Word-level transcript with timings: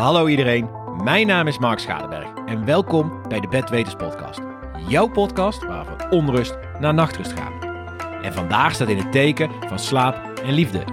Hallo 0.00 0.26
iedereen, 0.26 0.70
mijn 1.02 1.26
naam 1.26 1.46
is 1.46 1.58
Mark 1.58 1.78
Schadeberg 1.78 2.28
en 2.46 2.64
welkom 2.64 3.22
bij 3.28 3.40
de 3.40 3.48
Bedweters 3.48 3.94
Podcast. 3.94 4.40
Jouw 4.88 5.08
podcast 5.08 5.66
waar 5.66 5.84
we 5.84 5.92
van 5.98 6.10
onrust 6.10 6.58
naar 6.78 6.94
nachtrust 6.94 7.32
gaan. 7.32 7.52
En 8.22 8.32
vandaag 8.32 8.74
staat 8.74 8.88
in 8.88 8.98
het 8.98 9.12
teken 9.12 9.50
van 9.68 9.78
slaap 9.78 10.38
en 10.44 10.52
liefde. 10.52 10.84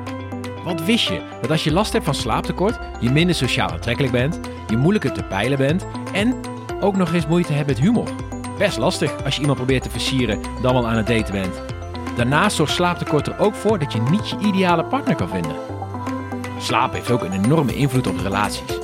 Want 0.63 0.85
wist 0.85 1.07
je 1.07 1.21
dat 1.41 1.51
als 1.51 1.63
je 1.63 1.73
last 1.73 1.93
hebt 1.93 2.05
van 2.05 2.15
slaaptekort, 2.15 2.79
je 2.99 3.09
minder 3.09 3.35
sociaal 3.35 3.69
aantrekkelijk 3.69 4.13
bent, 4.13 4.39
je 4.69 4.77
moeilijker 4.77 5.11
te 5.13 5.23
peilen 5.23 5.57
bent 5.57 5.85
en 6.13 6.35
ook 6.79 6.95
nog 6.95 7.13
eens 7.13 7.27
moeite 7.27 7.53
hebt 7.53 7.67
met 7.67 7.79
humor? 7.79 8.09
Best 8.57 8.77
lastig 8.77 9.23
als 9.23 9.35
je 9.35 9.39
iemand 9.39 9.57
probeert 9.57 9.83
te 9.83 9.89
versieren 9.89 10.41
dan 10.61 10.73
wel 10.73 10.87
aan 10.87 10.97
het 10.97 11.07
daten 11.07 11.33
bent. 11.33 11.61
Daarnaast 12.15 12.55
zorgt 12.55 12.73
slaaptekort 12.73 13.27
er 13.27 13.39
ook 13.39 13.55
voor 13.55 13.79
dat 13.79 13.93
je 13.93 14.01
niet 14.01 14.29
je 14.29 14.37
ideale 14.39 14.83
partner 14.85 15.15
kan 15.15 15.29
vinden. 15.29 15.55
Slaap 16.59 16.93
heeft 16.93 17.11
ook 17.11 17.23
een 17.23 17.43
enorme 17.43 17.75
invloed 17.75 18.07
op 18.07 18.19
relaties. 18.19 18.76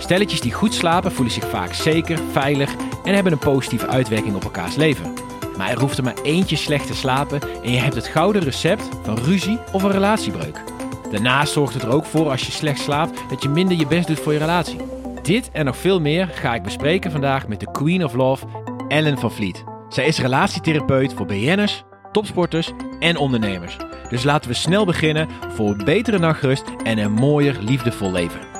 Stelletjes 0.00 0.40
die 0.40 0.52
goed 0.52 0.74
slapen 0.74 1.12
voelen 1.12 1.34
zich 1.34 1.48
vaak 1.48 1.74
zeker, 1.74 2.18
veilig 2.32 2.74
en 3.04 3.14
hebben 3.14 3.32
een 3.32 3.38
positieve 3.38 3.86
uitwerking 3.86 4.34
op 4.34 4.44
elkaars 4.44 4.76
leven. 4.76 5.12
Maar 5.56 5.70
er 5.70 5.80
hoeft 5.80 5.98
er 5.98 6.04
maar 6.04 6.22
eentje 6.22 6.56
slecht 6.56 6.86
te 6.86 6.94
slapen 6.94 7.40
en 7.62 7.70
je 7.70 7.78
hebt 7.78 7.94
het 7.94 8.06
gouden 8.06 8.42
recept 8.42 8.88
van 9.02 9.18
ruzie 9.18 9.58
of 9.72 9.82
een 9.82 9.90
relatiebreuk. 9.90 10.62
Daarnaast 11.10 11.52
zorgt 11.52 11.74
het 11.74 11.82
er 11.82 11.92
ook 11.92 12.04
voor 12.04 12.30
als 12.30 12.46
je 12.46 12.52
slecht 12.52 12.80
slaapt 12.80 13.20
dat 13.28 13.42
je 13.42 13.48
minder 13.48 13.76
je 13.76 13.86
best 13.86 14.06
doet 14.06 14.20
voor 14.20 14.32
je 14.32 14.38
relatie. 14.38 14.80
Dit 15.22 15.50
en 15.52 15.64
nog 15.64 15.76
veel 15.76 16.00
meer 16.00 16.26
ga 16.26 16.54
ik 16.54 16.62
bespreken 16.62 17.10
vandaag 17.10 17.48
met 17.48 17.60
de 17.60 17.70
Queen 17.70 18.04
of 18.04 18.14
Love, 18.14 18.46
Ellen 18.88 19.18
van 19.18 19.32
Vliet. 19.32 19.64
Zij 19.88 20.06
is 20.06 20.18
relatietherapeut 20.18 21.14
voor 21.14 21.26
BN'ers, 21.26 21.84
topsporters 22.12 22.72
en 23.00 23.16
ondernemers. 23.16 23.76
Dus 24.08 24.22
laten 24.22 24.50
we 24.50 24.56
snel 24.56 24.84
beginnen 24.86 25.28
voor 25.54 25.76
betere 25.76 26.18
nachtrust 26.18 26.64
en 26.84 26.98
een 26.98 27.12
mooier, 27.12 27.56
liefdevol 27.60 28.12
leven. 28.12 28.59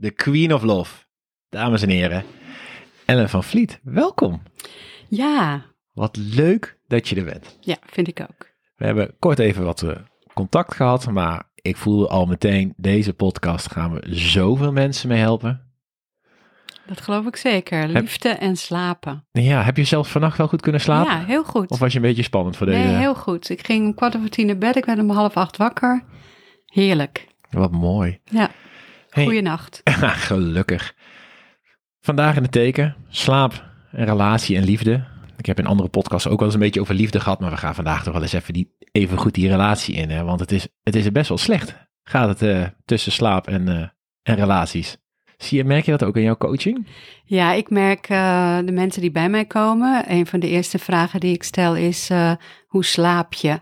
De 0.00 0.10
Queen 0.10 0.54
of 0.54 0.62
Love. 0.62 1.04
Dames 1.48 1.82
en 1.82 1.88
heren, 1.88 2.24
Ellen 3.04 3.28
van 3.28 3.44
Vliet, 3.44 3.80
welkom. 3.82 4.42
Ja, 5.08 5.62
Wat 5.92 6.16
leuk 6.16 6.78
dat 6.88 7.08
je 7.08 7.16
er 7.16 7.24
bent. 7.24 7.56
ja, 7.60 7.76
vind 7.86 8.08
ik 8.08 8.20
ook. 8.20 8.48
We 8.76 8.84
hebben 8.84 9.14
kort 9.18 9.38
even 9.38 9.64
wat 9.64 9.82
eh, 9.82 9.96
contact 10.34 10.74
gehad, 10.74 11.10
maar 11.10 11.42
ik 11.54 11.76
voelde 11.76 12.08
al 12.08 12.26
meteen, 12.26 12.74
deze 12.76 13.12
podcast 13.14 13.70
gaan 13.72 13.92
we 13.94 14.14
zoveel 14.14 14.72
mensen 14.72 15.08
mee 15.08 15.18
helpen. 15.18 15.68
Dat 16.86 17.00
geloof 17.00 17.26
ik 17.26 17.36
zeker. 17.36 17.88
Liefde 17.88 18.28
en 18.28 18.56
slapen. 18.56 19.24
Ja, 19.32 19.62
heb 19.62 19.76
je 19.76 19.84
zelfs 19.84 20.10
vannacht 20.10 20.38
wel 20.38 20.48
goed 20.48 20.60
kunnen 20.60 20.80
slapen? 20.80 21.12
Ja, 21.12 21.24
heel 21.24 21.44
goed. 21.44 21.70
Of 21.70 21.78
was 21.78 21.92
je 21.92 21.96
een 21.98 22.04
beetje 22.04 22.22
spannend 22.22 22.56
voor 22.56 22.66
deze? 22.66 22.78
Nee, 22.78 22.96
heel 22.96 23.14
goed. 23.14 23.50
Ik 23.50 23.66
ging 23.66 23.86
om 23.86 23.94
kwart 23.94 24.16
over 24.16 24.30
tien 24.30 24.46
naar 24.46 24.58
bed. 24.58 24.76
Ik 24.76 24.84
werd 24.84 24.98
om 24.98 25.10
half 25.10 25.34
acht 25.36 25.56
wakker. 25.56 26.04
Heerlijk. 26.66 27.28
Wat 27.50 27.70
mooi. 27.70 28.18
Ja, 28.24 28.50
Hey. 29.10 29.24
goeienacht. 29.24 29.80
Gelukkig. 30.30 30.94
Vandaag 32.00 32.36
in 32.36 32.42
het 32.42 32.52
teken, 32.52 32.96
slaap, 33.08 33.64
en 33.92 34.04
relatie 34.04 34.56
en 34.56 34.64
liefde. 34.64 35.04
Ik 35.36 35.46
heb 35.46 35.58
in 35.58 35.66
andere 35.66 35.88
podcasts 35.88 36.28
ook 36.28 36.38
wel 36.38 36.46
eens 36.46 36.54
een 36.54 36.60
beetje 36.60 36.80
over 36.80 36.94
liefde 36.94 37.20
gehad, 37.20 37.40
maar 37.40 37.50
we 37.50 37.56
gaan 37.56 37.74
vandaag 37.74 38.02
toch 38.02 38.12
wel 38.12 38.22
eens 38.22 38.32
even, 38.32 38.52
die, 38.52 38.76
even 38.92 39.18
goed 39.18 39.34
die 39.34 39.48
relatie 39.48 39.94
in. 39.94 40.10
Hè? 40.10 40.24
Want 40.24 40.40
het 40.40 40.52
is, 40.52 40.68
het 40.82 40.96
is 40.96 41.12
best 41.12 41.28
wel 41.28 41.38
slecht. 41.38 41.74
Gaat 42.02 42.28
het 42.28 42.42
eh, 42.42 42.66
tussen 42.84 43.12
slaap 43.12 43.46
en, 43.46 43.68
eh, 43.68 43.88
en 44.22 44.34
relaties. 44.34 44.96
Zie 45.36 45.58
je, 45.58 45.64
merk 45.64 45.84
je 45.84 45.90
dat 45.90 46.04
ook 46.04 46.16
in 46.16 46.22
jouw 46.22 46.36
coaching? 46.36 46.86
Ja, 47.24 47.52
ik 47.52 47.70
merk 47.70 48.08
eh, 48.08 48.58
de 48.64 48.72
mensen 48.72 49.00
die 49.00 49.10
bij 49.10 49.28
mij 49.28 49.44
komen. 49.44 50.04
Een 50.12 50.26
van 50.26 50.40
de 50.40 50.48
eerste 50.48 50.78
vragen 50.78 51.20
die 51.20 51.34
ik 51.34 51.42
stel 51.42 51.76
is: 51.76 52.10
hoe 52.66 52.84
slaap 52.84 53.32
je? 53.32 53.60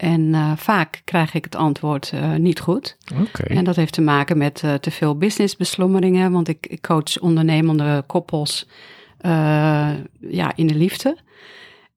En 0.00 0.34
eh, 0.34 0.52
vaak 0.56 1.00
krijg 1.04 1.34
ik 1.34 1.44
het 1.44 1.54
antwoord 1.54 2.10
eh, 2.12 2.34
niet 2.34 2.60
goed. 2.60 2.96
Oké. 3.20 3.42
En 3.42 3.64
dat 3.64 3.76
heeft 3.76 3.92
te 3.92 4.00
maken 4.00 4.38
met 4.38 4.62
eh, 4.62 4.74
te 4.74 4.90
veel 4.90 5.16
businessbeslommeringen, 5.16 6.32
want 6.32 6.48
ik, 6.48 6.66
ik 6.66 6.82
coach 6.82 7.18
ondernemende 7.18 8.04
koppels 8.06 8.68
eh, 9.18 9.90
ja, 10.20 10.56
in 10.56 10.66
de 10.66 10.74
liefde. 10.74 11.18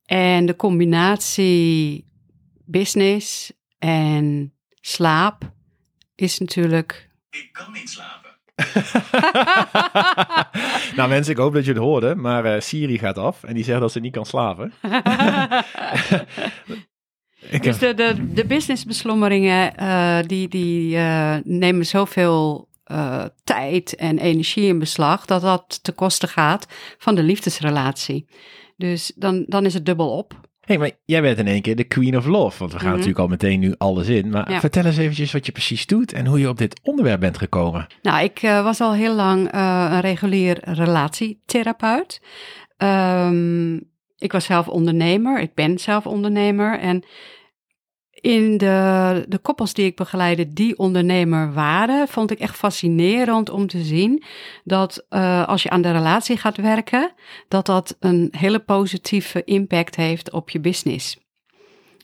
En 0.05 0.45
de 0.45 0.55
combinatie 0.55 2.05
business 2.65 3.51
en 3.79 4.53
slaap 4.81 5.51
is 6.15 6.39
natuurlijk. 6.39 7.09
Ik 7.29 7.49
kan 7.51 7.71
niet 7.73 7.89
slapen. 7.89 8.31
nou 10.95 11.09
mensen, 11.09 11.31
ik 11.31 11.39
hoop 11.39 11.53
dat 11.53 11.65
je 11.65 11.71
het 11.71 11.79
hoorde, 11.79 12.15
maar 12.15 12.45
eh, 12.45 12.61
Siri 12.61 12.97
gaat 12.97 13.17
af 13.17 13.43
en 13.43 13.53
die 13.53 13.63
zegt 13.63 13.79
dat 13.79 13.91
ze 13.91 13.99
niet 13.99 14.13
kan 14.13 14.25
slapen. 14.25 14.73
Ik 17.53 17.63
Dus 17.63 17.79
heb, 17.79 17.97
de, 17.97 18.13
de, 18.15 18.33
de 18.33 18.45
businessbeslommeringen 18.45 19.75
eh, 19.75 20.17
die, 20.27 20.47
die 20.47 20.95
eh, 20.97 21.35
nemen 21.43 21.85
zoveel 21.85 22.67
eh, 22.83 23.23
tijd 23.43 23.95
en 23.95 24.17
energie 24.19 24.63
in 24.67 24.79
beslag 24.79 25.25
dat 25.25 25.41
dat 25.41 25.79
te 25.83 25.91
kosten 25.91 26.29
gaat 26.29 26.67
van 26.97 27.15
de 27.15 27.23
liefdesrelatie. 27.23 28.25
Dus 28.77 29.11
dan, 29.15 29.45
dan 29.47 29.65
is 29.65 29.73
het 29.73 29.85
dubbel 29.85 30.17
op. 30.17 30.39
hey, 30.61 30.77
maar 30.77 30.91
jij 31.05 31.21
bent 31.21 31.37
in 31.37 31.47
één 31.47 31.61
keer 31.61 31.75
de 31.75 31.83
Queen 31.83 32.17
of 32.17 32.25
Love, 32.25 32.59
want 32.59 32.71
we 32.71 32.77
gaan 32.77 32.87
Mhm. 32.87 32.95
natuurlijk 32.95 33.19
al 33.19 33.27
meteen 33.27 33.59
nu 33.59 33.73
alles 33.77 34.07
in. 34.07 34.29
Maar 34.29 34.51
Ja. 34.51 34.59
vertel 34.59 34.85
eens 34.85 34.97
eventjes 34.97 35.31
wat 35.31 35.45
je 35.45 35.51
precies 35.51 35.85
doet 35.85 36.13
en 36.13 36.25
hoe 36.25 36.39
je 36.39 36.49
op 36.49 36.57
dit 36.57 36.79
onderwerp 36.83 37.19
bent 37.19 37.37
gekomen. 37.37 37.87
Nou, 38.01 38.23
ik 38.23 38.39
was 38.41 38.81
al 38.81 38.93
heel 38.93 39.15
lang 39.15 39.53
een 39.53 39.99
regulier 40.01 40.57
relatietherapeut. 40.61 42.21
Ehm, 42.77 43.75
ik 44.17 44.31
was 44.31 44.45
zelf 44.45 44.67
ondernemer, 44.67 45.39
ik 45.41 45.53
ben 45.53 45.79
zelf 45.79 46.07
ondernemer. 46.07 46.79
En 46.79 47.03
in 48.23 48.57
de, 48.57 49.25
de 49.27 49.37
koppels 49.37 49.73
die 49.73 49.85
ik 49.85 49.95
begeleidde, 49.95 50.53
die 50.53 50.77
ondernemer 50.77 51.53
waren, 51.53 52.07
vond 52.07 52.31
ik 52.31 52.39
echt 52.39 52.55
fascinerend 52.55 53.49
om 53.49 53.67
te 53.67 53.83
zien 53.83 54.23
dat 54.63 55.05
eh, 55.09 55.47
als 55.47 55.63
je 55.63 55.69
aan 55.69 55.81
de 55.81 55.91
relatie 55.91 56.37
gaat 56.37 56.57
werken, 56.57 57.11
dat 57.47 57.65
dat 57.65 57.95
een 57.99 58.33
hele 58.37 58.59
positieve 58.59 59.43
impact 59.43 59.95
heeft 59.95 60.31
op 60.31 60.49
je 60.49 60.59
business. 60.59 61.17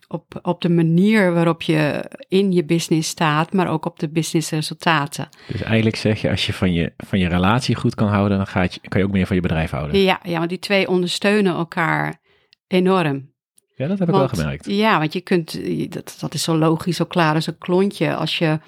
Op, 0.08 0.40
op 0.42 0.62
de 0.62 0.70
manier 0.70 1.34
waarop 1.34 1.62
je 1.62 2.12
in 2.28 2.52
je 2.52 2.66
business 2.66 3.10
staat, 3.10 3.54
maar 3.54 3.68
ook 3.68 3.86
op 3.86 4.00
de 4.00 4.10
businessresultaten. 4.10 5.30
Dus 5.48 5.62
eigenlijk 5.62 5.96
zeg 5.96 6.22
je, 6.22 6.30
als 6.30 6.46
je 6.46 6.54
van 6.54 6.74
je, 6.74 6.94
van 6.98 7.20
je 7.20 7.28
relatie 7.28 7.76
goed 7.76 7.96
kan 7.96 8.08
houden, 8.08 8.38
dan 8.38 8.48
gaat 8.48 8.74
je, 8.74 8.80
kan 8.88 9.00
je 9.00 9.06
ook 9.06 9.14
meer 9.14 9.28
van 9.28 9.36
je 9.36 9.42
bedrijf 9.42 9.72
houden. 9.72 10.02
Ja, 10.02 10.20
ja, 10.24 10.38
want 10.38 10.50
die 10.50 10.60
twee 10.60 10.88
ondersteunen 10.88 11.56
elkaar 11.56 12.22
enorm. 12.68 13.38
Ja, 13.80 13.88
dat 13.88 14.00
heb 14.00 14.08
ik 14.08 14.14
Want- 14.14 14.32
wel 14.32 14.40
gemerkt. 14.40 14.66
Ja, 14.66 15.00
want 15.00 15.14
je 15.14 15.22
kunt, 15.22 15.60
dat, 15.94 16.18
dat 16.20 16.34
is 16.34 16.44
zo 16.44 16.58
logisch, 16.58 16.96
zo 16.96 17.06
klaar 17.06 17.36
als 17.36 17.48
een 17.48 17.58
klontje. 17.58 18.16
Als 18.16 18.38
je 18.38 18.60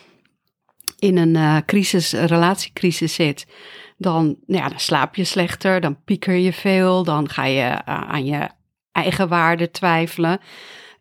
in 0.99 1.17
een 1.17 1.35
eh, 1.35 1.57
crisis, 1.65 2.11
een 2.11 2.25
relatiecrisis 2.25 3.13
zit, 3.13 3.47
dan, 3.97 4.23
nou 4.45 4.63
ja, 4.63 4.69
dan 4.69 4.79
slaap 4.79 5.15
je 5.15 5.23
slechter, 5.23 5.81
dan 5.81 6.03
pieker 6.03 6.33
je 6.33 6.53
veel, 6.53 7.03
dan 7.03 7.29
ga 7.29 7.45
je 7.45 7.61
eh, 7.61 7.81
aan 7.85 8.25
je 8.25 8.49
eigen 8.91 9.27
waarde 9.27 9.71
twijfelen. 9.71 10.39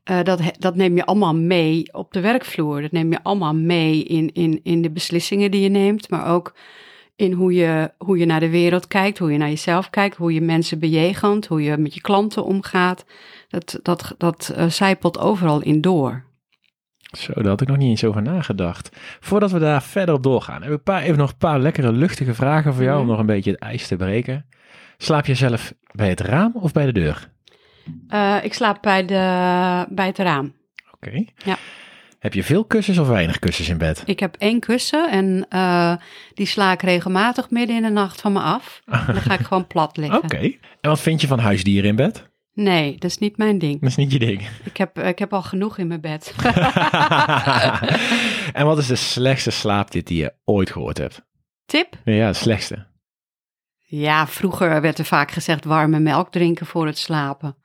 Eh, 0.04 0.22
dat, 0.22 0.40
dat 0.58 0.74
neem 0.74 0.96
je 0.96 1.04
allemaal 1.04 1.34
mee 1.34 1.92
op 1.92 2.12
de 2.12 2.20
werkvloer. 2.20 2.82
Dat 2.82 2.92
neem 2.92 3.10
je 3.10 3.22
allemaal 3.22 3.54
mee 3.54 4.04
in, 4.04 4.32
in, 4.32 4.60
in 4.62 4.82
de 4.82 4.90
beslissingen 4.90 5.50
die 5.50 5.60
je 5.60 5.68
neemt, 5.68 6.10
maar 6.10 6.26
ook 6.26 6.54
in 7.16 7.32
hoe 7.32 7.52
je, 7.52 7.90
hoe 7.98 8.18
je 8.18 8.26
naar 8.26 8.40
de 8.40 8.50
wereld 8.50 8.86
kijkt, 8.86 9.18
hoe 9.18 9.32
je 9.32 9.38
naar 9.38 9.48
jezelf 9.48 9.90
kijkt, 9.90 10.16
hoe 10.16 10.32
je 10.34 10.40
mensen 10.40 10.78
bejegent, 10.78 11.46
hoe 11.46 11.62
je 11.62 11.76
met 11.76 11.94
je 11.94 12.00
klanten 12.00 12.44
omgaat. 12.44 13.04
Dat, 13.50 13.78
dat, 13.82 14.14
dat 14.18 14.52
eh, 14.56 14.66
zijpelt 14.66 15.18
overal 15.18 15.60
in 15.62 15.80
door. 15.80 16.24
Zo, 17.18 17.32
daar 17.32 17.46
had 17.46 17.60
ik 17.60 17.68
nog 17.68 17.76
niet 17.76 17.88
eens 17.88 18.04
over 18.04 18.22
nagedacht. 18.22 18.96
Voordat 19.20 19.50
we 19.50 19.58
daar 19.58 19.82
verder 19.82 20.14
op 20.14 20.22
doorgaan, 20.22 20.60
we 20.60 20.66
een 20.66 20.82
paar, 20.82 21.02
even 21.02 21.18
nog 21.18 21.30
een 21.30 21.36
paar 21.36 21.58
lekkere 21.60 21.92
luchtige 21.92 22.34
vragen 22.34 22.74
voor 22.74 22.82
jou 22.82 22.94
om 22.96 23.00
Mhm. 23.02 23.10
nog 23.10 23.20
een 23.20 23.26
beetje 23.26 23.50
het 23.50 23.60
ijs 23.60 23.86
te 23.86 23.96
breken. 23.96 24.46
Slaap 24.98 25.26
je 25.26 25.34
zelf 25.34 25.72
bij 25.92 26.08
het 26.08 26.20
raam 26.20 26.52
of 26.54 26.72
bij 26.72 26.86
de 26.86 26.92
deur? 26.92 27.30
Eh, 28.08 28.36
ik 28.42 28.54
slaap 28.54 28.82
bij, 28.82 29.04
de, 29.04 29.14
bij 29.88 30.06
het 30.06 30.18
raam. 30.18 30.54
Oké. 30.94 31.24
Ja. 31.44 31.56
Heb 32.18 32.34
je 32.34 32.44
veel 32.44 32.64
kussens 32.64 32.98
of 32.98 33.08
weinig 33.08 33.38
kussens 33.38 33.68
in 33.68 33.78
bed? 33.78 34.02
Ik 34.06 34.20
heb 34.20 34.36
één 34.38 34.60
kussen 34.60 35.10
en 35.10 35.46
eh, 35.48 35.94
die 36.34 36.46
sla 36.46 36.72
ik 36.72 36.82
regelmatig 36.82 37.50
midden 37.50 37.76
in 37.76 37.82
de 37.82 37.88
nacht 37.90 38.20
van 38.20 38.32
me 38.32 38.40
af. 38.40 38.82
En 38.86 39.04
dan 39.14 39.20
ga 39.22 39.34
ik 39.34 39.46
gewoon 39.46 39.66
plat 39.66 39.96
liggen. 39.96 40.22
Oké. 40.22 40.36
En 40.80 40.90
wat 40.90 41.00
vind 41.00 41.20
je 41.20 41.26
van 41.26 41.38
huisdieren 41.38 41.88
in 41.90 41.96
bed? 41.96 42.29
Nee, 42.62 42.92
dat 42.92 43.10
is 43.10 43.18
niet 43.18 43.36
mijn 43.36 43.58
ding. 43.58 43.80
Dat 43.80 43.90
is 43.90 43.96
niet 43.96 44.12
je 44.12 44.18
ding. 44.18 44.48
Ik 44.64 44.76
heb, 44.76 44.98
ik 44.98 45.18
heb 45.18 45.32
al 45.32 45.42
genoeg 45.42 45.78
in 45.78 45.86
mijn 45.86 46.00
bed. 46.00 46.34
en 48.52 48.64
wat 48.66 48.78
is 48.78 48.86
de 48.86 48.96
slechtste 48.96 49.50
slaaptip 49.50 50.06
die 50.06 50.18
je 50.22 50.34
ooit 50.44 50.70
gehoord 50.70 50.98
hebt? 50.98 51.22
Tip? 51.66 51.94
Ja, 52.04 52.28
de 52.28 52.34
slechtste. 52.34 52.86
Ja, 53.78 54.26
vroeger 54.26 54.80
werd 54.80 54.98
er 54.98 55.04
vaak 55.04 55.30
gezegd 55.30 55.64
warme 55.64 56.00
melk 56.00 56.32
drinken 56.32 56.66
voor 56.66 56.86
het 56.86 56.98
slapen. 56.98 57.56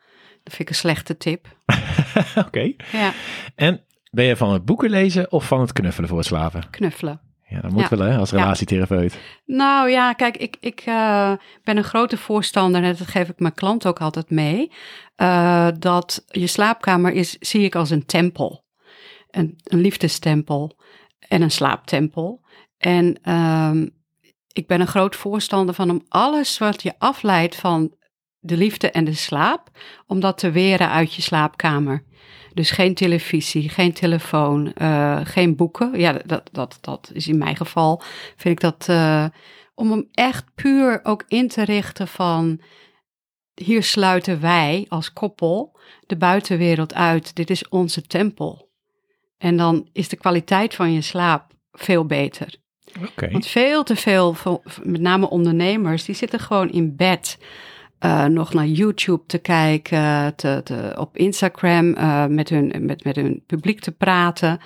Dat 0.44 0.54
vind 0.54 0.60
ik 0.60 0.70
een 0.70 0.76
slechte 0.76 1.18
tip. 1.18 1.58
Oké. 2.46 2.74
Ja, 2.92 3.14
En 3.56 3.86
ben 4.12 4.26
je 4.26 4.36
van 4.36 4.54
het 4.54 4.66
boeken 4.66 4.90
lezen 4.90 5.32
of 5.32 5.48
van 5.48 5.62
het 5.62 5.74
knuffelen 5.74 6.10
voor 6.10 6.18
het 6.18 6.28
slapen? 6.28 6.70
knuffelen. 6.70 7.22
Ja, 7.56 7.62
dat 7.62 7.72
moet 7.72 7.90
Ja. 7.90 7.98
wel 7.98 8.08
hè, 8.08 8.18
als 8.18 8.30
Ja. 8.30 8.38
relatietherapeut. 8.42 9.20
Nou 9.46 9.90
ja, 9.90 10.14
kijk, 10.14 10.38
ik, 10.38 10.58
ik 10.60 10.80
eh, 10.86 11.32
ben 11.64 11.78
een 11.78 11.84
grote 11.84 12.18
voorstander, 12.18 12.84
en 12.84 12.96
dat 12.98 13.08
geef 13.08 13.30
ik 13.30 13.40
mijn 13.40 13.54
klant 13.54 13.86
ook 13.88 14.00
altijd 14.02 14.30
mee, 14.30 14.72
eh, 15.16 15.68
dat 15.80 16.26
je 16.28 16.48
slaapkamer 16.48 17.12
is, 17.14 17.38
zie 17.40 17.64
ik 17.64 17.76
als 17.76 17.90
een 17.90 18.06
tempel. 18.06 18.64
Een, 19.32 19.60
een 19.64 19.80
liefdestempel 19.80 20.78
en 21.20 21.42
een 21.42 21.52
slaaptempel. 21.52 22.44
En 22.78 23.20
ehm, 23.22 23.88
ik 24.52 24.68
ben 24.68 24.82
een 24.82 24.88
groot 24.88 25.16
voorstander 25.16 25.76
van 25.76 25.90
om 25.90 26.04
alles 26.08 26.58
wat 26.58 26.84
je 26.84 26.94
afleidt 26.98 27.56
van 27.56 27.96
de 28.40 28.58
liefde 28.58 28.92
en 28.92 29.06
de 29.06 29.14
slaap, 29.14 29.70
om 30.08 30.20
dat 30.20 30.38
te 30.38 30.52
weren 30.52 30.90
uit 30.90 31.14
je 31.14 31.22
slaapkamer. 31.22 32.04
Dus 32.56 32.72
geen 32.72 32.94
televisie, 32.94 33.70
geen 33.70 33.94
telefoon, 33.94 34.74
eh, 34.74 35.20
geen 35.24 35.56
boeken. 35.56 36.00
Ja, 36.00 36.20
dat, 36.26 36.50
dat, 36.52 36.78
dat 36.82 37.10
is 37.14 37.28
in 37.28 37.38
mijn 37.38 37.56
geval, 37.56 38.02
vind 38.36 38.56
ik 38.56 38.60
dat, 38.60 38.86
eh, 38.90 39.26
om 39.74 39.92
hem 39.92 40.08
echt 40.12 40.46
puur 40.56 41.00
ook 41.04 41.24
in 41.28 41.48
te 41.48 41.64
richten 41.64 42.08
van, 42.08 42.62
hier 43.54 43.84
sluiten 43.84 44.42
wij 44.42 44.86
als 44.90 45.14
koppel 45.14 45.80
de 46.08 46.18
buitenwereld 46.18 46.94
uit. 46.94 47.36
Dit 47.36 47.50
is 47.50 47.68
onze 47.70 48.02
tempel. 48.02 48.72
En 49.38 49.58
dan 49.58 49.90
is 49.92 50.10
de 50.10 50.16
kwaliteit 50.16 50.76
van 50.76 50.94
je 50.94 51.02
slaap 51.02 51.52
veel 51.72 52.06
beter. 52.06 52.56
Oké. 53.02 53.32
Want 53.32 53.48
veel 53.48 53.84
te 53.84 53.96
veel, 53.96 54.34
van- 54.34 54.62
met 54.84 55.02
name 55.02 55.30
ondernemers, 55.30 56.06
die 56.06 56.16
zitten 56.16 56.40
gewoon 56.40 56.70
in 56.70 56.96
bed. 56.96 57.38
Eh, 58.06 58.26
nog 58.26 58.54
naar 58.54 58.68
YouTube 58.68 59.24
te 59.26 59.38
kijken, 59.38 60.36
te, 60.36 60.62
te, 60.64 60.94
op 60.98 61.18
Instagram 61.18 61.94
eh, 61.94 62.26
met, 62.26 62.50
hun, 62.50 62.74
met, 62.80 63.04
met 63.04 63.16
hun 63.16 63.44
publiek 63.46 63.80
te 63.80 63.92
praten. 63.92 64.60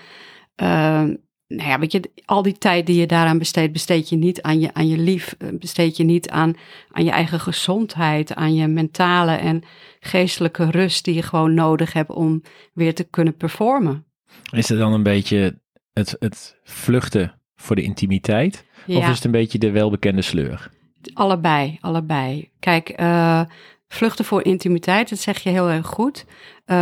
Eh, 0.56 1.04
nou 1.48 1.70
ja, 1.70 1.80
weet 1.80 1.92
je, 1.92 2.12
al 2.26 2.42
die 2.42 2.58
tijd 2.58 2.86
die 2.86 3.00
je 3.00 3.08
daaraan 3.08 3.38
besteedt, 3.38 3.74
besteed 3.74 4.10
je 4.10 4.16
niet 4.16 4.42
aan 4.42 4.60
je, 4.60 4.74
aan 4.74 4.88
je 4.88 4.98
lief, 4.98 5.36
eh, 5.38 5.50
besteed 5.60 5.98
je 5.98 6.04
niet 6.04 6.30
aan, 6.30 6.54
aan 6.92 7.04
je 7.04 7.12
eigen 7.12 7.40
gezondheid, 7.40 8.34
aan 8.34 8.54
je 8.54 8.68
mentale 8.68 9.32
en 9.32 9.64
geestelijke 10.00 10.70
rust 10.70 11.06
die 11.06 11.14
je 11.16 11.24
gewoon 11.24 11.54
nodig 11.54 11.94
hebt 11.94 12.12
om 12.12 12.42
weer 12.74 12.96
te 12.96 13.04
kunnen 13.04 13.36
performen. 13.36 14.06
Is 14.52 14.70
het 14.70 14.78
dan 14.78 14.94
een 14.94 15.04
beetje 15.04 15.60
het, 15.94 16.16
het 16.20 16.60
vluchten 16.64 17.42
voor 17.56 17.76
de 17.76 17.82
intimiteit? 17.82 18.66
Of 18.88 19.08
is 19.08 19.16
het 19.16 19.24
een 19.24 19.32
beetje 19.32 19.60
de 19.60 19.72
welbekende 19.72 20.22
sleur? 20.22 20.70
Allebei, 21.14 21.78
allebei. 21.82 22.50
Kijk, 22.60 22.90
eh, 22.90 23.42
vluchten 23.88 24.26
voor 24.26 24.44
intimiteit, 24.46 25.10
dat 25.10 25.20
zeg 25.20 25.38
je 25.40 25.50
heel 25.50 25.70
erg 25.70 25.88
goed. 25.88 26.26
Eh, 26.66 26.78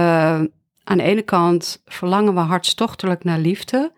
aan 0.83 0.97
de 0.97 1.03
ene 1.03 1.21
kant 1.21 1.81
verlangen 1.85 2.33
we 2.33 2.39
hartstochtelijk 2.39 3.23
naar 3.23 3.39
liefde. 3.39 3.91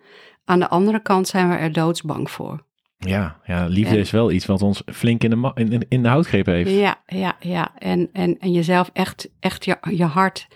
Aan 0.46 0.60
de 0.60 0.70
andere 0.70 1.02
kant 1.02 1.28
zijn 1.28 1.50
we 1.50 1.56
er 1.56 1.72
doodsbang 1.74 2.32
voor. 2.32 2.64
Ja, 2.98 3.40
ja 3.46 3.66
liefde 3.68 3.94
En- 3.96 4.00
is 4.02 4.12
wel 4.12 4.32
iets 4.32 4.46
wat 4.46 4.62
ons 4.62 4.82
flink 4.86 5.24
in 5.24 5.30
de, 5.30 5.52
in, 5.56 5.72
in- 5.72 5.86
in 5.90 6.04
de 6.04 6.10
houtgreep 6.10 6.46
heeft. 6.46 6.72
Ja, 6.72 6.96
ja, 7.06 7.36
ja. 7.40 7.72
En, 7.78 8.10
en, 8.14 8.40
en 8.40 8.52
jezelf 8.52 8.90
echt, 8.94 9.30
echt 9.40 9.66
je, 9.66 9.78
je 9.92 10.04
hart 10.06 10.48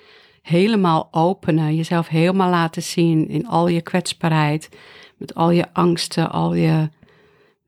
helemaal 0.42 1.08
openen. 1.12 1.76
Jezelf 1.76 2.08
helemaal 2.08 2.50
laten 2.50 2.84
zien 2.84 3.28
in 3.30 3.48
al 3.48 3.68
je 3.68 3.82
kwetsbaarheid. 3.82 4.70
Met 5.18 5.36
al 5.36 5.52
je 5.52 5.66
angsten, 5.74 6.32
al 6.32 6.54
je, 6.54 6.90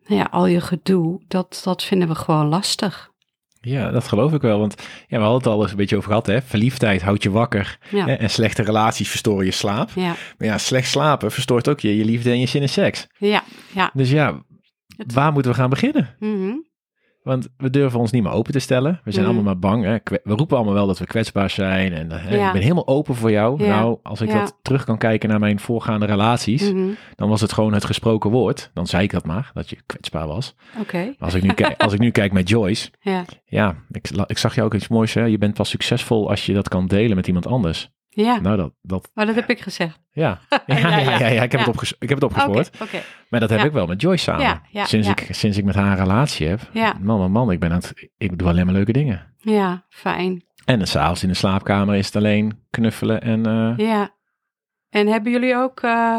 nou 0.07 0.19
ja, 0.21 0.27
al 0.31 0.45
je 0.45 0.61
gedoe. 0.61 1.23
Dat, 1.27 1.61
dat 1.63 1.83
vinden 1.83 2.07
we 2.07 2.15
gewoon 2.15 2.45
lastig. 2.45 3.13
Ja, 3.61 3.91
dat 3.91 4.07
geloof 4.07 4.33
ik 4.33 4.41
wel. 4.41 4.59
Want 4.59 4.75
ja, 5.07 5.17
we 5.17 5.23
hadden 5.23 5.37
het 5.37 5.47
al 5.47 5.61
eens 5.61 5.71
een 5.71 5.77
beetje 5.77 5.95
over 5.97 6.09
gehad. 6.09 6.25
Hè? 6.25 6.41
Verliefdheid 6.41 7.01
houdt 7.01 7.23
je 7.23 7.31
wakker. 7.31 7.77
Ja. 7.89 8.05
Hè? 8.05 8.13
En 8.13 8.29
slechte 8.29 8.63
relaties 8.63 9.09
verstoren 9.09 9.45
je 9.45 9.51
slaap. 9.51 9.89
Ja, 9.95 10.15
Maar 10.37 10.47
ja, 10.47 10.57
slecht 10.57 10.89
slapen 10.89 11.31
verstoort 11.31 11.67
ook 11.69 11.79
je, 11.79 11.97
je 11.97 12.05
liefde 12.05 12.29
en 12.29 12.39
je 12.39 12.45
zin 12.45 12.61
in 12.61 12.69
seks. 12.69 13.07
ja, 13.17 13.43
ja. 13.73 13.89
Dus 13.93 14.09
ja, 14.09 14.43
Het- 14.97 15.13
waar 15.13 15.31
moeten 15.31 15.51
we 15.51 15.57
gaan 15.57 15.69
beginnen? 15.69 16.15
Mhm. 16.19 16.53
Want 17.25 17.47
we 17.57 17.69
durven 17.69 17.99
ons 17.99 18.11
niet 18.11 18.23
meer 18.23 18.31
open 18.31 18.51
te 18.51 18.59
stellen. 18.59 19.01
We 19.03 19.11
zijn 19.11 19.25
Mhm. 19.25 19.33
allemaal 19.33 19.53
maar 19.53 19.61
bang. 19.71 19.83
Hè? 19.83 19.97
We 20.23 20.33
roepen 20.33 20.55
allemaal 20.57 20.73
wel 20.73 20.87
dat 20.87 20.99
we 20.99 21.05
kwetsbaar 21.05 21.49
zijn. 21.49 21.93
En 21.93 22.11
hè, 22.11 22.35
Ja. 22.35 22.47
ik 22.47 22.53
ben 22.53 22.61
helemaal 22.61 22.87
open 22.87 23.15
voor 23.15 23.31
jou. 23.31 23.63
Ja. 23.63 23.69
Nou, 23.79 23.97
als 24.03 24.21
ik 24.21 24.27
Ja. 24.29 24.39
dat 24.39 24.57
terug 24.61 24.83
kan 24.83 24.97
kijken 24.97 25.29
naar 25.29 25.39
mijn 25.39 25.59
voorgaande 25.59 26.05
relaties, 26.05 26.71
Mhm. 26.71 26.87
dan 27.15 27.29
was 27.29 27.41
het 27.41 27.53
gewoon 27.53 27.73
het 27.73 27.85
gesproken 27.85 28.29
woord. 28.29 28.69
Dan 28.73 28.87
zei 28.87 29.03
ik 29.03 29.11
dat 29.11 29.25
maar, 29.25 29.51
dat 29.53 29.69
je 29.69 29.77
kwetsbaar 29.85 30.27
was. 30.27 30.55
Oké, 30.79 30.97
Maar 30.97 31.15
als 31.19 31.33
ik 31.33 31.43
nu, 31.43 31.53
kijk, 31.53 31.81
als 31.83 31.93
ik 31.93 31.99
nu 31.99 32.11
kijk 32.11 32.31
met 32.33 32.49
Joyce, 32.49 32.89
ja. 32.99 33.25
ja, 33.45 33.75
ik, 33.91 34.09
ik 34.25 34.37
zag 34.37 34.55
jou 34.55 34.67
ook 34.67 34.73
iets 34.73 34.87
moois. 34.87 35.13
Hè? 35.13 35.23
Je 35.23 35.37
bent 35.37 35.53
pas 35.53 35.69
succesvol 35.69 36.29
als 36.29 36.45
je 36.45 36.53
dat 36.53 36.67
kan 36.69 36.87
delen 36.87 37.15
met 37.15 37.27
iemand 37.27 37.47
anders. 37.47 37.89
Ja, 38.17 38.39
Nou, 38.39 38.57
dat, 38.57 38.73
dat 38.81 39.09
maar 39.13 39.25
dat 39.25 39.35
heb 39.35 39.49
ik 39.49 39.61
gezegd. 39.61 39.99
ja. 40.11 40.39
Ja, 40.65 40.77
ja, 40.77 40.97
ja, 40.99 41.27
ja, 41.27 41.43
ik 41.43 41.51
heb. 41.51 41.59
Het, 41.59 41.69
opges 41.69 41.93
ik 41.99 42.09
heb 42.09 42.17
het 42.21 42.23
opgespoord. 42.23 42.69
oké. 42.81 43.01
Maar 43.29 43.39
dat 43.39 43.49
heb 43.49 43.63
ik 43.63 43.71
wel 43.71 43.85
met 43.87 44.01
Joyce 44.01 44.23
samen. 44.23 44.43
Ja, 44.43 44.61
ja, 44.69 44.85
sinds. 44.85 45.07
Ik, 45.07 45.27
sinds 45.29 45.57
ik 45.57 45.63
met 45.63 45.75
haar 45.75 45.91
een 45.91 45.97
relatie 46.05 46.47
heb. 46.47 46.59
Ja. 46.71 46.93
Man, 47.01 47.19
man, 47.19 47.31
man, 47.31 47.51
ik, 47.51 47.59
ben 47.59 47.69
aan 47.71 47.77
het, 47.77 48.09
ik 48.17 48.37
doe 48.37 48.47
alleen 48.47 48.65
maar 48.65 48.73
leuke 48.73 48.91
dingen. 48.91 49.33
Ja, 49.37 49.85
fijn. 49.89 50.43
En 50.65 50.87
s'avonds 50.87 51.23
in 51.23 51.29
de 51.29 51.35
slaapkamer 51.35 51.95
is 51.95 52.05
het 52.05 52.15
alleen 52.15 52.65
knuffelen 52.69 53.21
en... 53.21 53.45
eh, 53.45 53.73
Ja. 53.87 54.09
En 54.89 55.07
hebben 55.07 55.31
jullie 55.31 55.55
ook 55.55 55.79
eh, 55.81 56.17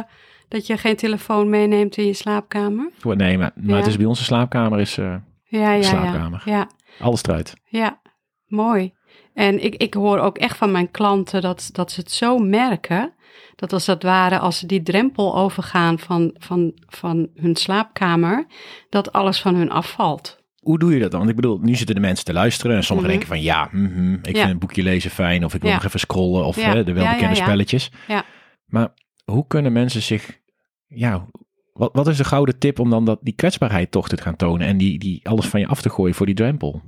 dat 0.49 0.67
je 0.67 0.77
geen 0.77 0.97
telefoon 0.97 1.51
meeneemt 1.51 1.97
in 1.97 2.07
je 2.07 2.13
slaapkamer? 2.13 2.91
Nee, 3.03 3.39
maar, 3.39 3.51
maar 3.55 3.77
het 3.77 3.87
is 3.87 3.97
bij 3.97 4.07
onze 4.07 4.25
slaapkamer 4.25 4.81
is 4.81 4.99
eh, 4.99 5.15
Ja, 5.45 5.73
ja, 5.73 5.83
Slaapkamer. 5.83 6.43
ja. 6.45 6.53
Ja, 6.57 6.69
alles 7.05 7.23
eruit. 7.23 7.55
ja. 7.65 8.01
Mooi. 8.47 8.95
En 9.37 9.65
ik, 9.65 9.75
ik 9.75 9.95
hoor 9.95 10.19
ook 10.19 10.39
echt 10.39 10.57
van 10.57 10.71
mijn 10.71 10.91
klanten 10.91 11.41
dat, 11.43 11.69
dat 11.73 11.93
ze 11.93 12.01
het 12.01 12.11
zo 12.13 12.39
merken. 12.39 13.13
Dat 13.57 13.73
als 13.73 13.85
dat 13.85 14.03
ware, 14.03 14.39
als 14.39 14.59
ze 14.59 14.67
die 14.67 14.83
drempel 14.83 15.37
overgaan 15.37 15.99
van, 15.99 16.35
van, 16.39 16.73
van 16.87 17.29
hun 17.35 17.57
slaapkamer, 17.57 18.47
dat 18.89 19.13
alles 19.13 19.41
van 19.41 19.55
hun 19.55 19.71
afvalt. 19.71 20.45
Hoe 20.61 20.79
doe 20.79 20.95
je 20.95 21.01
dat 21.01 21.11
dan? 21.11 21.19
Want 21.19 21.31
ik 21.31 21.37
bedoel, 21.37 21.59
nu 21.59 21.75
zitten 21.75 21.95
de 21.95 22.01
mensen 22.01 22.25
te 22.25 22.33
luisteren 22.33 22.77
en 22.77 22.85
sommigen 22.85 23.11
Mhm. 23.13 23.19
denken 23.21 23.37
van 23.39 23.47
ja, 23.47 23.69
mhm, 23.73 24.13
ik 24.15 24.35
Ja. 24.37 24.41
vind 24.41 24.51
een 24.53 24.59
boekje 24.59 24.83
lezen 24.83 25.11
fijn 25.11 25.45
of 25.45 25.55
ik 25.55 25.61
wil 25.61 25.71
Ja. 25.71 25.77
nog 25.77 25.85
even 25.85 26.01
scrollen 26.01 26.45
of 26.45 26.57
Ja. 26.57 26.63
hè, 26.75 26.85
de 26.85 26.93
welbekende 26.93 27.23
ja, 27.35 27.41
ja. 27.41 27.45
spelletjes. 27.45 27.91
Ja. 28.09 28.25
Maar 28.67 28.89
hoe 29.25 29.47
kunnen 29.47 29.73
mensen 29.73 30.03
zich, 30.03 30.41
ja, 30.87 31.27
wat, 31.73 31.91
wat 31.93 32.07
is 32.09 32.17
de 32.17 32.25
gouden 32.25 32.59
tip 32.59 32.79
om 32.79 32.91
dan 32.91 33.05
dat, 33.05 33.19
die 33.23 33.35
kwetsbaarheid 33.35 33.91
toch 33.91 34.09
te 34.09 34.23
gaan 34.23 34.37
tonen 34.37 34.67
en 34.67 34.77
die, 34.79 34.99
die 34.99 35.29
alles 35.29 35.47
van 35.47 35.61
je 35.61 35.67
af 35.67 35.81
te 35.83 35.91
gooien 35.91 36.15
voor 36.15 36.27
die 36.27 36.35
drempel? 36.35 36.83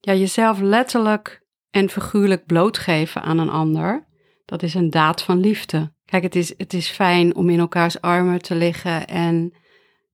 Ja, 0.00 0.14
jezelf 0.14 0.60
letterlijk 0.60 1.46
en 1.70 1.88
figuurlijk 1.88 2.46
blootgeven 2.46 3.22
aan 3.22 3.38
een 3.38 3.50
ander, 3.50 4.06
dat 4.44 4.62
is 4.62 4.74
een 4.74 4.90
daad 4.90 5.22
van 5.22 5.40
liefde. 5.40 5.92
Kijk, 6.04 6.22
het 6.22 6.36
is, 6.36 6.54
het 6.56 6.72
is 6.72 6.88
fijn 6.88 7.34
om 7.34 7.50
in 7.50 7.58
elkaars 7.58 8.00
armen 8.00 8.42
te 8.42 8.54
liggen 8.54 9.06
en 9.06 9.52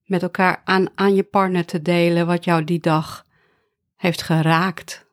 met 0.04 0.22
elkaar 0.22 0.62
aan, 0.64 0.86
aan 0.94 1.14
je 1.14 1.22
partner 1.22 1.64
te 1.64 1.82
delen 1.82 2.26
wat 2.26 2.44
jou 2.44 2.64
die 2.64 2.80
dag 2.80 3.26
heeft 3.96 4.22
geraakt. 4.22 5.06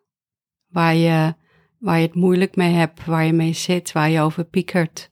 Waar 0.67 0.95
je, 0.95 1.33
waar 1.79 1.98
je 1.98 2.05
het 2.05 2.15
moeilijk 2.15 2.55
mee 2.55 2.74
hebt, 2.74 3.05
waar 3.05 3.25
je 3.25 3.33
mee 3.33 3.53
zit, 3.53 3.91
waar 3.91 4.10
je 4.10 4.21
over 4.21 4.43
piekert. 4.43 5.12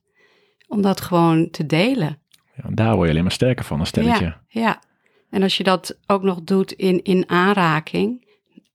Om 0.67 0.81
dat 0.81 1.01
gewoon 1.01 1.49
te 1.49 1.65
delen. 1.65 2.21
Ja, 2.55 2.69
daar 2.69 2.93
word 2.93 3.05
je 3.05 3.11
alleen 3.11 3.23
maar 3.23 3.31
sterker 3.31 3.65
van, 3.65 3.79
een 3.79 3.85
stelletje. 3.85 4.25
Ja, 4.25 4.41
ja. 4.47 4.81
En 5.29 5.43
als 5.43 5.57
je 5.57 5.63
dat 5.63 5.99
ook 6.07 6.23
nog 6.23 6.41
doet 6.41 6.71
in, 6.71 7.03
in 7.03 7.29
aanraking, 7.29 8.27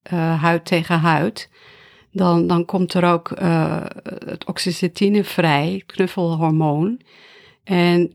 eh, 0.03 0.43
huid 0.43 0.65
tegen 0.65 0.99
huid, 0.99 1.51
dan, 2.15 2.47
dan 2.47 2.65
komt 2.65 2.95
er 2.95 3.05
ook 3.05 3.31
eh, 3.31 3.85
het 4.27 4.45
oxytocine 4.45 5.25
vrij, 5.25 5.73
het 5.73 5.87
knuffelhormoon. 5.87 7.01
En 7.65 8.13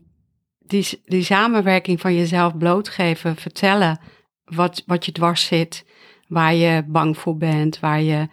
die, 0.58 1.00
die 1.04 1.22
samenwerking 1.22 2.00
van 2.00 2.14
jezelf 2.14 2.56
blootgeven, 2.56 3.36
vertellen 3.36 4.00
wat, 4.44 4.82
wat 4.86 5.04
je 5.04 5.12
dwars 5.12 5.46
zit, 5.46 5.84
waar 6.28 6.54
je 6.54 6.84
bang 6.86 7.18
voor 7.18 7.36
bent, 7.36 7.80
waar 7.80 8.02
je 8.02 8.28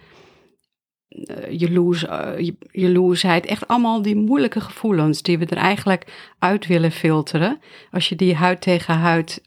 eh, 1.08 1.44
eh, 1.44 2.40
je- 2.40 2.58
jaloersheid, 2.72 3.46
echt 3.46 3.68
allemaal 3.68 4.02
die 4.02 4.16
moeilijke 4.16 4.62
gevoelens 4.62 5.22
die 5.22 5.38
we 5.38 5.46
er 5.46 5.58
eigenlijk 5.58 6.32
uit 6.40 6.68
willen 6.68 6.92
filteren. 6.92 7.60
Als 7.92 8.10
je 8.10 8.16
die 8.16 8.36
huid 8.36 8.62
tegen 8.62 8.96
huid 8.96 9.42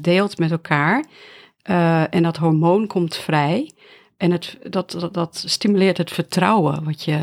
deelt 0.00 0.38
met 0.38 0.50
elkaar 0.50 1.04
en 2.10 2.22
dat 2.22 2.36
hormoon 2.36 2.86
komt 2.86 3.16
vrij 3.16 3.70
en 4.16 4.30
het, 4.30 4.58
dat, 4.62 4.90
dat, 4.90 5.14
dat 5.14 5.44
stimuleert 5.46 5.98
het 5.98 6.10
vertrouwen 6.10 6.84
wat 6.84 7.04
je, 7.04 7.18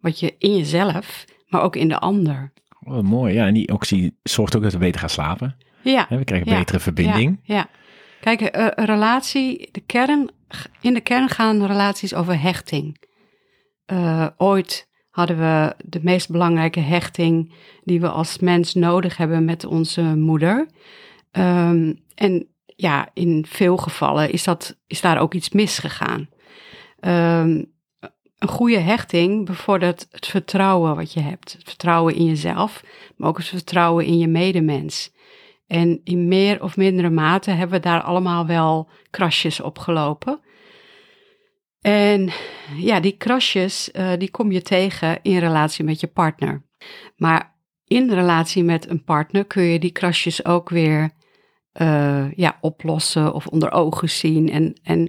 wat 0.00 0.20
je 0.20 0.34
in 0.38 0.56
jezelf, 0.56 1.24
maar 1.48 1.62
ook 1.62 1.76
in 1.76 1.88
de 1.88 1.98
ander. 1.98 2.52
Oh, 2.84 3.00
mooi. 3.00 3.34
Ja, 3.34 3.46
en 3.46 3.54
die 3.54 3.72
oxy 3.72 4.10
zorgt 4.22 4.56
ook 4.56 4.62
dat 4.62 4.72
we 4.72 4.78
beter 4.78 5.00
gaan 5.00 5.10
slapen. 5.10 5.56
Ja, 5.82 6.06
we 6.08 6.24
krijgen 6.24 6.50
Ja. 6.50 6.58
betere 6.58 6.80
verbinding. 6.80 7.40
Ja, 7.42 7.54
ja. 7.54 7.68
Kijk, 8.20 8.40
eh, 8.40 8.66
een 8.74 8.84
relatie, 8.84 9.68
de 9.72 9.80
kern, 9.80 10.30
in 10.80 10.94
de 10.94 11.00
kern 11.00 11.28
gaan 11.28 11.66
relaties 11.66 12.14
over 12.14 12.40
hechting. 12.40 13.04
Eh, 13.86 14.26
ooit 14.36 14.88
hadden 15.10 15.38
we 15.38 15.74
de 15.84 16.00
meest 16.02 16.30
belangrijke 16.30 16.80
hechting 16.80 17.54
die 17.84 18.00
we 18.00 18.08
als 18.08 18.38
mens 18.38 18.74
nodig 18.74 19.16
hebben 19.16 19.44
met 19.44 19.64
onze 19.64 20.02
moeder. 20.02 20.66
Ehm, 21.30 21.92
en 22.14 22.46
ja, 22.76 23.08
in 23.14 23.44
veel 23.48 23.76
gevallen 23.76 24.30
is, 24.30 24.44
dat, 24.44 24.76
is 24.86 25.00
daar 25.00 25.18
ook 25.18 25.34
iets 25.34 25.50
misgegaan. 25.50 26.28
Ehm, 27.00 27.62
een 28.38 28.48
goede 28.48 28.78
hechting 28.78 29.46
bevordert 29.46 30.06
het 30.10 30.26
vertrouwen 30.26 30.96
wat 30.96 31.12
je 31.12 31.20
hebt. 31.20 31.52
Het 31.52 31.62
vertrouwen 31.64 32.14
in 32.14 32.24
jezelf, 32.24 32.84
maar 33.16 33.28
ook 33.28 33.36
het 33.36 33.46
vertrouwen 33.46 34.04
in 34.04 34.18
je 34.18 34.28
medemens. 34.28 35.14
En 35.66 36.00
in 36.04 36.28
meer 36.28 36.62
of 36.62 36.76
mindere 36.76 37.10
mate 37.10 37.50
hebben 37.50 37.76
we 37.76 37.82
daar 37.82 38.02
allemaal 38.02 38.46
wel 38.46 38.88
krasjes 39.10 39.60
op 39.60 39.78
gelopen. 39.78 40.40
En 41.80 42.30
ja, 42.76 43.00
die 43.00 43.16
krasjes, 43.16 43.90
uh, 43.92 44.12
die 44.18 44.30
kom 44.30 44.52
je 44.52 44.62
tegen 44.62 45.18
in 45.22 45.38
relatie 45.38 45.84
met 45.84 46.00
je 46.00 46.06
partner. 46.06 46.62
Maar 47.16 47.54
in 47.86 48.12
relatie 48.12 48.64
met 48.64 48.88
een 48.88 49.04
partner 49.04 49.44
kun 49.44 49.62
je 49.62 49.78
die 49.78 49.92
krasjes 49.92 50.44
ook 50.44 50.68
weer 50.68 51.10
uh, 51.80 52.32
ja, 52.32 52.58
oplossen 52.60 53.34
of 53.34 53.46
onder 53.46 53.72
ogen 53.72 54.10
zien. 54.10 54.50
En, 54.50 54.74
en, 54.82 55.08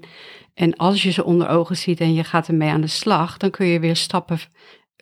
en 0.54 0.76
als 0.76 1.04
je 1.04 1.12
ze 1.12 1.24
onder 1.24 1.48
ogen 1.48 1.78
ziet 1.78 2.00
en 2.00 2.14
je 2.14 2.24
gaat 2.24 2.48
ermee 2.48 2.70
aan 2.70 2.82
de 2.82 2.88
slag, 2.88 3.38
dan 3.38 3.50
kun 3.50 3.66
je 3.66 3.80
weer 3.80 3.96
stappen, 3.96 4.40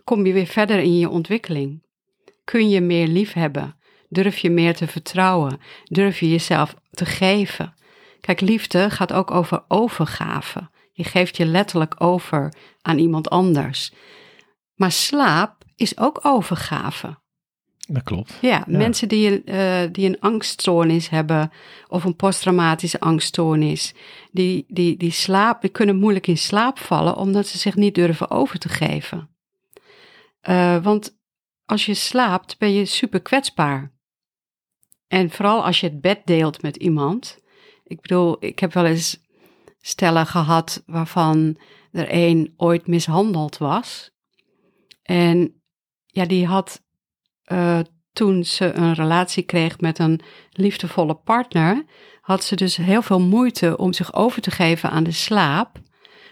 kom 0.04 0.26
je 0.26 0.34
weer 0.34 0.46
verder 0.46 0.80
in 0.80 0.98
je 0.98 1.10
ontwikkeling. 1.10 1.84
Kun 2.44 2.70
je 2.70 2.82
meer 2.82 3.08
lief 3.08 3.34
hebben? 3.34 3.76
Durf 4.10 4.38
je 4.38 4.50
meer 4.50 4.76
te 4.76 4.88
vertrouwen? 4.88 5.60
Durf 5.84 6.20
je 6.20 6.30
jezelf 6.30 6.76
te 6.92 7.06
geven? 7.06 7.74
Kijk, 8.22 8.42
liefde 8.42 8.90
gaat 8.90 9.14
ook 9.14 9.32
over 9.32 9.64
overgave. 9.68 10.70
Je 10.92 11.04
geeft 11.04 11.38
je 11.38 11.46
letterlijk 11.46 11.96
over 11.98 12.54
aan 12.82 12.98
iemand 12.98 13.30
anders. 13.30 13.94
Maar 14.76 14.92
slaap 14.92 15.64
is 15.76 15.98
ook 15.98 16.20
overgave. 16.22 17.18
Dat 17.88 18.04
klopt. 18.04 18.38
Ja, 18.42 18.64
mensen 18.68 19.08
die, 19.08 19.42
uh, 19.46 19.82
die 19.92 20.08
een 20.08 20.20
angststoornis 20.20 21.10
hebben 21.10 21.52
of 21.88 22.04
een 22.04 22.16
posttraumatische 22.16 23.00
angststoornis, 23.00 23.94
die, 24.32 24.66
die, 24.68 24.98
die, 24.98 25.12
slaap, 25.12 25.62
die 25.62 25.70
kunnen 25.70 25.96
moeilijk 25.96 26.28
in 26.28 26.38
slaap 26.38 26.80
vallen 26.80 27.16
omdat 27.16 27.48
ze 27.48 27.58
zich 27.58 27.76
niet 27.76 27.96
durven 27.96 28.30
over 28.30 28.60
te 28.60 28.70
geven. 28.70 29.30
Uh, 30.50 30.84
want 30.84 31.18
als 31.66 31.86
je 31.86 31.94
slaapt 31.94 32.58
ben 32.58 32.74
je 32.74 32.86
super 32.86 33.22
kwetsbaar. 33.22 33.94
En 35.08 35.30
vooral 35.30 35.66
als 35.66 35.80
je 35.80 35.88
het 35.88 36.02
bed 36.02 36.22
deelt 36.26 36.62
met 36.62 36.76
iemand. 36.76 37.40
Ik 37.84 38.02
bedoel, 38.02 38.38
ik 38.40 38.60
heb 38.60 38.74
wel 38.74 38.86
eens 38.86 39.24
stellen 39.80 40.26
gehad 40.26 40.84
waarvan 40.86 41.58
er 41.92 42.08
een 42.10 42.54
ooit 42.58 42.88
mishandeld 42.88 43.58
was. 43.58 44.12
En 45.02 45.62
ja, 46.06 46.26
die 46.26 46.46
had 46.46 46.85
uh, 47.52 47.80
toen 48.14 48.44
ze 48.44 48.74
een 48.74 48.94
relatie 48.94 49.44
kreeg 49.44 49.80
met 49.80 50.00
een 50.00 50.20
liefdevolle 50.52 51.16
partner, 51.16 51.86
had 52.22 52.44
ze 52.44 52.56
dus 52.56 52.76
heel 52.76 53.02
veel 53.02 53.22
moeite 53.22 53.78
om 53.78 53.94
zich 53.94 54.14
over 54.14 54.42
te 54.42 54.52
geven 54.52 54.90
aan 54.90 55.04
de 55.04 55.12
slaap, 55.12 55.80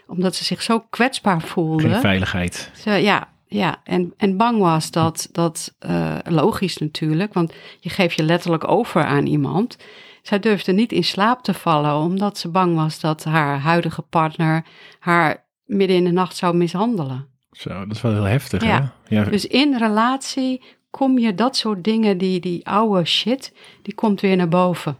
omdat 0.07 0.35
ze 0.35 0.43
zich 0.43 0.61
zo 0.61 0.79
kwetsbaar 0.89 1.41
voelde. 1.41 1.89
Geen 1.89 1.99
veiligheid. 1.99 2.71
Ze, 2.75 2.91
ja, 2.91 3.27
ja, 3.47 3.81
en, 3.83 4.13
en 4.17 4.37
bang 4.37 4.59
was 4.59 4.91
dat, 4.91 5.29
dat 5.31 5.75
uh, 5.79 6.17
logisch 6.23 6.77
natuurlijk, 6.77 7.33
want 7.33 7.53
je 7.79 7.89
geeft 7.89 8.15
je 8.15 8.23
letterlijk 8.23 8.67
over 8.67 9.03
aan 9.03 9.25
iemand. 9.25 9.77
Zij 10.21 10.39
durfde 10.39 10.71
niet 10.71 10.91
in 10.91 11.03
slaap 11.03 11.43
te 11.43 11.53
vallen, 11.53 11.95
omdat 11.95 12.37
ze 12.37 12.49
bang 12.49 12.75
was 12.75 12.99
dat 12.99 13.23
haar 13.23 13.59
huidige 13.59 14.01
partner 14.01 14.65
haar 14.99 15.45
midden 15.65 15.97
in 15.97 16.03
de 16.03 16.11
nacht 16.11 16.35
zou 16.35 16.55
mishandelen. 16.55 17.27
Zo, 17.51 17.69
dat 17.69 17.95
is 17.95 18.01
wel 18.01 18.11
heel 18.11 18.23
heftig, 18.23 18.63
ja. 18.63 18.93
hè? 19.07 19.15
Ja. 19.15 19.23
Dus 19.23 19.47
in 19.47 19.77
relatie 19.77 20.61
kom 20.97 21.19
je 21.19 21.35
dat 21.35 21.55
soort 21.55 21.83
dingen, 21.83 22.17
die, 22.17 22.39
die 22.39 22.67
oude 22.67 23.05
shit, 23.05 23.53
die 23.81 23.93
komt 23.93 24.21
weer 24.21 24.35
naar 24.35 24.47
boven. 24.47 24.97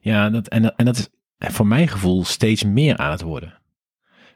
Ja, 0.00 0.30
dat, 0.30 0.48
en, 0.48 0.76
en 0.76 0.84
dat 0.84 0.96
is 0.96 1.08
voor 1.38 1.66
mijn 1.66 1.88
gevoel 1.88 2.24
steeds 2.24 2.64
meer 2.64 2.96
aan 2.96 3.10
het 3.10 3.22
worden. 3.22 3.58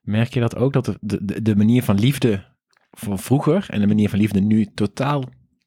Merk 0.03 0.35
je 0.35 0.41
dat 0.41 0.57
ook, 0.57 0.73
dat 0.73 0.85
de, 0.85 1.25
de, 1.25 1.43
de 1.43 1.57
manier 1.57 1.83
van 1.83 1.99
liefde 1.99 2.45
van 2.91 3.19
vroeger 3.19 3.67
en 3.69 3.81
de 3.81 3.87
manier 3.87 4.09
van 4.09 4.19
liefde 4.19 4.41
nu 4.41 4.67
totaal 4.75 5.25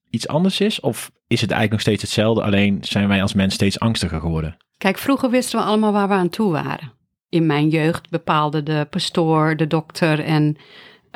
iets 0.10 0.28
anders 0.28 0.60
is? 0.60 0.80
Of 0.80 1.12
is 1.28 1.42
het 1.42 1.52
eigenlijk 1.52 1.72
nog 1.72 1.82
steeds 1.82 2.02
hetzelfde, 2.02 2.44
alleen 2.44 2.78
zijn 2.82 3.08
wij 3.08 3.22
als 3.22 3.34
mens 3.34 3.54
steeds 3.54 3.80
angstiger 3.80 4.20
geworden? 4.20 4.58
Kijk, 4.78 4.98
vroeger 4.98 5.30
wisten 5.30 5.60
we 5.60 5.66
allemaal 5.66 5.92
waar 5.92 6.08
we 6.08 6.14
aan 6.14 6.30
toe 6.30 6.52
waren. 6.52 6.92
In 7.30 7.46
mijn 7.46 7.70
jeugd 7.70 8.10
bepaalde 8.10 8.64
de 8.64 8.88
pastoor, 8.90 9.58
de 9.58 9.68
dokter 9.68 10.20
en 10.20 10.58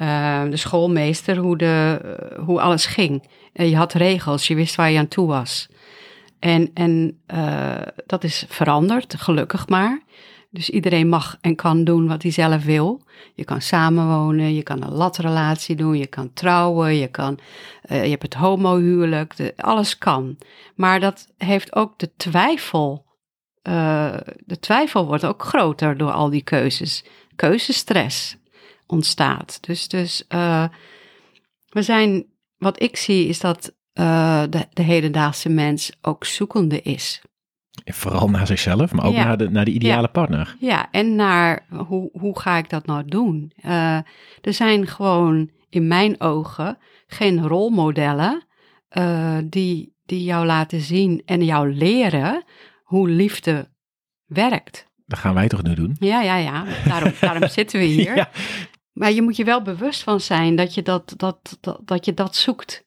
uh, 0.01 0.43
de 0.49 0.57
schoolmeester 0.57 1.37
hoe, 1.37 1.57
de, 1.57 1.99
hoe 2.45 2.61
alles 2.61 2.85
ging. 2.85 3.27
Uh, 3.53 3.69
je 3.69 3.75
had 3.75 3.93
regels, 3.93 4.47
je 4.47 4.55
wist 4.55 4.75
waar 4.75 4.91
je 4.91 4.99
aan 4.99 5.07
toe 5.07 5.27
was. 5.27 5.67
En, 6.39 6.71
en 6.73 7.21
uh, 7.33 7.81
dat 8.05 8.23
is 8.23 8.45
veranderd, 8.47 9.15
gelukkig 9.17 9.67
maar. 9.67 10.01
Dus 10.49 10.69
iedereen 10.69 11.09
mag 11.09 11.37
en 11.41 11.55
kan 11.55 11.83
doen 11.83 12.07
wat 12.07 12.21
hij 12.21 12.31
zelf 12.31 12.63
wil. 12.63 13.01
Je 13.33 13.43
kan 13.43 13.61
samenwonen, 13.61 14.55
je 14.55 14.63
kan 14.63 14.83
een 14.83 14.93
latrelatie 14.93 15.75
doen, 15.75 15.97
je 15.97 16.07
kan 16.07 16.33
trouwen, 16.33 16.95
je, 16.95 17.07
kan, 17.07 17.39
je 17.87 17.95
hebt 17.95 18.21
het 18.21 18.33
homohuwelijk, 18.33 19.53
alles 19.55 19.97
kan. 19.97 20.37
Maar 20.75 20.99
dat 20.99 21.27
heeft 21.37 21.75
ook 21.75 21.99
de 21.99 22.11
twijfel. 22.17 23.05
De 24.45 24.59
twijfel 24.59 25.05
wordt 25.05 25.25
ook 25.25 25.43
groter 25.43 25.97
door 25.97 26.11
al 26.11 26.29
die 26.29 26.43
keuzes. 26.43 27.05
Keuzestress 27.35 28.37
ontstaat. 28.93 29.57
Dus, 29.61 29.87
dus 29.87 30.23
uh, 30.29 30.65
we 31.69 31.81
zijn, 31.81 32.25
wat 32.57 32.81
ik 32.81 32.97
zie 32.97 33.27
is 33.27 33.39
dat 33.39 33.73
de, 33.93 34.67
de 34.73 34.81
hedendaagse 34.81 35.49
mens 35.49 35.91
ook 36.01 36.25
zoekende 36.25 36.81
is. 36.81 37.21
Vooral 37.85 38.29
naar 38.29 38.47
zichzelf, 38.47 38.93
maar 38.93 39.05
ook 39.05 39.15
naar, 39.15 39.37
de, 39.37 39.49
naar 39.49 39.65
de 39.65 39.71
ideale 39.71 40.07
partner. 40.07 40.55
Ja, 40.59 40.87
en 40.91 41.15
naar 41.15 41.65
hoe, 41.87 42.09
hoe 42.11 42.39
ga 42.39 42.57
ik 42.57 42.69
dat 42.69 42.85
nou 42.85 43.05
doen? 43.05 43.53
Uh, 43.65 43.95
er 44.41 44.53
zijn 44.53 44.87
gewoon 44.87 45.49
in 45.69 45.87
mijn 45.87 46.21
ogen 46.21 46.77
geen 47.07 47.47
rolmodellen 47.47 48.47
uh, 48.97 49.37
die, 49.43 49.95
die 50.05 50.23
jou 50.23 50.45
laten 50.45 50.81
zien 50.81 51.21
en 51.25 51.45
jou 51.45 51.73
leren 51.73 52.43
hoe 52.83 53.09
liefde 53.09 53.71
werkt. 54.25 54.91
Dat 55.05 55.19
gaan 55.19 55.33
wij 55.33 55.47
toch 55.47 55.63
nu 55.63 55.73
doen? 55.73 55.95
Ja, 55.99 56.21
ja, 56.21 56.37
ja. 56.37 56.65
Daarom, 56.85 57.11
daarom 57.19 57.49
zitten 57.59 57.79
we 57.79 57.85
hier. 57.85 58.15
Ja. 58.15 58.29
Maar 58.93 59.11
je 59.11 59.21
moet 59.21 59.35
je 59.35 59.43
wel 59.43 59.61
bewust 59.61 60.03
van 60.03 60.21
zijn 60.21 60.55
dat 60.55 60.73
je 60.73 60.81
dat, 60.81 61.13
dat, 61.17 61.57
dat, 61.61 61.79
dat, 61.85 62.05
je 62.05 62.13
dat 62.13 62.35
zoekt. 62.35 62.85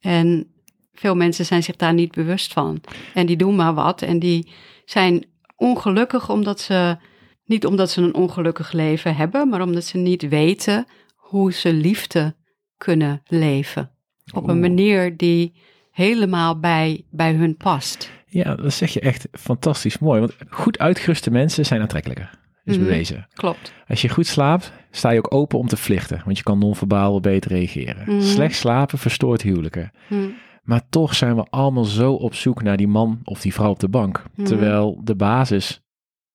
En 0.00 0.52
veel 0.92 1.14
mensen 1.14 1.44
zijn 1.44 1.62
zich 1.62 1.76
daar 1.76 1.94
niet 1.94 2.12
bewust 2.12 2.52
van. 2.52 2.80
En 3.14 3.26
die 3.26 3.36
doen 3.36 3.56
maar 3.56 3.74
wat. 3.74 4.02
En 4.02 4.18
die 4.18 4.48
zijn 4.84 5.26
ongelukkig 5.56 6.30
omdat 6.30 6.60
ze, 6.60 6.96
niet 7.44 7.66
omdat 7.66 7.90
ze 7.90 8.02
een 8.02 8.14
ongelukkig 8.14 8.72
leven 8.72 9.16
hebben, 9.16 9.48
maar 9.48 9.62
omdat 9.62 9.84
ze 9.84 9.98
niet 9.98 10.28
weten 10.28 10.86
hoe 11.16 11.52
ze 11.52 11.72
liefde 11.72 12.34
kunnen 12.76 13.22
leven. 13.26 13.90
Op 14.34 14.48
een 14.48 14.60
manier 14.60 15.16
die 15.16 15.54
helemaal 15.90 16.58
bij, 16.58 17.04
bij 17.10 17.32
hun 17.32 17.56
past. 17.56 18.10
Ja, 18.26 18.54
dat 18.54 18.72
zeg 18.72 18.92
je 18.92 19.00
echt 19.00 19.28
fantastisch 19.32 19.98
mooi. 19.98 20.20
Want 20.20 20.36
goed 20.48 20.78
uitgeruste 20.78 21.30
mensen 21.30 21.64
zijn 21.64 21.80
aantrekkelijker. 21.80 22.30
Is 22.64 22.78
mm, 22.78 22.84
bewezen. 22.84 23.28
Klopt. 23.34 23.72
Als 23.88 24.02
je 24.02 24.08
goed 24.08 24.26
slaapt, 24.26 24.72
sta 24.96 25.10
je 25.10 25.18
ook 25.18 25.34
open 25.34 25.58
om 25.58 25.66
te 25.66 25.76
vlichten. 25.76 26.22
Want 26.24 26.36
je 26.36 26.42
kan 26.42 26.58
non-verbaal 26.58 27.20
beter 27.20 27.50
reageren. 27.50 28.14
Mm. 28.14 28.20
Slecht 28.20 28.54
slapen 28.54 28.98
verstoort 28.98 29.42
huwelijken. 29.42 29.92
Mm. 30.08 30.34
Maar 30.62 30.88
toch 30.88 31.14
zijn 31.14 31.36
we 31.36 31.46
allemaal 31.50 31.84
zo 31.84 32.12
op 32.12 32.34
zoek 32.34 32.62
naar 32.62 32.76
die 32.76 32.88
man 32.88 33.20
of 33.24 33.40
die 33.40 33.54
vrouw 33.54 33.70
op 33.70 33.80
de 33.80 33.88
bank. 33.88 34.24
Mhm. 34.34 34.46
Terwijl 34.46 35.00
de 35.04 35.14
basis 35.14 35.80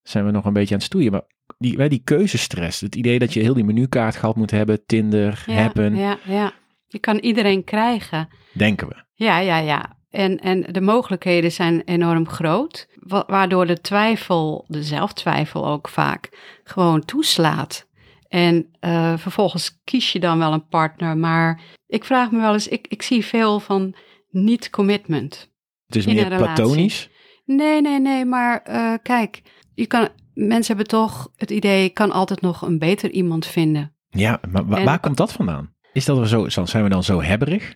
zijn 0.01 0.25
we 0.25 0.31
nog 0.31 0.45
een 0.45 0.53
beetje 0.53 0.73
aan 0.73 0.79
het 0.79 0.87
stoeien. 0.87 1.11
Maar 1.11 1.25
die, 1.57 1.77
wij 1.77 1.89
die 1.89 2.01
keuzestress, 2.03 2.81
het 2.81 2.95
idee 2.95 3.19
dat 3.19 3.33
je 3.33 3.39
heel 3.39 3.53
die 3.53 3.63
menukaart 3.63 4.15
gehad 4.15 4.35
moet 4.35 4.51
hebben, 4.51 4.85
Tinder, 4.85 5.43
ja, 5.45 5.53
Happen. 5.53 5.95
Ja, 5.95 6.17
ja. 6.23 6.51
Je 6.87 6.99
kan 6.99 7.17
iedereen 7.17 7.63
krijgen. 7.63 8.27
Denken 8.53 8.87
we. 8.87 8.95
Ja, 9.13 9.39
ja, 9.39 9.57
ja. 9.57 9.95
En, 10.09 10.39
en 10.39 10.61
de 10.61 10.81
mogelijkheden 10.81 11.51
zijn 11.51 11.81
enorm 11.81 12.27
groot, 12.27 12.87
waardoor 13.27 13.67
de 13.67 13.81
twijfel, 13.81 14.65
de 14.67 14.83
zelftwijfel 14.83 15.67
ook 15.67 15.87
vaak, 15.87 16.29
gewoon 16.63 17.05
toeslaat. 17.05 17.86
En 18.27 18.69
uh, 18.81 19.17
vervolgens 19.17 19.81
kies 19.83 20.11
je 20.11 20.19
dan 20.19 20.39
wel 20.39 20.53
een 20.53 20.67
partner, 20.67 21.17
maar 21.17 21.61
ik 21.87 22.03
vraag 22.03 22.31
me 22.31 22.39
wel 22.39 22.53
eens, 22.53 22.67
ik, 22.67 22.87
ik 22.87 23.01
zie 23.01 23.25
veel 23.25 23.59
van 23.59 23.95
niet 24.29 24.69
commitment. 24.69 25.51
Het 25.85 25.95
is 25.95 26.05
meer 26.05 26.37
platonisch? 26.37 27.09
Nee, 27.45 27.81
nee, 27.81 27.99
nee, 27.99 28.25
maar 28.25 28.63
uh, 28.69 28.93
kijk, 29.01 29.41
je 29.73 29.85
kan, 29.85 30.09
mensen 30.33 30.75
hebben 30.75 30.93
toch 30.93 31.31
het 31.35 31.51
idee, 31.51 31.83
ik 31.83 31.93
kan 31.93 32.11
altijd 32.11 32.41
nog 32.41 32.61
een 32.61 32.79
beter 32.79 33.09
iemand 33.09 33.45
vinden. 33.45 33.95
Ja, 34.09 34.39
maar 34.49 34.83
waar 34.83 34.99
komt 34.99 35.17
dat 35.17 35.31
vandaan? 35.31 35.75
Is 35.93 36.05
dat 36.05 36.17
we 36.17 36.49
zo, 36.49 36.65
zijn 36.65 36.83
we 36.83 36.89
dan 36.89 37.03
zo 37.03 37.21
hebberig? 37.21 37.75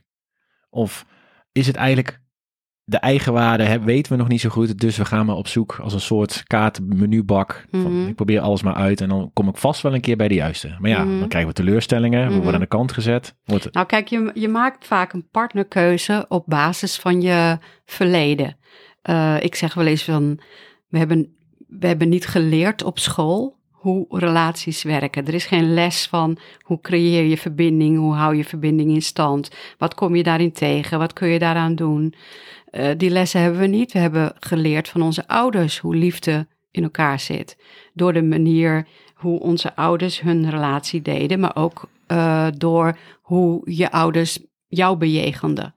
Of 0.69 1.05
is 1.51 1.67
het 1.67 1.75
eigenlijk 1.75 2.21
de 2.83 2.97
eigenwaarde 2.97 3.79
weten 3.79 4.11
we 4.11 4.17
nog 4.17 4.27
niet 4.27 4.41
zo 4.41 4.49
goed. 4.49 4.79
Dus 4.79 4.97
we 4.97 5.05
gaan 5.05 5.25
maar 5.25 5.35
op 5.35 5.47
zoek 5.47 5.79
als 5.81 5.93
een 5.93 6.01
soort 6.01 6.43
kaartmenubak. 6.47 7.65
Mhm. 7.71 8.07
Ik 8.07 8.15
probeer 8.15 8.39
alles 8.39 8.63
maar 8.63 8.73
uit 8.73 9.01
en 9.01 9.09
dan 9.09 9.29
kom 9.33 9.47
ik 9.47 9.57
vast 9.57 9.81
wel 9.81 9.93
een 9.93 10.01
keer 10.01 10.17
bij 10.17 10.27
de 10.27 10.33
juiste. 10.33 10.75
Maar 10.79 10.89
ja, 10.89 11.03
mhm. 11.03 11.19
dan 11.19 11.27
krijgen 11.27 11.49
we 11.49 11.55
teleurstellingen. 11.55 12.21
We 12.21 12.27
worden 12.27 12.43
mhm. 12.43 12.53
aan 12.53 12.59
de 12.59 12.67
kant 12.67 12.91
gezet. 12.91 13.35
Wordt... 13.45 13.73
Nou 13.73 13.85
kijk, 13.85 14.07
je, 14.07 14.31
je 14.33 14.47
maakt 14.47 14.87
vaak 14.87 15.13
een 15.13 15.27
partnerkeuze 15.31 16.25
op 16.27 16.43
basis 16.47 16.97
van 16.99 17.21
je 17.21 17.57
verleden. 17.85 18.57
Uh, 19.09 19.43
ik 19.43 19.55
zeg 19.55 19.73
wel 19.73 19.85
eens 19.85 20.03
van, 20.03 20.39
we 20.87 20.97
hebben, 20.97 21.35
we 21.67 21.87
hebben 21.87 22.09
niet 22.09 22.27
geleerd 22.27 22.83
op 22.83 22.99
school 22.99 23.59
hoe 23.81 24.05
relaties 24.09 24.83
werken. 24.83 25.25
Er 25.25 25.33
is 25.33 25.45
geen 25.45 25.73
les 25.73 26.07
van 26.07 26.37
hoe 26.59 26.81
creëer 26.81 27.23
je 27.23 27.37
verbinding, 27.37 27.97
hoe 27.97 28.13
hou 28.13 28.35
je 28.35 28.43
verbinding 28.43 28.93
in 28.93 29.01
stand, 29.01 29.51
wat 29.77 29.93
kom 29.93 30.15
je 30.15 30.23
daarin 30.23 30.51
tegen, 30.51 30.99
wat 30.99 31.13
kun 31.13 31.27
je 31.27 31.39
daaraan 31.39 31.75
doen. 31.75 32.13
Eh, 32.71 32.89
die 32.97 33.09
lessen 33.09 33.41
hebben 33.41 33.59
we 33.59 33.67
niet. 33.67 33.91
We 33.91 33.99
hebben 33.99 34.33
geleerd 34.39 34.87
van 34.87 35.01
onze 35.01 35.27
ouders 35.27 35.79
hoe 35.79 35.95
liefde 35.95 36.47
in 36.71 36.83
elkaar 36.83 37.19
zit. 37.19 37.57
Door 37.93 38.13
de 38.13 38.23
manier 38.23 38.87
hoe 39.15 39.39
onze 39.39 39.75
ouders 39.75 40.21
hun 40.21 40.49
relatie 40.49 41.01
deden, 41.01 41.39
maar 41.39 41.55
ook 41.55 41.89
uh, 42.07 42.47
door 42.57 42.97
hoe 43.21 43.61
je 43.75 43.91
ouders 43.91 44.39
jou 44.67 44.97
bejegenden. 44.97 45.75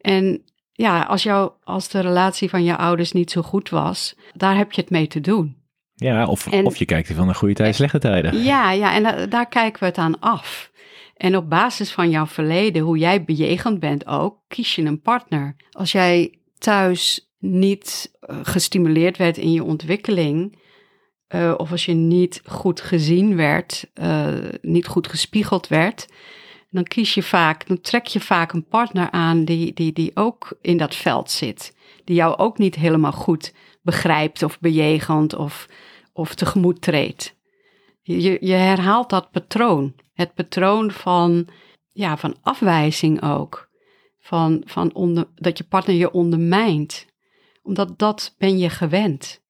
En 0.00 0.42
ja, 0.72 1.02
als, 1.02 1.22
jou, 1.22 1.52
als 1.64 1.88
de 1.88 2.00
relatie 2.00 2.50
van 2.50 2.64
je 2.64 2.76
ouders 2.76 3.12
niet 3.12 3.30
zo 3.30 3.42
goed 3.42 3.68
was, 3.68 4.16
daar 4.34 4.56
heb 4.56 4.72
je 4.72 4.80
het 4.80 4.90
mee 4.90 5.06
te 5.06 5.20
doen. 5.20 5.56
Ja, 5.94 6.26
of, 6.26 6.46
of 6.46 6.76
je 6.76 6.84
kijkt 6.84 7.12
van 7.12 7.26
de 7.26 7.34
goede 7.34 7.54
tijden, 7.54 7.74
slechte 7.74 7.98
tijden. 7.98 8.42
Ja, 8.42 8.72
ja 8.72 8.94
en 8.94 9.30
daar 9.30 9.48
kijken 9.48 9.80
we 9.80 9.86
het 9.86 9.98
aan 9.98 10.20
af. 10.20 10.67
En 11.18 11.36
op 11.36 11.50
basis 11.50 11.92
van 11.92 12.10
jouw 12.10 12.26
verleden, 12.26 12.82
hoe 12.82 12.98
jij 12.98 13.24
bejegend 13.24 13.80
bent 13.80 14.06
ook, 14.06 14.38
kies 14.48 14.74
je 14.74 14.82
een 14.82 15.00
partner. 15.00 15.56
Als 15.70 15.92
jij 15.92 16.38
thuis 16.58 17.30
niet 17.38 18.12
uh, 18.20 18.38
gestimuleerd 18.42 19.16
werd 19.16 19.36
in 19.36 19.52
je 19.52 19.64
ontwikkeling, 19.64 20.58
uh, 21.34 21.54
of 21.56 21.70
als 21.70 21.84
je 21.84 21.92
niet 21.92 22.42
goed 22.44 22.80
gezien 22.80 23.36
werd, 23.36 23.90
uh, 23.94 24.34
niet 24.60 24.86
goed 24.86 25.08
gespiegeld 25.08 25.68
werd, 25.68 26.08
dan 26.70 26.84
kies 26.84 27.14
je 27.14 27.22
vaak, 27.22 27.66
dan 27.66 27.80
trek 27.80 28.06
je 28.06 28.20
vaak 28.20 28.52
een 28.52 28.66
partner 28.66 29.10
aan 29.10 29.44
die, 29.44 29.72
die, 29.72 29.92
die 29.92 30.10
ook 30.14 30.58
in 30.60 30.76
dat 30.76 30.94
veld 30.94 31.30
zit. 31.30 31.76
Die 32.04 32.16
jou 32.16 32.36
ook 32.36 32.58
niet 32.58 32.74
helemaal 32.74 33.12
goed 33.12 33.54
begrijpt 33.82 34.42
of 34.42 34.60
bejegent 34.60 35.34
of, 35.34 35.68
of 36.12 36.34
tegemoet 36.34 36.80
treedt. 36.80 37.36
Je, 38.02 38.38
je 38.40 38.52
herhaalt 38.52 39.10
dat 39.10 39.30
patroon. 39.30 39.94
Het 40.18 40.34
patroon 40.34 40.90
van, 40.90 41.48
ja, 41.92 42.16
van 42.16 42.36
afwijzing 42.42 43.22
ook. 43.22 43.68
Van, 44.20 44.62
van 44.64 44.94
onder, 44.94 45.28
dat 45.34 45.58
je 45.58 45.64
partner 45.64 45.96
je 45.96 46.10
ondermijnt. 46.10 47.06
Omdat 47.62 47.98
dat 47.98 48.34
ben 48.38 48.58
je 48.58 48.70
gewend. 48.70 49.40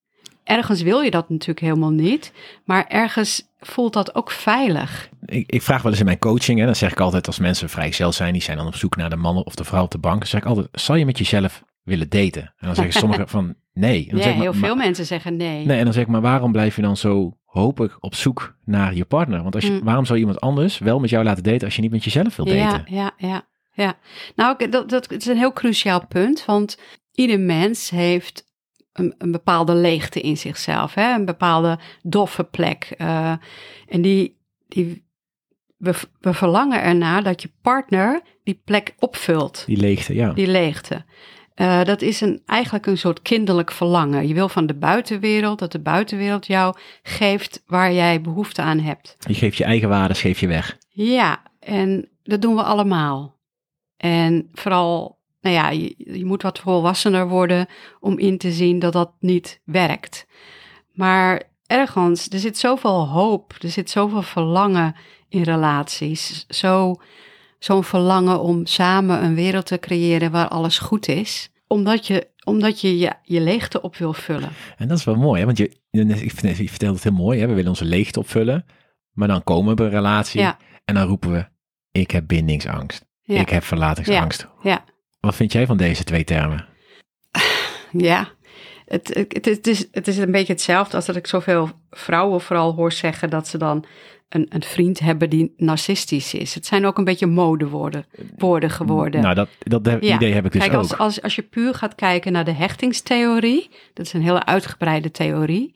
Ergens 0.44 0.82
wil 0.82 1.00
je 1.00 1.10
dat 1.10 1.28
natuurlijk 1.28 1.60
helemaal 1.60 1.90
niet. 1.90 2.32
Maar 2.64 2.86
ergens 2.86 3.42
voelt 3.58 3.92
dat 3.92 4.14
ook 4.14 4.30
veilig. 4.30 5.08
Ik, 5.24 5.50
ik 5.50 5.62
vraag 5.62 5.82
wel 5.82 5.90
eens 5.90 6.00
in 6.00 6.06
mijn 6.06 6.18
coaching, 6.18 6.60
en 6.60 6.66
dan 6.66 6.76
zeg 6.76 6.90
ik 6.90 7.00
altijd 7.00 7.26
als 7.26 7.38
mensen 7.38 7.68
vrijgezel 7.68 8.12
zijn, 8.12 8.32
die 8.32 8.42
zijn 8.42 8.56
dan 8.56 8.66
op 8.66 8.76
zoek 8.76 8.96
naar 8.96 9.10
de 9.10 9.16
man 9.16 9.44
of 9.44 9.54
de 9.54 9.64
vrouw 9.64 9.82
op 9.82 9.90
de 9.90 9.98
bank, 9.98 10.18
dan 10.18 10.28
zeg 10.28 10.40
ik 10.40 10.46
altijd, 10.46 10.68
zal 10.72 10.94
je 10.94 11.04
met 11.04 11.18
jezelf 11.18 11.62
willen 11.82 12.08
daten? 12.08 12.42
En 12.42 12.66
dan 12.66 12.74
zeggen 12.74 13.00
sommigen 13.00 13.28
van 13.38 13.54
nee. 13.72 14.02
En 14.02 14.08
dan 14.08 14.18
ja, 14.18 14.24
zeg 14.24 14.34
heel 14.34 14.54
veel 14.54 14.76
mensen 14.76 15.06
zeggen 15.06 15.36
nee. 15.36 15.66
Nee, 15.66 15.78
en 15.78 15.84
dan 15.84 15.92
zeg 15.92 16.02
ik, 16.02 16.08
maar 16.08 16.20
waarom 16.20 16.52
blijf 16.52 16.76
je 16.76 16.82
dan 16.82 16.96
zo 16.96 17.37
hopig 17.48 17.96
op 18.00 18.14
zoek 18.14 18.56
naar 18.64 18.94
je 18.94 19.04
partner? 19.04 19.42
Want 19.42 19.54
als 19.54 19.64
je, 19.64 19.72
mm. 19.72 19.84
waarom 19.84 20.04
zou 20.04 20.18
iemand 20.18 20.40
anders 20.40 20.78
wel 20.78 20.98
met 20.98 21.10
jou 21.10 21.24
laten 21.24 21.42
daten 21.42 21.64
als 21.64 21.76
je 21.76 21.82
niet 21.82 21.90
met 21.90 22.04
jezelf 22.04 22.36
wil 22.36 22.44
daten? 22.44 22.94
Ja, 22.94 23.12
ja, 23.16 23.28
ja. 23.28 23.46
ja. 23.72 23.98
Nou, 24.36 24.68
dat, 24.68 24.88
dat 24.88 25.12
is 25.12 25.26
een 25.26 25.36
heel 25.36 25.52
cruciaal 25.52 26.06
punt, 26.06 26.44
want 26.44 26.78
ieder 27.12 27.40
mens 27.40 27.90
heeft 27.90 28.46
een, 28.92 29.14
een, 29.18 29.32
bepaalde 29.32 29.74
leegte 29.74 30.20
in 30.20 30.36
zichzelf, 30.36 30.94
hè? 30.94 31.14
een 31.14 31.24
bepaalde 31.24 31.78
doffe 32.02 32.44
plek. 32.44 32.94
Uh, 32.98 33.32
en 33.88 34.02
die, 34.02 34.38
die, 34.68 35.06
we, 35.76 35.94
we 36.20 36.34
verlangen 36.34 36.82
ernaar 36.82 37.22
dat 37.22 37.42
je 37.42 37.50
partner 37.62 38.20
die 38.42 38.60
plek 38.64 38.94
opvult. 38.98 39.62
Die 39.66 39.76
leegte, 39.76 40.14
ja. 40.14 40.32
Die 40.32 40.46
leegte. 40.46 41.04
Uh, 41.60 41.84
dat 41.84 42.02
is 42.02 42.20
een, 42.20 42.42
eigenlijk 42.46 42.86
een 42.86 42.98
soort 42.98 43.22
kinderlijk 43.22 43.70
verlangen. 43.70 44.28
Je 44.28 44.34
wil 44.34 44.48
van 44.48 44.66
de 44.66 44.74
buitenwereld 44.74 45.58
dat 45.58 45.72
de 45.72 45.80
buitenwereld 45.80 46.46
jou 46.46 46.76
geeft 47.02 47.62
waar 47.66 47.92
jij 47.92 48.20
behoefte 48.20 48.62
aan 48.62 48.78
hebt. 48.78 49.16
Je 49.18 49.34
geeft 49.34 49.56
je 49.56 49.64
eigen 49.64 49.88
waarde, 49.88 50.14
geef 50.14 50.40
je 50.40 50.46
weg. 50.46 50.78
Ja, 50.88 51.42
en 51.60 52.08
dat 52.22 52.42
doen 52.42 52.54
we 52.54 52.62
allemaal. 52.62 53.36
En 53.96 54.48
vooral 54.52 55.18
nou 55.40 55.54
ja, 55.54 55.70
je, 55.70 55.94
je, 55.96 56.24
moet 56.24 56.42
wat 56.42 56.58
volwassener 56.58 57.28
worden 57.28 57.66
om 58.00 58.18
in 58.18 58.38
te 58.38 58.52
zien 58.52 58.78
dat 58.78 58.92
dat 58.92 59.12
niet 59.20 59.60
werkt. 59.64 60.26
Maar 60.92 61.42
ergens, 61.66 62.28
er 62.28 62.38
zit 62.38 62.58
zoveel 62.58 63.08
hoop, 63.08 63.54
er 63.60 63.70
zit 63.70 63.90
zoveel 63.90 64.22
verlangen 64.22 64.94
in 65.28 65.42
relaties. 65.42 66.44
Zo, 66.48 66.94
zo'n 67.58 67.84
verlangen 67.84 68.40
om 68.40 68.66
samen 68.66 69.24
een 69.24 69.34
wereld 69.34 69.66
te 69.66 69.78
creëren 69.78 70.30
waar 70.30 70.48
alles 70.48 70.78
goed 70.78 71.08
is. 71.08 71.50
Omdat 71.66 72.06
je 72.06 72.26
omdat 72.44 72.80
je, 72.80 72.98
je 72.98 73.12
je 73.22 73.40
leegte 73.40 73.80
op 73.80 73.96
wil 73.96 74.12
vullen. 74.12 74.50
En 74.76 74.88
dat 74.88 74.98
is 74.98 75.04
wel 75.04 75.14
mooi, 75.14 75.40
hè? 75.40 75.46
want 75.46 75.58
je, 75.58 75.72
je 75.90 76.68
vertelt 76.68 76.94
het 76.94 77.04
heel 77.04 77.12
mooi. 77.12 77.40
Hè? 77.40 77.46
We 77.46 77.54
willen 77.54 77.70
onze 77.70 77.84
leegte 77.84 78.18
opvullen, 78.18 78.66
maar 79.12 79.28
dan 79.28 79.44
komen 79.44 79.68
we 79.68 79.74
bij 79.74 79.86
een 79.86 79.92
relatie 79.92 80.40
en 80.84 80.94
dan 80.94 81.06
roepen 81.06 81.32
we: 81.32 81.46
Ik 81.92 82.10
heb 82.10 82.26
bindingsangst. 82.26 83.06
Ik 83.22 83.48
heb 83.48 83.64
verlatingsangst. 83.64 84.46
Ja. 84.62 84.70
ja. 84.70 84.84
Wat 85.20 85.34
vind 85.34 85.52
jij 85.52 85.66
van 85.66 85.76
deze 85.76 86.04
twee 86.04 86.24
termen? 86.24 86.66
Ja, 87.92 88.28
het, 88.88 89.14
het, 89.14 89.44
het, 89.44 89.66
is, 89.66 89.88
het 89.92 90.08
is 90.08 90.18
een 90.18 90.30
beetje 90.30 90.52
hetzelfde 90.52 90.96
als 90.96 91.06
dat 91.06 91.16
ik 91.16 91.26
zoveel 91.26 91.70
vrouwen 91.90 92.40
vooral 92.40 92.74
hoor 92.74 92.92
zeggen 92.92 93.30
dat 93.30 93.48
ze 93.48 93.58
dan 93.58 93.84
een, 94.28 94.46
een 94.48 94.62
vriend 94.62 94.98
hebben 94.98 95.30
die 95.30 95.54
narcistisch 95.56 96.34
is. 96.34 96.54
Het 96.54 96.66
zijn 96.66 96.86
ook 96.86 96.98
een 96.98 97.04
beetje 97.04 97.26
modewoorden 97.26 98.06
woorden 98.36 98.70
geworden. 98.70 99.20
Nou, 99.20 99.34
dat, 99.34 99.48
dat 99.58 100.02
idee 100.02 100.32
heb 100.32 100.44
ik 100.44 100.52
dus 100.52 100.60
Kijk, 100.60 100.72
ook. 100.72 100.80
Als, 100.80 100.98
als, 100.98 101.22
als 101.22 101.34
je 101.34 101.42
puur 101.42 101.74
gaat 101.74 101.94
kijken 101.94 102.32
naar 102.32 102.44
de 102.44 102.52
hechtingstheorie, 102.52 103.70
dat 103.94 104.06
is 104.06 104.12
een 104.12 104.22
hele 104.22 104.44
uitgebreide 104.44 105.10
theorie, 105.10 105.74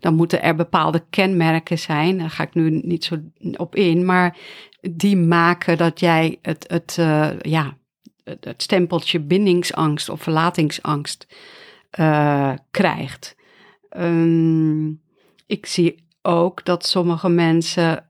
dan 0.00 0.14
moeten 0.14 0.42
er 0.42 0.54
bepaalde 0.54 1.04
kenmerken 1.10 1.78
zijn. 1.78 2.18
Daar 2.18 2.30
ga 2.30 2.42
ik 2.42 2.54
nu 2.54 2.80
niet 2.82 3.04
zo 3.04 3.16
op 3.56 3.74
in, 3.74 4.04
maar 4.04 4.36
die 4.80 5.16
maken 5.16 5.76
dat 5.76 6.00
jij 6.00 6.38
het, 6.42 6.64
het 6.68 6.96
uh, 7.00 7.28
ja, 7.40 7.76
het 8.24 8.62
stempeltje 8.62 9.20
bindingsangst 9.20 10.08
of 10.08 10.22
verlatingsangst 10.22 11.26
uh, 11.98 12.52
krijgt. 12.70 13.36
Um, 13.96 15.02
ik 15.46 15.66
zie 15.66 16.06
ook 16.22 16.64
dat 16.64 16.86
sommige 16.86 17.28
mensen 17.28 18.08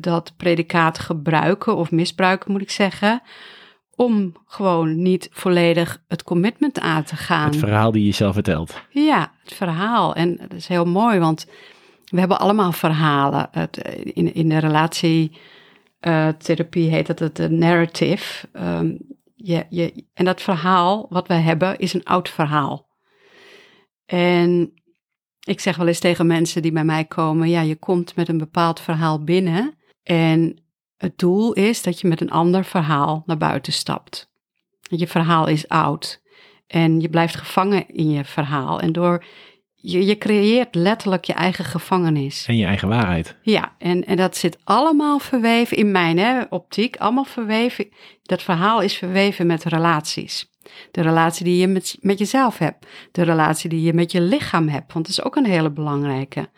dat 0.00 0.32
predicaat 0.36 0.98
gebruiken 0.98 1.76
of 1.76 1.90
misbruiken, 1.90 2.52
moet 2.52 2.62
ik 2.62 2.70
zeggen, 2.70 3.22
om 3.96 4.36
gewoon 4.46 5.02
niet 5.02 5.28
volledig 5.32 6.02
het 6.08 6.22
commitment 6.22 6.80
aan 6.80 7.02
te 7.02 7.16
gaan. 7.16 7.46
Het 7.46 7.56
verhaal 7.56 7.92
die 7.92 8.04
je 8.04 8.12
zelf 8.12 8.34
vertelt. 8.34 8.80
Ja, 8.90 9.32
het 9.42 9.52
verhaal. 9.52 10.14
En 10.14 10.36
dat 10.36 10.52
is 10.52 10.66
heel 10.66 10.84
mooi, 10.84 11.18
want 11.18 11.46
we 12.04 12.18
hebben 12.18 12.38
allemaal 12.38 12.72
verhalen. 12.72 13.48
Het, 13.50 13.76
in, 14.02 14.34
in 14.34 14.48
de 14.48 14.58
relatietherapie 14.58 16.86
uh, 16.86 16.92
heet 16.92 17.06
dat 17.06 17.18
het 17.18 17.50
narrative. 17.50 18.48
Um, 18.52 18.98
je, 19.34 19.66
je, 19.68 20.04
en 20.14 20.24
dat 20.24 20.42
verhaal 20.42 21.06
wat 21.08 21.28
we 21.28 21.34
hebben 21.34 21.78
is 21.78 21.94
een 21.94 22.04
oud 22.04 22.28
verhaal. 22.28 22.90
En 24.12 24.72
ik 25.44 25.60
zeg 25.60 25.76
wel 25.76 25.86
eens 25.86 25.98
tegen 25.98 26.26
mensen 26.26 26.62
die 26.62 26.72
bij 26.72 26.84
mij 26.84 27.04
komen: 27.04 27.48
ja, 27.48 27.60
je 27.60 27.76
komt 27.76 28.16
met 28.16 28.28
een 28.28 28.38
bepaald 28.38 28.80
verhaal 28.80 29.24
binnen. 29.24 29.74
En 30.02 30.62
het 30.96 31.18
doel 31.18 31.52
is 31.52 31.82
dat 31.82 32.00
je 32.00 32.08
met 32.08 32.20
een 32.20 32.30
ander 32.30 32.64
verhaal 32.64 33.22
naar 33.26 33.36
buiten 33.36 33.72
stapt. 33.72 34.30
Je 34.80 35.06
verhaal 35.06 35.46
is 35.46 35.68
oud. 35.68 36.22
En 36.66 37.00
je 37.00 37.08
blijft 37.08 37.34
gevangen 37.34 37.88
in 37.88 38.10
je 38.10 38.24
verhaal. 38.24 38.80
En 38.80 38.92
door 38.92 39.24
je, 39.74 40.06
je 40.06 40.18
creëert 40.18 40.74
letterlijk 40.74 41.24
je 41.24 41.32
eigen 41.32 41.64
gevangenis. 41.64 42.46
En 42.46 42.56
je 42.56 42.66
eigen 42.66 42.88
waarheid. 42.88 43.36
Ja, 43.42 43.74
en, 43.78 44.04
en 44.04 44.16
dat 44.16 44.36
zit 44.36 44.58
allemaal 44.64 45.18
verweven 45.18 45.76
in 45.76 45.90
mijn 45.90 46.18
hè, 46.18 46.42
optiek. 46.48 46.96
Allemaal 46.96 47.24
verweven. 47.24 47.88
Dat 48.22 48.42
verhaal 48.42 48.80
is 48.80 48.94
verweven 48.94 49.46
met 49.46 49.64
relaties. 49.64 50.50
De 50.90 51.02
relatie 51.02 51.44
die 51.44 51.56
je 51.56 51.66
met, 51.66 51.96
met 52.00 52.18
jezelf 52.18 52.58
hebt. 52.58 52.86
De 53.12 53.22
relatie 53.22 53.68
die 53.68 53.82
je 53.82 53.92
met 53.92 54.12
je 54.12 54.20
lichaam 54.20 54.68
hebt. 54.68 54.92
Want 54.92 55.06
dat 55.06 55.16
is 55.16 55.24
ook 55.24 55.36
een 55.36 55.46
hele 55.46 55.70
belangrijke. 55.70 56.48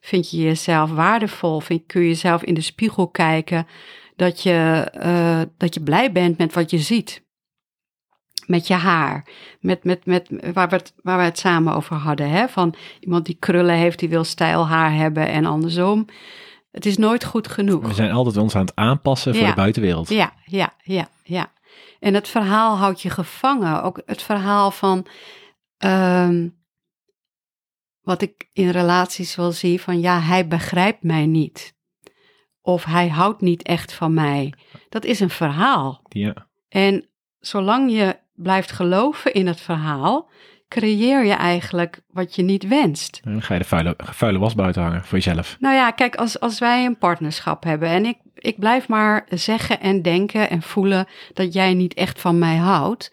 Vind 0.00 0.30
je 0.30 0.36
jezelf 0.36 0.90
waardevol? 0.90 1.60
Vind, 1.60 1.82
kun 1.86 2.00
je 2.00 2.08
jezelf 2.08 2.42
in 2.42 2.54
de 2.54 2.60
spiegel 2.60 3.08
kijken? 3.08 3.66
Dat 4.16 4.42
je, 4.42 4.90
uh, 5.04 5.40
dat 5.56 5.74
je 5.74 5.82
blij 5.82 6.12
bent 6.12 6.38
met 6.38 6.54
wat 6.54 6.70
je 6.70 6.78
ziet 6.78 7.24
met 8.46 8.66
je 8.66 8.74
haar. 8.74 9.26
Met, 9.60 9.84
met, 9.84 10.06
met, 10.06 10.28
waar, 10.52 10.68
we 10.68 10.74
het, 10.76 10.94
waar 11.02 11.18
we 11.18 11.24
het 11.24 11.38
samen 11.38 11.74
over 11.74 11.96
hadden. 11.96 12.30
Hè? 12.30 12.48
Van 12.48 12.74
iemand 13.00 13.24
die 13.24 13.36
krullen 13.38 13.74
heeft, 13.74 13.98
die 13.98 14.08
wil 14.08 14.24
stijl 14.24 14.66
haar 14.66 14.94
hebben 14.94 15.28
en 15.28 15.44
andersom. 15.44 16.06
Het 16.70 16.86
is 16.86 16.96
nooit 16.96 17.24
goed 17.24 17.48
genoeg. 17.48 17.86
We 17.86 17.94
zijn 17.94 18.10
altijd 18.10 18.36
ons 18.36 18.54
aan 18.54 18.64
het 18.64 18.74
aanpassen 18.74 19.34
voor 19.34 19.46
de 19.46 19.54
buitenwereld. 19.54 20.08
Ja, 20.08 20.32
ja, 20.44 20.72
ja, 20.82 21.08
ja. 21.22 21.52
En 22.00 22.14
het 22.14 22.28
verhaal 22.28 22.76
houdt 22.76 23.02
je 23.02 23.10
gevangen. 23.10 23.82
Ook 23.82 24.02
het 24.06 24.22
verhaal 24.22 24.70
van. 24.70 25.06
Um, 25.78 26.64
wat 28.00 28.22
ik 28.22 28.48
in 28.52 28.70
relaties 28.70 29.34
wel 29.36 29.52
zie: 29.52 29.80
van 29.80 30.00
ja, 30.00 30.20
hij 30.20 30.48
begrijpt 30.48 31.02
mij 31.02 31.26
niet. 31.26 31.74
Of 32.60 32.84
hij 32.84 33.08
houdt 33.08 33.40
niet 33.40 33.62
echt 33.62 33.92
van 33.92 34.14
mij. 34.14 34.54
Dat 34.88 35.04
is 35.04 35.20
een 35.20 35.30
verhaal. 35.30 36.02
Ja. 36.08 36.48
En 36.68 37.08
zolang 37.38 37.90
je 37.90 38.18
blijft 38.34 38.72
geloven 38.72 39.34
in 39.34 39.46
het 39.46 39.60
verhaal, 39.60 40.30
creëer 40.68 41.24
je 41.24 41.32
eigenlijk 41.32 42.00
wat 42.08 42.34
je 42.34 42.42
niet 42.42 42.68
wenst. 42.68 43.20
En 43.24 43.32
dan 43.32 43.42
ga 43.42 43.54
je 43.54 43.60
de 43.60 43.66
vuile, 43.66 43.96
vuile 43.96 44.38
was 44.38 44.54
buiten 44.54 44.82
hangen 44.82 45.04
voor 45.04 45.18
jezelf. 45.18 45.56
Nou 45.60 45.74
ja, 45.74 45.90
kijk, 45.90 46.14
als, 46.14 46.40
als 46.40 46.58
wij 46.58 46.84
een 46.84 46.98
partnerschap 46.98 47.64
hebben 47.64 47.88
en 47.88 48.04
ik, 48.04 48.18
ik 48.34 48.58
blijf 48.58 48.88
maar 48.88 49.26
zeggen 49.28 49.80
en 49.80 50.02
denken 50.02 50.50
en 50.50 50.62
voelen 50.62 51.06
dat 51.32 51.52
jij 51.52 51.74
niet 51.74 51.94
echt 51.94 52.20
van 52.20 52.38
mij 52.38 52.56
houdt, 52.56 53.12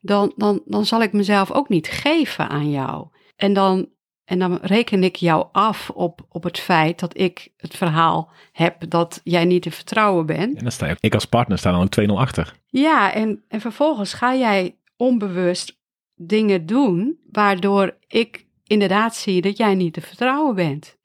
dan, 0.00 0.32
dan, 0.36 0.62
dan 0.64 0.86
zal 0.86 1.02
ik 1.02 1.12
mezelf 1.12 1.52
ook 1.52 1.68
niet 1.68 1.88
geven 1.88 2.48
aan 2.48 2.70
jou. 2.70 3.08
En 3.36 3.52
dan, 3.52 3.88
en 4.24 4.38
dan 4.38 4.58
reken 4.62 5.04
ik 5.04 5.16
jou 5.16 5.46
af 5.52 5.90
op, 5.90 6.26
op 6.28 6.44
het 6.44 6.58
feit 6.58 7.00
dat 7.00 7.18
ik 7.18 7.52
het 7.56 7.76
verhaal 7.76 8.32
heb 8.52 8.90
dat 8.90 9.20
jij 9.24 9.44
niet 9.44 9.62
te 9.62 9.70
vertrouwen 9.70 10.26
bent. 10.26 10.56
En 10.56 10.62
dan 10.62 10.72
sta 10.72 10.86
je, 10.86 10.96
ik 11.00 11.14
als 11.14 11.24
partner 11.24 11.58
sta 11.58 11.70
dan 11.70 11.80
ook 11.80 12.10
2-0 12.10 12.12
achter. 12.14 12.54
Ja, 12.66 13.12
en, 13.12 13.44
en 13.48 13.60
vervolgens 13.60 14.12
ga 14.12 14.34
jij 14.34 14.78
onbewust 14.96 15.82
dingen 16.14 16.66
doen 16.66 17.18
waardoor 17.30 17.96
ik 18.06 18.46
inderdaad 18.66 19.16
zie 19.16 19.40
dat 19.40 19.56
jij 19.56 19.74
niet 19.74 19.92
te 19.92 20.00
vertrouwen 20.00 20.54
bent. 20.54 20.96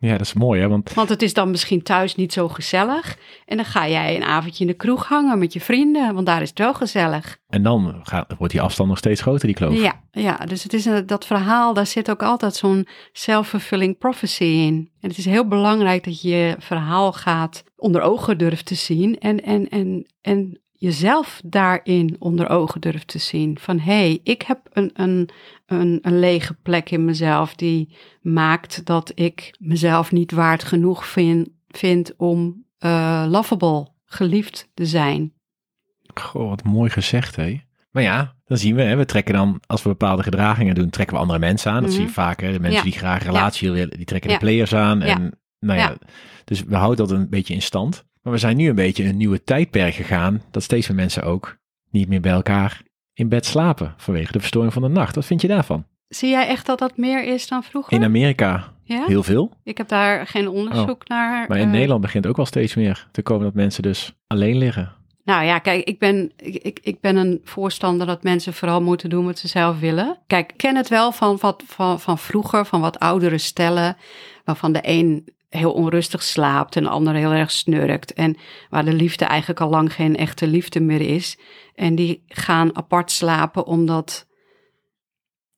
Ja, 0.00 0.12
dat 0.12 0.20
is 0.20 0.32
mooi, 0.32 0.60
hè? 0.60 0.68
Want 0.68 0.94
Want 0.94 1.08
het 1.08 1.22
is 1.22 1.34
dan 1.34 1.50
misschien 1.50 1.82
thuis 1.82 2.14
niet 2.14 2.32
zo 2.32 2.48
gezellig. 2.48 3.18
En 3.44 3.56
dan 3.56 3.66
ga 3.66 3.88
jij 3.88 4.16
een 4.16 4.22
avondje 4.22 4.64
in 4.64 4.70
de 4.70 4.76
kroeg 4.76 5.08
hangen 5.08 5.38
met 5.38 5.52
je 5.52 5.60
vrienden, 5.60 6.14
want 6.14 6.26
daar 6.26 6.42
is 6.42 6.48
het 6.48 6.58
wel 6.58 6.74
gezellig. 6.74 7.38
en 7.48 7.62
dan 7.62 8.00
gaat, 8.02 8.34
wordt 8.38 8.52
die 8.52 8.62
afstand 8.62 8.88
nog 8.88 8.98
steeds 8.98 9.20
groter, 9.20 9.46
die 9.46 9.56
kloof. 9.56 9.80
Ja, 9.80 10.00
ja, 10.10 10.36
dus 10.36 10.62
het 10.62 10.72
is 10.72 10.84
een, 10.84 11.06
dat 11.06 11.26
verhaal, 11.26 11.74
daar 11.74 11.86
zit 11.86 12.10
ook 12.10 12.22
altijd 12.22 12.54
zo'n 12.54 12.88
self-fulfilling 13.12 13.98
prophecy 13.98 14.44
in. 14.44 14.90
En 15.00 15.08
het 15.08 15.18
is 15.18 15.24
heel 15.24 15.48
belangrijk 15.48 16.04
dat 16.04 16.20
je 16.20 16.28
je 16.28 16.56
verhaal 16.58 17.12
gaat 17.12 17.64
onder 17.76 18.00
ogen 18.00 18.38
durft 18.38 18.66
te 18.66 18.74
zien 18.74 19.18
en, 19.18 19.42
en, 19.44 19.68
en, 19.68 20.06
en 20.20 20.60
jezelf 20.78 21.40
daarin 21.44 22.16
onder 22.18 22.48
ogen 22.48 22.80
durft 22.80 23.06
te 23.08 23.18
zien. 23.18 23.58
Van 23.60 23.78
hé, 23.78 23.92
hey, 23.92 24.20
ik 24.22 24.42
heb 24.42 24.60
een, 24.72 24.90
een, 24.94 25.28
een, 25.66 25.98
een 26.02 26.18
lege 26.18 26.54
plek 26.62 26.90
in 26.90 27.04
mezelf 27.04 27.54
die 27.54 27.96
maakt 28.22 28.84
dat 28.84 29.12
ik 29.14 29.54
mezelf 29.58 30.12
niet 30.12 30.32
waard 30.32 30.64
genoeg 30.64 31.06
vind, 31.06 31.48
vind 31.68 32.12
om 32.16 32.64
eh, 32.78 33.24
lovable, 33.28 33.88
geliefd 34.04 34.68
te 34.74 34.86
zijn. 34.86 35.32
Goh, 36.14 36.48
wat 36.48 36.64
mooi 36.64 36.90
gezegd, 36.90 37.36
hè? 37.36 37.60
Maar 37.90 38.02
ja, 38.02 38.34
dan 38.44 38.56
zien 38.58 38.74
we, 38.74 38.82
hè, 38.82 38.96
we 38.96 39.04
trekken 39.04 39.34
dan, 39.34 39.60
als 39.66 39.82
we 39.82 39.88
bepaalde 39.88 40.22
gedragingen 40.22 40.74
doen, 40.74 40.90
trekken 40.90 41.14
we 41.16 41.20
andere 41.22 41.38
mensen 41.38 41.72
aan. 41.72 41.82
Dat 41.82 41.90
zie 41.90 42.00
je 42.00 42.04
Mhm. 42.06 42.14
vaak, 42.14 42.40
hè? 42.40 42.52
De 42.52 42.60
mensen 42.60 42.78
Ja. 42.78 42.82
die 42.90 42.98
graag 42.98 43.22
relatie 43.22 43.70
willen, 43.70 43.96
die 43.96 44.04
trekken 44.04 44.30
Ja. 44.30 44.38
de 44.38 44.44
players 44.44 44.74
aan. 44.74 44.98
Ja. 45.00 45.06
En, 45.06 45.38
nou 45.60 45.78
Ja. 45.78 45.96
dus 46.44 46.62
we 46.64 46.76
houden 46.76 47.06
dat 47.08 47.16
een 47.18 47.28
beetje 47.28 47.54
in 47.54 47.62
stand. 47.62 48.04
Maar 48.28 48.36
we 48.36 48.42
zijn 48.42 48.56
nu 48.56 48.68
een 48.68 48.74
beetje 48.74 49.04
een 49.04 49.16
nieuwe 49.16 49.44
tijdperk 49.44 49.94
gegaan, 49.94 50.42
dat 50.50 50.62
steeds 50.62 50.88
meer 50.88 50.96
mensen 50.96 51.22
ook 51.22 51.58
niet 51.90 52.08
meer 52.08 52.20
bij 52.20 52.32
elkaar 52.32 52.82
in 53.14 53.28
bed 53.28 53.46
slapen 53.46 53.94
vanwege 53.96 54.32
de 54.32 54.38
verstoring 54.40 54.72
van 54.72 54.82
de 54.82 54.88
nacht. 54.88 55.14
Wat 55.14 55.24
vind 55.24 55.40
je 55.40 55.48
daarvan? 55.48 55.84
Zie 56.08 56.30
jij 56.30 56.46
echt 56.46 56.66
dat 56.66 56.78
dat 56.78 56.96
meer 56.96 57.24
is 57.24 57.48
dan 57.48 57.62
vroeger? 57.62 57.92
In 57.92 58.04
Amerika 58.04 58.72
ja? 58.82 59.04
heel 59.06 59.22
veel, 59.22 59.52
Ik 59.64 59.78
heb 59.78 59.88
daar 59.88 60.26
geen 60.26 60.48
onderzoek 60.48 61.08
naar. 61.08 61.48
maar 61.48 61.58
in 61.58 61.64
eh, 61.64 61.70
Nederland 61.70 62.00
begint 62.00 62.26
ook 62.26 62.36
wel 62.36 62.46
steeds 62.46 62.74
meer 62.74 63.08
te 63.12 63.22
komen 63.22 63.44
dat 63.44 63.54
mensen 63.54 63.82
dus 63.82 64.14
alleen 64.26 64.58
liggen. 64.58 64.92
Nou 65.24 65.44
ja, 65.44 65.58
kijk, 65.58 65.84
ik 65.84 65.98
ben, 65.98 66.32
ik, 66.36 66.80
ik 66.82 67.00
ben 67.00 67.16
een 67.16 67.40
voorstander 67.44 68.06
dat 68.06 68.22
mensen 68.22 68.54
vooral 68.54 68.82
moeten 68.82 69.10
doen 69.10 69.24
wat 69.24 69.38
ze 69.38 69.48
zelf 69.48 69.80
willen. 69.80 70.18
Kijk, 70.26 70.50
ik 70.50 70.56
ken 70.56 70.76
het 70.76 70.88
wel 70.88 71.12
van, 71.12 71.38
wat, 71.40 71.62
van, 71.66 72.00
van 72.00 72.18
vroeger, 72.18 72.66
van 72.66 72.80
wat 72.80 72.98
oudere 72.98 73.38
stellen, 73.38 73.96
waarvan 74.44 74.72
de 74.72 74.80
een 74.82 75.28
heel 75.48 75.72
onrustig 75.72 76.22
slaapt 76.22 76.76
en 76.76 76.82
de 76.82 76.88
ander 76.88 77.14
heel 77.14 77.32
erg 77.32 77.50
snurkt. 77.50 78.12
En 78.12 78.36
waar 78.70 78.84
de 78.84 78.92
liefde 78.92 79.24
eigenlijk 79.24 79.60
al 79.60 79.70
lang 79.70 79.92
geen 79.92 80.16
echte 80.16 80.46
liefde 80.46 80.80
meer 80.80 81.00
is. 81.00 81.38
En 81.74 81.94
die 81.94 82.22
gaan 82.26 82.76
apart 82.76 83.10
slapen 83.10 83.66
omdat, 83.66 84.26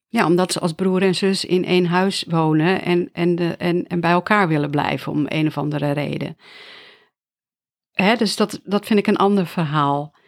ja, 0.06 0.26
omdat 0.26 0.52
ze 0.52 0.60
als 0.60 0.72
broer 0.72 1.02
en 1.02 1.14
zus 1.14 1.44
in 1.44 1.64
één 1.64 1.86
huis 1.86 2.24
wonen 2.28 2.82
en, 2.82 3.10
en, 3.12 3.34
de, 3.34 3.48
en, 3.48 3.86
en 3.86 4.00
bij 4.00 4.10
elkaar 4.10 4.48
willen 4.48 4.70
blijven 4.70 5.12
om 5.12 5.24
een 5.28 5.46
of 5.46 5.58
andere 5.58 5.90
reden. 5.90 6.36
Hè, 7.92 8.16
dus 8.16 8.36
dat, 8.36 8.60
dat 8.64 8.86
vind 8.86 8.98
ik 8.98 9.06
een 9.06 9.16
ander 9.16 9.46
verhaal. 9.46 10.18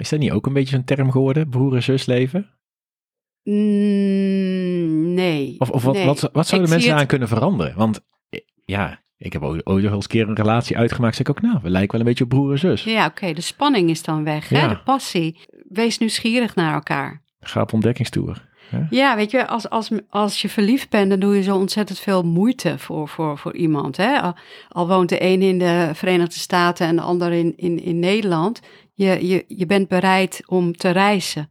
Is 0.00 0.08
dat 0.08 0.18
niet 0.18 0.32
ook 0.32 0.46
een 0.46 0.52
beetje 0.52 0.74
zo'n 0.74 0.84
term 0.84 1.10
geworden, 1.10 1.48
broer 1.48 1.74
en 1.74 1.82
zus 1.82 2.06
leven? 2.06 2.58
Mm, 3.42 5.14
nee. 5.14 5.54
Of, 5.58 5.70
of 5.70 5.82
wat, 5.82 5.94
nee. 5.94 6.06
wat, 6.06 6.28
wat 6.32 6.46
zouden 6.46 6.70
mensen 6.70 6.94
aan 6.94 7.06
kunnen 7.06 7.28
veranderen? 7.28 7.76
Want 7.76 8.00
ja, 8.70 9.00
ik 9.16 9.32
heb 9.32 9.42
ooit 9.42 9.66
ooit 9.66 9.84
wel 9.84 9.92
eens 9.94 10.04
een 10.04 10.10
keer 10.10 10.28
een 10.28 10.34
relatie 10.34 10.76
uitgemaakt. 10.76 11.16
Zeg 11.16 11.26
ik 11.26 11.36
ook, 11.36 11.42
nou, 11.42 11.58
we 11.62 11.70
lijken 11.70 11.90
wel 11.90 12.00
een 12.00 12.06
beetje 12.06 12.24
op 12.24 12.30
broer 12.30 12.50
en 12.52 12.58
zus. 12.58 12.84
Ja, 12.84 13.06
oké, 13.06 13.32
de 13.32 13.40
spanning 13.40 13.90
is 13.90 14.02
dan 14.02 14.24
weg, 14.24 14.50
Ja. 14.50 14.60
hè? 14.60 14.68
de 14.68 14.78
passie. 14.78 15.38
Wees 15.68 15.98
nieuwsgierig 15.98 16.54
naar 16.54 16.74
elkaar. 16.74 17.22
Ga 17.40 17.60
op 17.60 17.72
ontdekkingstoer. 17.72 18.48
Ja, 18.90 19.16
weet 19.16 19.30
je, 19.30 19.46
als, 19.46 19.68
als, 19.70 19.90
als 20.08 20.42
je 20.42 20.48
verliefd 20.48 20.90
bent, 20.90 21.10
dan 21.10 21.20
doe 21.20 21.36
je 21.36 21.42
zo 21.42 21.56
ontzettend 21.56 21.98
veel 21.98 22.22
moeite 22.22 22.78
voor, 22.78 23.08
voor, 23.08 23.38
voor 23.38 23.54
iemand. 23.54 23.96
Hè? 23.96 24.20
Al, 24.20 24.34
al 24.68 24.88
woont 24.88 25.08
de 25.08 25.22
een 25.22 25.42
in 25.42 25.58
de 25.58 25.90
Verenigde 25.94 26.38
Staten 26.38 26.86
en 26.86 26.96
de 26.96 27.02
ander 27.02 27.32
in, 27.32 27.52
in, 27.56 27.82
in 27.82 27.98
Nederland. 27.98 28.60
Je, 28.94 29.26
je, 29.26 29.44
je 29.48 29.66
bent 29.66 29.88
bereid 29.88 30.42
om 30.46 30.76
te 30.76 30.90
reizen. 30.90 31.50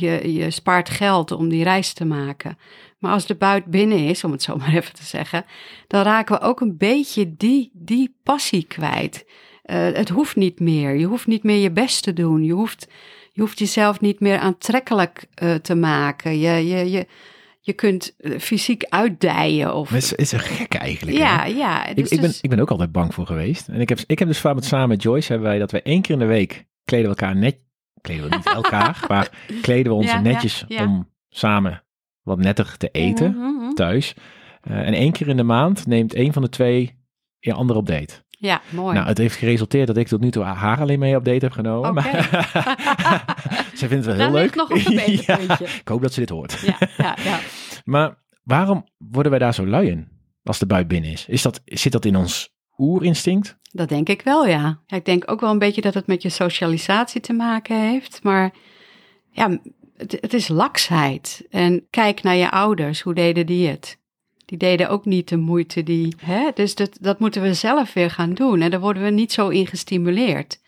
Je, 0.00 0.32
je 0.32 0.50
spaart 0.50 0.90
geld 0.90 1.30
om 1.30 1.48
die 1.48 1.64
reis 1.64 1.92
te 1.92 2.04
maken. 2.04 2.58
Maar 2.98 3.12
als 3.12 3.26
de 3.26 3.34
buit 3.34 3.64
binnen 3.64 3.98
is, 3.98 4.24
om 4.24 4.32
het 4.32 4.42
zo 4.42 4.56
maar 4.58 4.74
even 4.74 4.94
te 4.94 5.04
zeggen, 5.04 5.44
dan 5.86 6.02
raken 6.02 6.38
we 6.38 6.46
ook 6.46 6.60
een 6.60 6.76
beetje 6.76 7.36
die, 7.36 7.70
die 7.72 8.16
passie 8.22 8.64
kwijt. 8.64 9.24
Eh, 9.62 9.92
het 9.92 10.08
hoeft 10.08 10.36
niet 10.36 10.60
meer. 10.60 10.96
Je 10.96 11.06
hoeft 11.06 11.26
niet 11.26 11.42
meer 11.42 11.58
je 11.58 11.70
best 11.70 12.02
te 12.02 12.12
doen. 12.12 12.44
Je 12.44 12.52
hoeft, 12.52 12.88
je 13.32 13.40
hoeft 13.40 13.58
jezelf 13.58 14.00
niet 14.00 14.20
meer 14.20 14.38
aantrekkelijk 14.38 15.26
eh, 15.34 15.54
te 15.54 15.74
maken. 15.74 16.38
Je, 16.38 16.66
je, 16.66 16.90
je, 16.90 17.06
je 17.60 17.72
kunt 17.72 18.14
eh, 18.18 18.38
fysiek 18.38 18.84
uitdijen. 18.88 19.74
Of, 19.74 19.88
Het 19.88 20.02
is, 20.02 20.12
is 20.12 20.32
een 20.32 20.40
gek 20.40 20.74
eigenlijk. 20.74 21.16
ja, 21.16 21.42
hè? 21.42 21.46
ja. 21.46 21.86
Ik, 21.86 21.96
Dus, 21.96 22.10
ik, 22.10 22.20
ben, 22.20 22.28
dus- 22.28 22.40
ik 22.40 22.50
ben 22.50 22.60
ook 22.60 22.70
altijd 22.70 22.92
bang 22.92 23.14
voor 23.14 23.26
geweest. 23.26 23.68
En 23.68 23.80
ik 23.80 23.88
heb, 23.88 23.98
ik 24.06 24.18
heb 24.18 24.28
dus 24.28 24.40
vaak 24.40 24.54
met, 24.54 24.64
samen 24.64 24.88
met 24.88 25.02
Joyce 25.02 25.32
hebben 25.32 25.48
wij 25.48 25.58
dat 25.58 25.70
we 25.70 25.82
één 25.82 26.02
keer 26.02 26.14
in 26.14 26.20
de 26.20 26.26
week 26.26 26.64
kleden 26.84 27.10
we 27.10 27.16
elkaar 27.16 27.36
net, 27.36 27.56
kleden 28.00 28.28
we 28.30 28.36
niet 28.36 28.46
elkaar, 28.46 29.04
maar 29.08 29.30
kleden 29.62 29.92
we 29.92 29.98
ons 29.98 30.06
Ja, 30.10 30.20
netjes 30.20 30.64
ja. 30.68 30.84
om 30.84 31.10
samen 31.28 31.82
wat 32.22 32.38
netter 32.38 32.76
te 32.76 32.88
eten 32.88 33.30
Mhm, 33.30 33.40
mhm. 33.46 33.74
thuis. 33.74 34.14
Eh, 34.60 34.78
en 34.78 34.94
één 34.94 35.12
keer 35.12 35.28
in 35.28 35.36
de 35.36 35.42
maand 35.42 35.86
neemt 35.86 36.14
één 36.14 36.32
van 36.32 36.42
de 36.42 36.48
twee 36.48 36.98
je 37.38 37.52
ander 37.52 37.76
op 37.76 37.86
date. 37.86 38.24
Ja, 38.38 38.60
mooi. 38.70 38.94
Nou, 38.94 39.06
het 39.06 39.18
heeft 39.18 39.36
geresulteerd 39.36 39.86
dat 39.86 39.96
ik 39.96 40.08
tot 40.08 40.20
nu 40.20 40.30
toe 40.30 40.42
haar 40.42 40.80
alleen 40.80 40.98
mee 40.98 41.16
op 41.16 41.24
date 41.24 41.44
heb 41.44 41.52
genomen. 41.52 41.94
Maar 41.94 42.04
ze 43.78 43.88
vindt 43.88 44.06
het 44.06 44.16
wel 44.16 44.16
heel 44.16 44.32
leuk. 44.32 44.54
nog 44.54 44.70
een. 44.70 44.92
Ja, 45.26 45.38
ik 45.60 45.88
hoop 45.88 46.02
dat 46.02 46.12
ze 46.12 46.20
dit 46.20 46.28
hoort. 46.28 46.60
ja, 46.60 46.76
ja, 46.96 47.16
ja. 47.24 47.38
Maar 47.84 48.22
waarom 48.42 48.86
worden 48.98 49.30
wij 49.30 49.40
daar 49.40 49.54
zo 49.54 49.66
lui 49.66 49.88
in 49.88 50.08
als 50.42 50.58
de 50.58 50.66
buit 50.66 50.88
binnen 50.88 51.10
is? 51.10 51.26
is 51.28 51.42
dat, 51.42 51.60
zit 51.64 51.92
dat 51.92 52.04
in 52.04 52.16
ons 52.16 52.54
oerinstinct? 52.78 53.56
Dat 53.72 53.88
denk 53.88 54.08
ik 54.08 54.22
wel, 54.22 54.46
ja. 54.46 54.78
ja. 54.86 54.96
Ik 54.96 55.04
denk 55.04 55.30
ook 55.30 55.40
wel 55.40 55.50
een 55.50 55.58
beetje 55.58 55.80
dat 55.80 55.94
het 55.94 56.06
met 56.06 56.22
je 56.22 56.28
socialisatie 56.28 57.20
te 57.20 57.32
maken 57.32 57.80
heeft. 57.80 58.22
Maar 58.22 58.50
ja, 59.30 59.58
het, 59.96 60.18
het 60.20 60.34
is 60.34 60.48
laksheid. 60.48 61.46
En 61.50 61.86
kijk 61.90 62.22
naar 62.22 62.36
je 62.36 62.50
ouders, 62.50 63.00
hoe 63.00 63.14
deden 63.14 63.46
die 63.46 63.68
het? 63.68 63.98
Die 64.44 64.58
deden 64.58 64.88
ook 64.88 65.04
niet 65.04 65.28
de 65.28 65.36
moeite 65.36 65.82
die. 65.82 66.14
Hè? 66.24 66.50
Dus 66.54 66.74
dat, 66.74 66.98
dat 67.00 67.18
moeten 67.18 67.42
we 67.42 67.54
zelf 67.54 67.92
weer 67.92 68.10
gaan 68.10 68.34
doen. 68.34 68.60
En 68.60 68.70
daar 68.70 68.80
worden 68.80 69.02
we 69.02 69.10
niet 69.10 69.32
zo 69.32 69.48
in 69.48 69.66
gestimuleerd. 69.66 70.60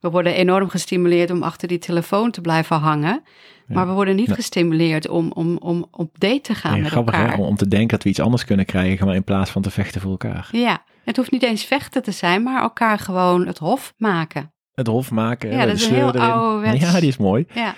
We 0.00 0.10
worden 0.10 0.34
enorm 0.34 0.68
gestimuleerd 0.68 1.30
om 1.30 1.42
achter 1.42 1.68
die 1.68 1.78
telefoon 1.78 2.30
te 2.30 2.40
blijven 2.40 2.76
hangen. 2.76 3.22
Maar 3.66 3.86
we 3.86 3.92
worden 3.92 4.16
niet 4.16 4.26
Ja. 4.28 4.34
gestimuleerd 4.34 5.08
om, 5.08 5.32
om, 5.32 5.56
om 5.56 5.86
op 5.90 6.20
date 6.20 6.40
te 6.40 6.54
gaan 6.54 6.72
Nee, 6.72 6.80
met 6.82 6.90
grappig 6.90 7.14
hè? 7.14 7.22
elkaar. 7.22 7.38
Om, 7.38 7.44
om 7.46 7.56
te 7.56 7.68
denken 7.68 7.88
dat 7.88 8.02
we 8.02 8.08
iets 8.08 8.20
anders 8.20 8.44
kunnen 8.44 8.66
krijgen, 8.66 9.06
maar 9.06 9.14
in 9.14 9.24
plaats 9.24 9.50
van 9.50 9.62
te 9.62 9.70
vechten 9.70 10.00
voor 10.00 10.10
elkaar. 10.10 10.48
Ja, 10.52 10.84
het 11.06 11.16
hoeft 11.16 11.30
niet 11.30 11.42
eens 11.42 11.64
vechten 11.64 12.02
te 12.02 12.10
zijn, 12.12 12.42
maar 12.42 12.62
elkaar 12.62 12.98
gewoon 12.98 13.46
het 13.46 13.58
hof 13.58 13.94
maken. 13.96 14.52
Het 14.74 14.86
hof 14.86 15.10
maken, 15.10 15.50
Ja, 15.50 15.66
dat 15.66 15.74
is 15.76 15.86
een 15.86 15.94
heel 15.94 16.12
ouderwets. 16.14 16.80
Ja, 16.92 17.00
die 17.00 17.08
is 17.08 17.16
mooi. 17.16 17.46
Ja, 17.54 17.74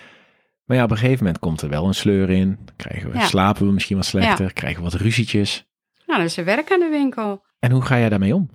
Maar 0.65 0.77
ja, 0.77 0.85
op 0.85 0.91
een 0.91 0.97
gegeven 0.97 1.25
moment 1.25 1.39
komt 1.43 1.61
er 1.63 1.69
wel 1.69 1.87
een 1.87 1.95
sleur 1.95 2.31
in. 2.31 2.59
Dan 2.65 2.75
Krijgen 2.77 3.11
we, 3.11 3.19
Ja. 3.19 3.25
Slapen 3.27 3.67
we 3.67 3.73
misschien 3.73 3.97
wat 3.97 4.07
slechter, 4.07 4.53
krijgen 4.53 4.83
we 4.85 4.91
wat 4.91 5.01
ruzietjes. 5.01 5.67
nou, 6.07 6.19
dat 6.21 6.29
is 6.29 6.37
er 6.37 6.45
werk 6.45 6.73
aan 6.73 6.81
de 6.81 6.89
winkel. 6.89 7.45
En 7.59 7.71
hoe 7.71 7.83
ga 7.83 7.99
jij 7.99 8.09
daarmee 8.09 8.35
om? 8.35 8.51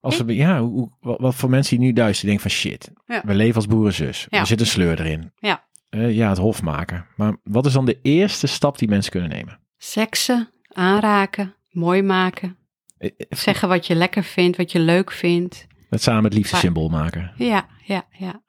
Als 0.00 0.16
we, 0.20 0.34
ja, 0.34 0.60
hoe, 0.60 0.90
hoe- 1.00 1.16
wat, 1.20 1.34
voor 1.34 1.50
mensen 1.50 1.76
die 1.78 1.86
nu 1.86 1.92
duisteren 1.92 2.30
denken 2.30 2.50
van 2.50 2.58
shit, 2.60 2.90
Ja. 3.06 3.22
we 3.24 3.34
leven 3.34 3.54
als 3.54 3.66
broer 3.66 3.86
en 3.86 3.92
zus. 3.94 4.26
Ja. 4.28 4.38
Er 4.40 4.46
zit 4.46 4.60
een 4.60 4.66
sleur 4.66 5.00
erin. 5.00 5.32
Ja. 5.38 5.66
Eh, 5.88 6.14
ja, 6.16 6.28
het 6.28 6.38
hof 6.38 6.62
maken. 6.62 7.06
Maar 7.16 7.36
wat 7.44 7.66
is 7.66 7.72
dan 7.72 7.84
de 7.84 7.98
eerste 8.02 8.46
stap 8.46 8.78
die 8.78 8.88
mensen 8.88 9.10
kunnen 9.12 9.30
nemen? 9.30 9.58
Seksen, 9.76 10.48
aanraken, 10.72 11.54
mooi 11.70 12.02
maken. 12.02 12.56
Eh, 12.98 13.10
Zeggen 13.28 13.68
wat 13.68 13.86
je 13.86 13.94
lekker 13.94 14.24
vindt, 14.24 14.56
wat 14.56 14.72
je 14.72 14.78
leuk 14.78 15.12
vindt. 15.12 15.66
Met 15.90 16.02
samen 16.02 16.24
het 16.24 16.34
liefste 16.34 16.56
symbool 16.56 16.88
maken. 16.88 17.32
Ja, 17.36 17.66
ja, 17.84 18.04
ja. 18.10 18.42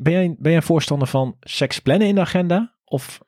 Ben 0.00 0.12
jij, 0.12 0.34
ben 0.38 0.50
jij 0.50 0.56
een 0.56 0.62
voorstander 0.62 1.08
van 1.08 1.36
seks 1.40 1.78
plannen 1.78 2.08
in 2.08 2.14
de 2.14 2.20
agenda? 2.20 2.74
Of 2.84 3.20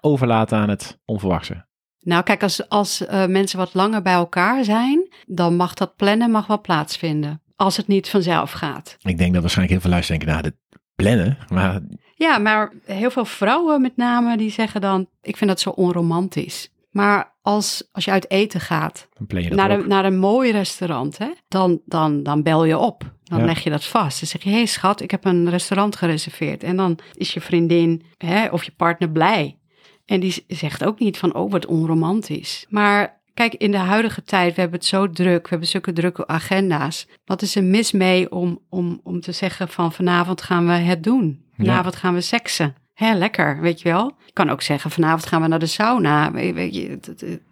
overlaten 0.00 0.58
aan 0.58 0.68
het 0.68 0.98
onverwachte? 1.04 1.66
Nou, 2.00 2.22
kijk, 2.22 2.42
als, 2.42 2.68
als 2.68 3.06
eh, 3.06 3.26
mensen 3.26 3.58
wat 3.58 3.74
langer 3.74 4.02
bij 4.02 4.12
elkaar 4.12 4.64
zijn, 4.64 5.08
dan 5.26 5.56
mag 5.56 5.74
dat 5.74 5.96
plannen 5.96 6.30
mag 6.30 6.46
wel 6.46 6.60
plaatsvinden. 6.60 7.42
Als 7.56 7.76
het 7.76 7.86
niet 7.86 8.08
vanzelf 8.08 8.50
gaat. 8.50 8.96
Ik 9.02 9.18
denk 9.18 9.32
dat 9.32 9.40
waarschijnlijk 9.40 9.70
heel 9.70 9.80
veel 9.80 9.90
luisteren 9.90 10.20
denken, 10.20 10.42
nou, 10.42 10.54
dit 10.54 10.80
plannen. 10.94 11.38
Maar 11.48 11.80
Ja, 12.14 12.38
maar 12.38 12.72
heel 12.84 13.10
veel 13.10 13.24
vrouwen 13.24 13.80
met 13.80 13.96
name, 13.96 14.36
die 14.36 14.50
zeggen 14.50 14.80
dan, 14.80 15.08
ik 15.22 15.36
vind 15.36 15.50
dat 15.50 15.60
zo 15.60 15.70
onromantisch. 15.70 16.70
Maar 16.90 17.36
als, 17.42 17.88
als 17.92 18.04
je 18.04 18.10
uit 18.10 18.30
eten 18.30 18.60
gaat, 18.60 19.08
je 19.28 19.54
naar 19.54 19.70
een, 19.70 19.88
naar 19.88 20.04
een 20.04 20.18
mooi 20.18 20.50
restaurant, 20.50 21.18
hè, 21.18 21.30
dan, 21.48 21.80
dan, 21.84 22.22
dan 22.22 22.42
bel 22.42 22.64
je 22.64 22.78
op. 22.78 23.12
Dan 23.24 23.38
Ja. 23.38 23.44
leg 23.44 23.62
je 23.64 23.70
dat 23.70 23.84
vast. 23.84 24.20
Dan 24.20 24.28
zeg 24.28 24.42
je, 24.42 24.48
hé 24.48 24.54
hey 24.56 24.66
schat, 24.66 25.00
ik 25.00 25.10
heb 25.10 25.24
een 25.24 25.50
restaurant 25.50 25.96
gereserveerd. 25.96 26.62
En 26.62 26.76
dan 26.76 26.98
is 27.14 27.34
je 27.34 27.40
vriendin 27.40 28.02
hè, 28.16 28.46
of 28.48 28.64
je 28.64 28.72
partner 28.76 29.10
blij. 29.10 29.58
En 30.04 30.20
die 30.20 30.44
zegt 30.48 30.84
ook 30.84 30.98
niet 30.98 31.18
van, 31.18 31.34
oh 31.34 31.50
wat 31.50 31.66
onromantisch. 31.66 32.66
Maar 32.68 33.20
kijk, 33.34 33.54
in 33.54 33.70
de 33.70 33.76
huidige 33.76 34.22
tijd, 34.22 34.54
we 34.54 34.60
hebben 34.60 34.78
het 34.78 34.88
zo 34.88 35.10
druk. 35.10 35.42
We 35.42 35.48
hebben 35.48 35.68
zulke 35.68 35.92
drukke 35.92 36.26
agenda's. 36.26 37.06
Wat 37.24 37.42
is 37.42 37.56
er 37.56 37.64
mis 37.64 37.92
mee 37.92 38.30
om, 38.30 38.58
om, 38.68 39.00
om 39.02 39.20
te 39.20 39.32
zeggen 39.32 39.68
van, 39.68 39.92
vanavond 39.92 40.42
gaan 40.42 40.66
we 40.66 40.72
het 40.72 41.02
doen. 41.04 41.44
Vanavond 41.56 41.96
gaan 41.96 42.14
we 42.14 42.20
seksen. 42.20 42.74
Hè, 42.98 43.14
lekker, 43.14 43.60
weet 43.60 43.80
je 43.80 43.88
wel. 43.88 44.16
Je 44.26 44.32
kan 44.32 44.50
ook 44.50 44.62
zeggen, 44.62 44.90
vanavond 44.90 45.26
gaan 45.26 45.42
we 45.42 45.48
naar 45.48 45.58
de 45.58 45.66
sauna. 45.66 46.32
Weet, 46.32 46.74
je, 46.74 46.98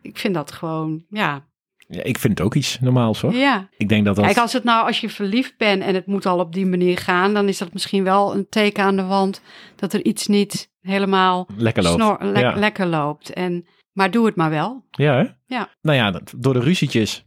ik 0.03 0.19
vind 0.19 0.35
dat 0.35 0.53
gewoon, 0.53 1.05
ja. 1.09 1.45
Ja, 1.89 2.03
ik 2.03 2.19
vind 2.19 2.39
het 2.39 2.47
ook 2.47 2.55
iets 2.55 2.79
normaals 2.81 3.21
hoor. 3.21 3.35
Ja, 3.35 3.69
Ik 3.77 3.89
denk 3.89 4.05
dat 4.05 4.17
dat... 4.17 4.25
Kijk, 4.25 4.39
als 4.39 4.53
het 4.53 4.65
nou, 4.65 4.87
als 4.87 5.01
je 5.01 5.09
verliefd 5.09 5.57
bent 5.57 5.83
en 5.83 5.95
het 5.95 6.07
moet 6.07 6.27
al 6.27 6.39
op 6.39 6.53
die 6.53 6.67
manier 6.67 6.99
gaan, 6.99 7.35
dan 7.35 7.49
is 7.49 7.59
dat 7.59 7.73
misschien 7.73 8.05
wel 8.05 8.35
een 8.35 8.47
teken 8.49 8.85
aan 8.85 8.97
de 8.97 9.05
wand 9.05 9.41
dat 9.77 9.93
er 9.93 10.05
iets 10.05 10.27
niet 10.27 10.71
helemaal 10.81 11.49
lekker 11.57 11.83
loopt. 11.83 11.95
snor- 12.03 12.19
le- 12.25 12.39
ja. 12.39 12.55
lekker 12.55 12.87
loopt. 12.87 13.33
En, 13.33 13.67
maar 13.93 14.11
doe 14.11 14.27
het 14.27 14.37
maar 14.37 14.51
wel. 14.51 14.85
ja, 14.91 15.15
hè? 15.17 15.25
Ja. 15.57 15.69
Nou 15.83 15.97
ja, 15.97 16.11
dat- 16.11 16.35
door 16.37 16.53
de 16.53 16.61
ruzietjes... 16.61 17.26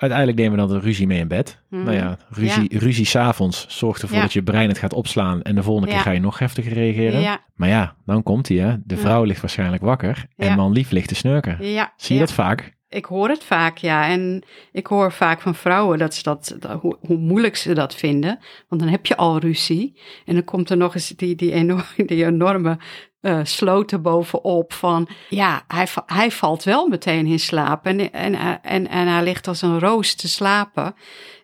Uiteindelijk 0.00 0.38
nemen 0.38 0.52
we 0.58 0.66
dan 0.66 0.76
de 0.80 0.84
ruzie 0.86 1.06
mee 1.06 1.18
in 1.18 1.28
bed. 1.28 1.62
Mhm. 1.70 1.82
Nou 1.82 1.96
ja, 1.96 2.16
ruzie, 2.28 2.78
ruzie 2.78 3.04
s'avonds 3.04 3.66
zorgt 3.68 4.02
ervoor 4.02 4.16
Ja. 4.16 4.22
dat 4.22 4.32
je 4.32 4.42
brein 4.42 4.68
het 4.68 4.78
gaat 4.78 4.92
opslaan. 4.92 5.42
En 5.42 5.54
de 5.54 5.62
volgende 5.62 5.88
keer 5.88 5.96
Ja. 5.96 6.02
ga 6.02 6.10
je 6.10 6.20
nog 6.20 6.38
heftiger 6.38 6.72
reageren. 6.72 7.20
Ja, 7.20 7.40
Maar 7.54 7.68
ja, 7.68 7.94
dan 8.06 8.22
komt 8.22 8.48
hij 8.48 8.56
hè. 8.56 8.76
De 8.84 8.94
Ja. 8.94 9.00
vrouw 9.00 9.22
ligt 9.24 9.40
waarschijnlijk 9.40 9.82
wakker. 9.82 10.26
En 10.36 10.46
Ja. 10.48 10.54
man 10.54 10.72
lief 10.72 10.90
ligt 10.90 11.08
te 11.08 11.14
snurken. 11.14 11.56
ja. 11.66 11.92
Zie 11.96 12.14
je 12.14 12.20
ja. 12.20 12.26
dat 12.26 12.34
vaak? 12.34 12.78
Ik 12.88 13.04
hoor 13.04 13.28
het 13.28 13.44
vaak, 13.44 13.78
ja. 13.78 14.08
En 14.08 14.42
ik 14.72 14.86
hoor 14.86 15.12
vaak 15.12 15.40
van 15.40 15.54
vrouwen 15.54 15.98
dat 15.98 16.14
ze 16.14 16.22
dat, 16.22 16.56
dat- 16.58 16.80
hoe, 16.80 16.96
hoe 17.00 17.16
moeilijk 17.18 17.56
ze 17.56 17.72
dat 17.72 17.94
vinden. 17.94 18.38
Want 18.68 18.80
dan 18.82 18.90
heb 18.90 19.06
je 19.06 19.16
al 19.16 19.38
ruzie. 19.38 20.00
En 20.24 20.34
dan 20.34 20.44
komt 20.44 20.70
er 20.70 20.76
nog 20.76 20.94
eens 20.94 21.08
die, 21.08 21.34
die, 21.36 21.52
enorme, 21.52 21.84
die 22.06 22.24
enorme 22.24 22.78
eh 23.20 23.40
sloten 23.42 24.02
bovenop 24.02 24.72
van... 24.72 25.08
Ja, 25.28 25.62
hij, 25.66 25.86
hij 26.06 26.30
valt 26.30 26.64
wel 26.64 26.86
meteen 26.88 27.26
in 27.26 27.38
slaap. 27.40 27.86
En, 27.86 28.12
en, 28.12 28.34
en, 28.62 28.88
en 28.88 29.06
hij 29.08 29.22
ligt 29.22 29.48
als 29.48 29.62
een 29.62 29.78
roos 29.78 30.14
te 30.14 30.28
slapen. 30.28 30.94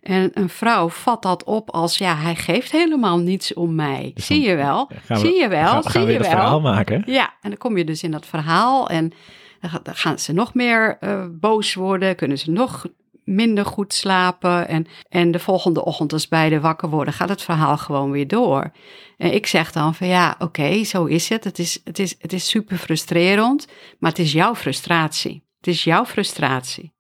En 0.03 0.31
een 0.35 0.49
vrouw 0.49 0.89
vat 0.89 1.23
dat 1.23 1.45
op 1.45 1.71
als... 1.71 1.99
Ja, 1.99 2.17
hij 2.17 2.35
geeft 2.35 2.71
helemaal 2.73 3.19
niets 3.19 3.55
om 3.55 3.75
mij. 3.75 4.11
Dus 4.15 4.27
Zie 4.27 4.41
je 4.41 4.55
wel? 4.57 4.91
We- 5.07 5.17
Zie 5.17 5.41
je 5.41 5.49
wel? 5.49 5.67
Gaan, 5.69 5.83
Zie 5.83 5.91
gaan 5.91 6.05
we 6.05 6.13
je 6.13 6.19
wel? 6.19 6.29
verhaal 6.31 6.61
maken? 6.61 7.03
Ja, 7.07 7.25
en 7.41 7.49
dan 7.51 7.59
kom 7.59 7.77
je 7.77 7.85
dus 7.85 8.03
in 8.03 8.11
dat 8.11 8.27
verhaal 8.27 8.89
en 8.89 9.13
dan 9.83 9.95
gaan 9.95 10.19
ze 10.19 10.33
nog 10.33 10.55
meer 10.55 10.97
eh, 11.01 11.25
boos 11.31 11.75
worden, 11.75 12.17
kunnen 12.17 12.39
ze 12.39 12.51
nog 12.51 12.87
minder 13.27 13.65
goed 13.65 13.95
slapen. 13.95 14.69
En, 14.69 14.87
en 15.09 15.31
de 15.31 15.39
volgende 15.39 15.85
ochtend 15.85 16.13
als 16.13 16.29
beide 16.29 16.61
wakker 16.61 16.89
worden, 16.89 17.15
gaat 17.15 17.29
het 17.29 17.43
verhaal 17.43 17.77
gewoon 17.77 18.11
weer 18.11 18.29
door. 18.29 18.73
En 19.17 19.35
ik 19.35 19.47
zeg 19.47 19.73
dan 19.73 19.95
van 19.95 20.07
ja, 20.07 20.37
oké, 20.39 20.85
zo 20.85 21.05
is 21.05 21.29
het. 21.29 21.45
Het 21.45 21.59
is, 21.59 21.81
het, 21.85 21.99
is, 21.99 22.15
het 22.19 22.33
is 22.33 22.49
super 22.49 22.77
frustrerend, 22.77 23.67
maar 23.99 24.11
het 24.11 24.19
is 24.19 24.33
jouw 24.33 24.55
frustratie. 24.55 25.45
Het 25.59 25.67
is 25.67 25.85
jouw 25.85 26.05
frustratie. 26.05 26.95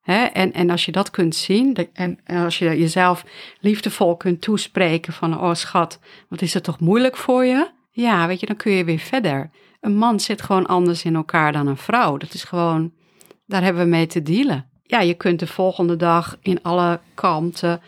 Hè? 0.00 0.24
En, 0.24 0.52
en 0.52 0.70
als 0.70 0.84
je 0.84 0.92
dat 0.92 1.10
kunt 1.10 1.34
zien 1.34 1.76
en, 1.92 2.20
en 2.24 2.44
als 2.44 2.58
je 2.58 2.64
jezelf 2.64 3.24
liefdevol 3.60 4.16
kunt 4.16 4.40
toespreken 4.40 5.12
van, 5.12 5.40
oh 5.40 5.54
schat, 5.54 6.00
wat 6.28 6.42
is 6.42 6.54
het 6.54 6.64
toch 6.64 6.80
moeilijk 6.80 7.16
voor 7.16 7.44
je? 7.44 7.70
Ja, 7.90 8.26
weet 8.26 8.40
je, 8.40 8.46
dan 8.46 8.56
kun 8.56 8.72
je 8.72 8.84
weer 8.84 8.98
verder. 8.98 9.50
Een 9.80 9.96
man 9.96 10.20
zit 10.20 10.42
gewoon 10.42 10.66
anders 10.66 11.04
in 11.04 11.14
elkaar 11.14 11.52
dan 11.52 11.66
een 11.66 11.76
vrouw. 11.76 12.16
Dat 12.16 12.34
is 12.34 12.44
gewoon, 12.44 12.92
daar 13.46 13.62
hebben 13.62 13.82
we 13.82 13.88
mee 13.88 14.06
te 14.06 14.22
dealen. 14.22 14.70
Ja, 14.92 15.00
je 15.00 15.14
kunt 15.14 15.38
de 15.38 15.46
volgende 15.46 15.96
dag 15.96 16.36
in 16.40 16.62
alle 16.62 17.00
kanten 17.14 17.80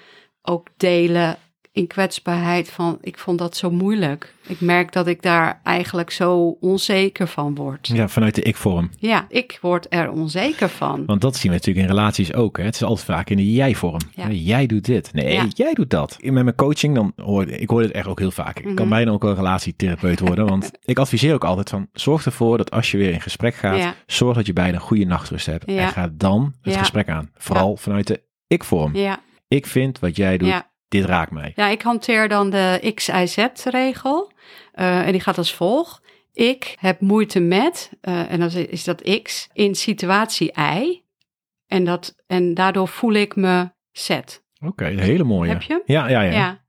ook 0.43 0.69
delen 0.77 1.37
in 1.75 1.87
kwetsbaarheid 1.87 2.71
van, 2.71 2.99
ik 3.01 3.19
vond 3.19 3.39
dat 3.39 3.57
zo 3.57 3.71
moeilijk. 3.71 4.35
Ik 4.47 4.61
merk 4.61 4.93
dat 4.93 5.07
ik 5.07 5.23
daar 5.23 5.61
eigenlijk 5.63 6.11
zo 6.11 6.57
onzeker 6.61 7.29
van 7.29 7.55
word. 7.55 7.87
Ja, 7.87 8.09
vanuit 8.09 8.35
de 8.35 8.43
ik-vorm. 8.43 8.91
Ja, 8.99 9.27
ik 9.29 9.59
word 9.61 9.87
er 9.89 10.11
onzeker 10.11 10.69
van. 10.69 11.05
Want 11.07 11.21
dat 11.21 11.37
zien 11.37 11.51
we 11.51 11.57
natuurlijk 11.57 11.87
in 11.87 11.95
relaties 11.95 12.35
ook. 12.35 12.57
Hè? 12.59 12.65
Het 12.65 12.75
is 12.75 12.83
altijd 12.83 13.07
vaak 13.07 13.31
in 13.31 13.37
de 13.37 13.53
jij-vorm. 13.53 14.01
Ja. 14.15 14.31
Jij 14.31 14.67
doet 14.67 14.85
dit. 14.85 15.13
Nee, 15.13 15.33
Ja. 15.33 15.47
jij 15.49 15.75
doet 15.75 15.91
dat. 15.91 16.17
In 16.21 16.33
met 16.33 16.45
mijn 16.45 16.57
coaching, 16.57 16.95
dan 16.95 17.13
hoor 17.17 17.49
ik 17.49 17.69
hoor 17.71 17.83
dit 17.83 17.91
echt 17.91 18.07
ook 18.07 18.19
heel 18.19 18.31
vaak. 18.31 18.59
Ik 18.59 18.65
kan 18.65 18.75
Mhm. 18.75 18.89
bijna 18.89 19.11
ook 19.11 19.23
wel 19.23 19.35
relatietherapeut 19.35 20.21
worden. 20.21 20.47
Want 20.47 20.71
ik 20.85 20.99
adviseer 20.99 21.35
ook 21.35 21.45
altijd 21.45 21.71
van, 21.71 21.89
zorg 21.93 22.25
ervoor 22.27 22.57
dat 22.57 22.71
als 22.71 22.91
je 22.91 22.97
weer 22.99 23.13
in 23.13 23.21
gesprek 23.21 23.55
gaat, 23.55 23.79
Ja. 23.79 23.95
zorg 24.07 24.37
dat 24.37 24.47
je 24.47 24.53
beide 24.53 24.75
een 24.75 24.81
goede 24.83 25.05
nachtrust 25.05 25.47
hebt. 25.47 25.65
En 25.65 25.89
ga 25.89 26.11
dan 26.13 26.55
het 26.63 26.77
gesprek 26.77 27.09
aan. 27.09 27.31
Vooral 27.37 27.77
vanuit 27.77 28.07
de 28.07 28.23
ik-vorm. 28.47 28.97
Ja, 28.97 29.19
Ik 29.49 29.67
vind 29.67 29.99
wat 29.99 30.17
jij 30.17 30.39
doet. 30.39 30.63
Dit 30.89 31.05
raakt 31.05 31.31
mij. 31.31 31.53
Ja, 31.55 31.69
ik 31.69 31.83
hanteer 31.83 32.29
dan 32.29 32.51
de 32.51 32.93
X-I-Z-regel. 32.95 34.33
Eh, 34.73 35.07
en 35.07 35.13
die 35.13 35.21
gaat 35.21 35.39
als 35.39 35.55
volgt. 35.55 36.03
Ik 36.33 36.77
heb 36.81 37.01
moeite 37.01 37.41
met, 37.41 37.91
eh, 38.01 38.33
en 38.33 38.41
dan 38.41 38.51
is- 38.51 38.85
dat 38.85 39.21
X, 39.23 39.49
in 39.53 39.75
situatie 39.75 40.53
Y. 40.77 41.03
En, 41.67 41.85
dat, 41.85 42.15
en 42.27 42.55
daardoor 42.55 42.89
voel 42.89 43.13
ik 43.13 43.37
me 43.37 43.71
Z. 43.93 44.11
Oké, 44.61 44.87
een 44.87 44.99
hele 44.99 45.25
mooie. 45.25 45.51
Heb 45.51 45.63
je? 45.63 45.83
Ja, 45.85 46.09
ja, 46.09 46.21
ja. 46.23 46.31
ja. 46.33 46.63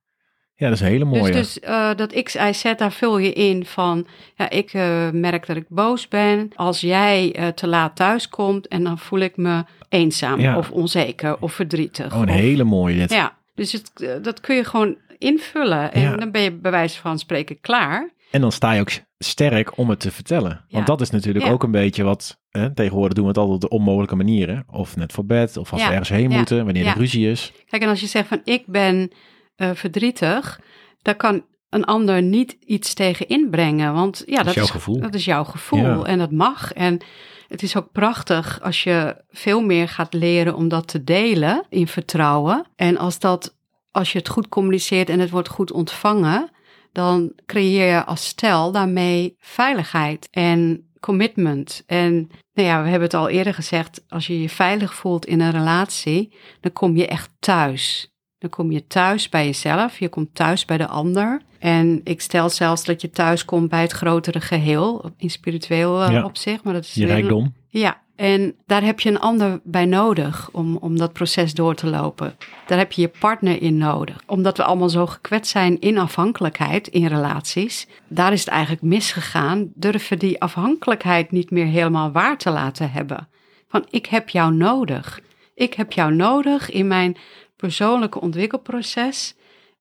Ja. 0.57 0.67
dat 0.67 0.73
is 0.75 0.79
een 0.81 0.87
hele 0.87 1.05
mooie. 1.05 1.31
Dus, 1.31 1.53
dus 1.53 1.59
eh, 1.59 1.95
dat 1.95 2.23
X, 2.23 2.35
Y, 2.35 2.51
Z, 2.53 2.63
daar 2.77 2.91
vul 2.91 3.17
je 3.17 3.33
in 3.33 3.65
van, 3.65 4.07
ja, 4.35 4.49
ik 4.49 4.73
merk 5.13 5.45
dat 5.47 5.55
ik 5.55 5.65
boos 5.69 6.07
ben. 6.07 6.51
Als 6.55 6.81
jij 6.81 7.51
te 7.55 7.67
laat 7.67 7.95
thuis 7.95 8.29
komt 8.29 8.67
en 8.67 8.83
dan 8.83 8.97
voel 8.99 9.19
ik 9.19 9.37
me 9.37 9.63
eenzaam 9.89 10.39
Ja. 10.39 10.57
of 10.57 10.71
onzeker 10.71 11.41
of 11.41 11.53
verdrietig. 11.53 12.13
oh, 12.13 12.21
een 12.21 12.29
of- 12.29 12.35
hele 12.35 12.63
mooie 12.63 12.97
dit. 12.97 13.09
Ja, 13.11 13.37
dus 13.55 13.71
het, 13.71 13.91
eh, 13.95 14.09
dat 14.21 14.39
kun 14.39 14.55
je 14.55 14.63
gewoon 14.63 14.97
invullen. 15.17 15.93
En 15.93 16.01
Ja. 16.01 16.15
dan 16.15 16.31
ben 16.31 16.41
je 16.41 16.51
bij 16.51 16.71
wijze 16.71 16.99
van 16.99 17.19
spreken 17.19 17.59
klaar. 17.61 18.13
En 18.31 18.41
dan 18.41 18.51
sta 18.51 18.71
je 18.71 18.81
ook 18.81 18.91
sterk 19.17 19.77
om 19.77 19.89
het 19.89 19.99
te 19.99 20.11
vertellen. 20.11 20.65
Want 20.69 20.87
dat 20.87 21.01
is 21.01 21.09
natuurlijk 21.09 21.45
Ja. 21.45 21.51
ook 21.51 21.63
een 21.63 21.71
beetje 21.71 22.03
wat... 22.03 22.39
Hè, 22.49 22.73
tegenwoordig 22.73 23.13
doen 23.13 23.23
we 23.23 23.29
het 23.29 23.37
altijd 23.39 23.55
op 23.63 23.69
de 23.69 23.75
onmogelijke 23.75 24.15
manieren. 24.15 24.65
Of 24.71 24.95
net 24.95 25.13
voor 25.13 25.25
bed, 25.25 25.57
of 25.57 25.71
als 25.73 25.81
we 25.85 25.89
ergens 25.89 26.09
heen 26.09 26.29
moeten, 26.29 26.65
wanneer 26.65 26.85
er 26.85 26.97
ruzie 26.97 27.29
is. 27.29 27.51
Kijk, 27.69 27.81
en 27.81 27.89
als 27.89 27.99
je 27.99 28.07
zegt 28.07 28.27
van 28.27 28.41
ik 28.43 28.63
ben 28.65 29.11
eh, 29.55 29.69
verdrietig, 29.73 30.59
dan 31.01 31.15
kan 31.15 31.45
een 31.75 31.85
ander 31.85 32.21
niet 32.21 32.57
iets 32.65 32.93
tegen 32.93 33.27
inbrengen. 33.27 33.93
Want 33.93 34.23
ja, 34.25 34.43
dat, 34.43 34.53
jouw 34.53 34.65
gevoel. 34.65 34.99
Dat 34.99 35.13
is 35.13 35.25
jouw 35.25 35.43
gevoel 35.43 35.79
Ja. 35.79 36.03
en 36.03 36.17
dat 36.17 36.31
mag. 36.31 36.73
En 36.73 37.01
het 37.47 37.63
is 37.63 37.75
ook 37.75 37.91
prachtig 37.91 38.61
als 38.61 38.83
je 38.83 39.23
veel 39.29 39.61
meer 39.61 39.87
gaat 39.89 40.13
leren 40.13 40.55
om 40.55 40.67
dat 40.67 40.87
te 40.87 41.03
delen 41.03 41.65
in 41.69 41.87
vertrouwen. 41.87 42.65
En 42.75 42.97
als 42.97 43.19
dat, 43.19 43.55
als 43.91 44.11
je 44.11 44.17
het 44.17 44.29
goed 44.29 44.49
communiceert 44.49 45.09
en 45.09 45.19
het 45.19 45.29
wordt 45.29 45.49
goed 45.49 45.71
ontvangen, 45.71 46.49
dan 46.91 47.33
creëer 47.45 47.87
je 47.93 48.05
als 48.05 48.25
stel 48.25 48.71
daarmee 48.71 49.35
veiligheid 49.39 50.27
en 50.31 50.89
commitment. 50.99 51.83
En 51.85 52.13
nou 52.53 52.67
ja, 52.67 52.83
we 52.83 52.89
hebben 52.89 53.07
het 53.07 53.13
al 53.13 53.29
eerder 53.29 53.53
gezegd, 53.53 54.03
als 54.09 54.27
je 54.27 54.41
je 54.41 54.49
veilig 54.49 54.93
voelt 54.93 55.25
in 55.25 55.41
een 55.41 55.51
relatie, 55.51 56.33
dan 56.61 56.73
kom 56.73 56.95
je 56.97 57.07
echt 57.07 57.29
thuis. 57.39 58.13
Dan 58.39 58.49
kom 58.49 58.71
je 58.71 58.87
thuis 58.87 59.29
bij 59.29 59.45
jezelf, 59.45 59.99
je 59.99 60.09
komt 60.09 60.35
thuis 60.35 60.65
bij 60.65 60.77
de 60.77 60.87
ander. 60.87 61.41
En 61.59 62.01
ik 62.03 62.21
stel 62.21 62.49
zelfs 62.49 62.85
dat 62.85 63.01
je 63.01 63.09
thuis 63.09 63.45
komt 63.45 63.69
bij 63.69 63.81
het 63.81 63.91
grotere 63.91 64.41
geheel, 64.41 65.11
in 65.17 65.29
spiritueel 65.29 66.03
eh, 66.03 66.11
Ja. 66.11 66.23
opzicht. 66.23 66.63
Maar 66.63 66.73
dat 66.73 66.83
is 66.83 66.93
Je 66.93 67.05
rijkdom. 67.05 67.53
ja, 67.69 68.01
en 68.15 68.55
daar 68.65 68.83
heb 68.83 68.99
je 68.99 69.09
een 69.09 69.19
ander 69.19 69.59
bij 69.63 69.85
nodig 69.85 70.49
om, 70.51 70.77
om 70.77 70.97
dat 70.97 71.13
proces 71.13 71.53
door 71.53 71.75
te 71.75 71.87
lopen. 71.87 72.35
Daar 72.67 72.77
heb 72.77 72.91
je 72.91 73.01
je 73.01 73.11
partner 73.19 73.61
in 73.61 73.77
nodig. 73.77 74.21
Omdat 74.25 74.57
we 74.57 74.63
allemaal 74.63 74.89
zo 74.89 75.05
gekwetst 75.05 75.51
zijn 75.51 75.79
in 75.79 75.97
afhankelijkheid 75.97 76.87
in 76.87 77.05
relaties, 77.05 77.87
daar 78.07 78.33
is 78.33 78.39
het 78.39 78.49
eigenlijk 78.49 78.81
misgegaan. 78.81 79.71
Durven 79.73 80.19
die 80.19 80.41
afhankelijkheid 80.41 81.31
niet 81.31 81.51
meer 81.51 81.65
helemaal 81.65 82.11
waar 82.11 82.37
te 82.37 82.49
laten 82.49 82.91
hebben. 82.91 83.27
Van 83.67 83.85
ik 83.89 84.05
heb 84.05 84.29
jou 84.29 84.53
nodig. 84.53 85.19
Ik 85.55 85.73
heb 85.73 85.91
jou 85.91 86.13
nodig 86.15 86.69
in 86.71 86.87
mijn 86.87 87.17
persoonlijke 87.55 88.21
ontwikkelproces. 88.21 89.35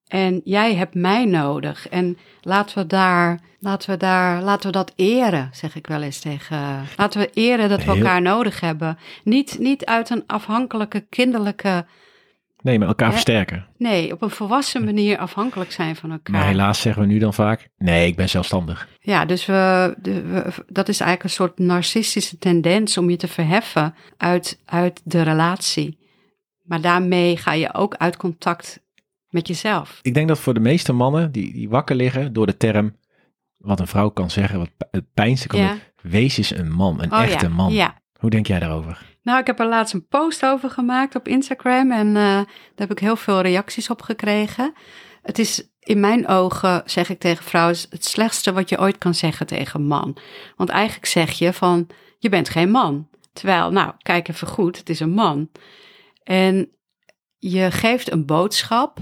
En 0.08 0.40
jij 0.44 0.74
hebt 0.74 0.94
mij 0.94 1.24
nodig. 1.24 1.88
En 1.88 2.18
laten 2.40 2.78
we 2.78 2.86
daar, 2.86 3.40
laten 3.60 3.90
we 3.90 3.96
daar, 3.96 4.42
laten 4.42 4.66
we 4.66 4.72
dat 4.72 4.92
eren, 4.96 5.48
zeg 5.52 5.74
ik 5.76 5.86
wel 5.86 6.02
eens 6.02 6.18
tegen. 6.20 6.84
Laten 6.96 7.20
we 7.20 7.30
eren 7.34 7.68
dat 7.68 7.84
we 7.84 7.90
Heel- 7.90 7.96
elkaar 8.00 8.22
nodig 8.22 8.60
hebben. 8.60 8.98
Niet, 9.24 9.56
niet 9.58 9.84
uit 9.84 10.10
een 10.10 10.24
afhankelijke, 10.26 11.00
kinderlijke, 11.08 11.86
Nee, 12.60 12.78
maar 12.78 12.88
elkaar 12.88 13.06
Hè? 13.06 13.12
versterken. 13.12 13.66
nee, 13.78 14.12
op 14.12 14.22
een 14.22 14.30
volwassen 14.30 14.84
manier 14.84 15.18
afhankelijk 15.18 15.72
zijn 15.72 15.96
van 15.96 16.10
elkaar. 16.10 16.34
Maar 16.36 16.46
helaas 16.46 16.80
zeggen 16.80 17.02
we 17.02 17.08
nu 17.08 17.18
dan 17.18 17.34
vaak, 17.34 17.68
nee, 17.78 18.06
ik 18.06 18.16
ben 18.16 18.28
zelfstandig. 18.28 18.88
Ja, 19.00 19.24
dus 19.24 19.46
we, 19.46 19.94
de, 19.98 20.22
we- 20.22 20.52
dat 20.66 20.88
is 20.88 21.00
eigenlijk 21.00 21.22
een 21.22 21.30
soort 21.44 21.58
narcistische 21.58 22.38
tendens 22.38 22.98
om 22.98 23.10
je 23.10 23.16
te 23.16 23.28
verheffen 23.28 23.94
uit, 24.16 24.60
uit 24.64 25.00
de 25.04 25.22
relatie. 25.22 25.98
Maar 26.64 26.80
daarmee 26.80 27.36
ga 27.36 27.52
je 27.52 27.74
ook 27.74 27.94
uit 27.94 28.16
contact 28.16 28.82
met 29.28 29.48
jezelf. 29.48 29.98
Ik 30.02 30.14
denk 30.14 30.28
dat 30.28 30.38
voor 30.38 30.54
de 30.54 30.60
meeste 30.60 30.92
mannen 30.92 31.32
die, 31.32 31.52
die 31.52 31.68
wakker 31.68 31.96
liggen 31.96 32.32
door 32.32 32.46
de 32.46 32.56
term, 32.56 32.96
wat 33.56 33.80
een 33.80 33.86
vrouw 33.86 34.08
kan 34.10 34.30
zeggen, 34.30 34.58
wat 34.58 34.70
het 34.90 35.04
pijnste 35.14 35.46
kan 35.48 35.60
Ja. 35.60 35.68
doen, 35.68 35.80
wees 36.02 36.36
eens 36.36 36.54
een 36.56 36.72
man, 36.72 37.02
een 37.02 37.12
Oh 37.12 37.22
echte 37.22 37.46
ja, 37.46 37.54
man. 37.54 37.72
Ja, 37.72 38.02
Hoe 38.18 38.30
denk 38.30 38.46
jij 38.46 38.58
daarover? 38.58 39.02
Nou, 39.22 39.38
ik 39.40 39.46
heb 39.46 39.60
er 39.60 39.68
laatst 39.68 39.94
een 39.94 40.06
post 40.08 40.44
over 40.44 40.70
gemaakt 40.70 41.14
op 41.14 41.28
Instagram 41.28 41.92
en 41.92 42.06
uh, 42.06 42.14
daar 42.14 42.46
heb 42.74 42.90
ik 42.90 42.98
heel 42.98 43.16
veel 43.16 43.40
reacties 43.40 43.90
op 43.90 44.02
gekregen. 44.02 44.72
Het 45.22 45.38
is 45.38 45.68
in 45.78 46.00
mijn 46.00 46.28
ogen, 46.28 46.82
zeg 46.84 47.10
ik 47.10 47.18
tegen 47.18 47.44
vrouwen, 47.44 47.76
het 47.90 48.04
slechtste 48.04 48.52
wat 48.52 48.68
je 48.68 48.78
ooit 48.78 48.98
kan 48.98 49.14
zeggen 49.14 49.46
tegen 49.46 49.80
een 49.80 49.86
man. 49.86 50.16
Want 50.56 50.68
eigenlijk 50.70 51.06
zeg 51.06 51.30
je 51.30 51.52
van, 51.52 51.86
je 52.18 52.28
bent 52.28 52.48
geen 52.48 52.70
man. 52.70 53.08
Terwijl, 53.32 53.70
nou, 53.70 53.92
kijk 54.02 54.28
even 54.28 54.48
goed, 54.48 54.78
het 54.78 54.88
is 54.88 55.00
een 55.00 55.10
man. 55.14 55.48
En 56.24 56.68
je 57.38 57.70
geeft 57.70 58.12
een 58.12 58.26
boodschap 58.26 58.98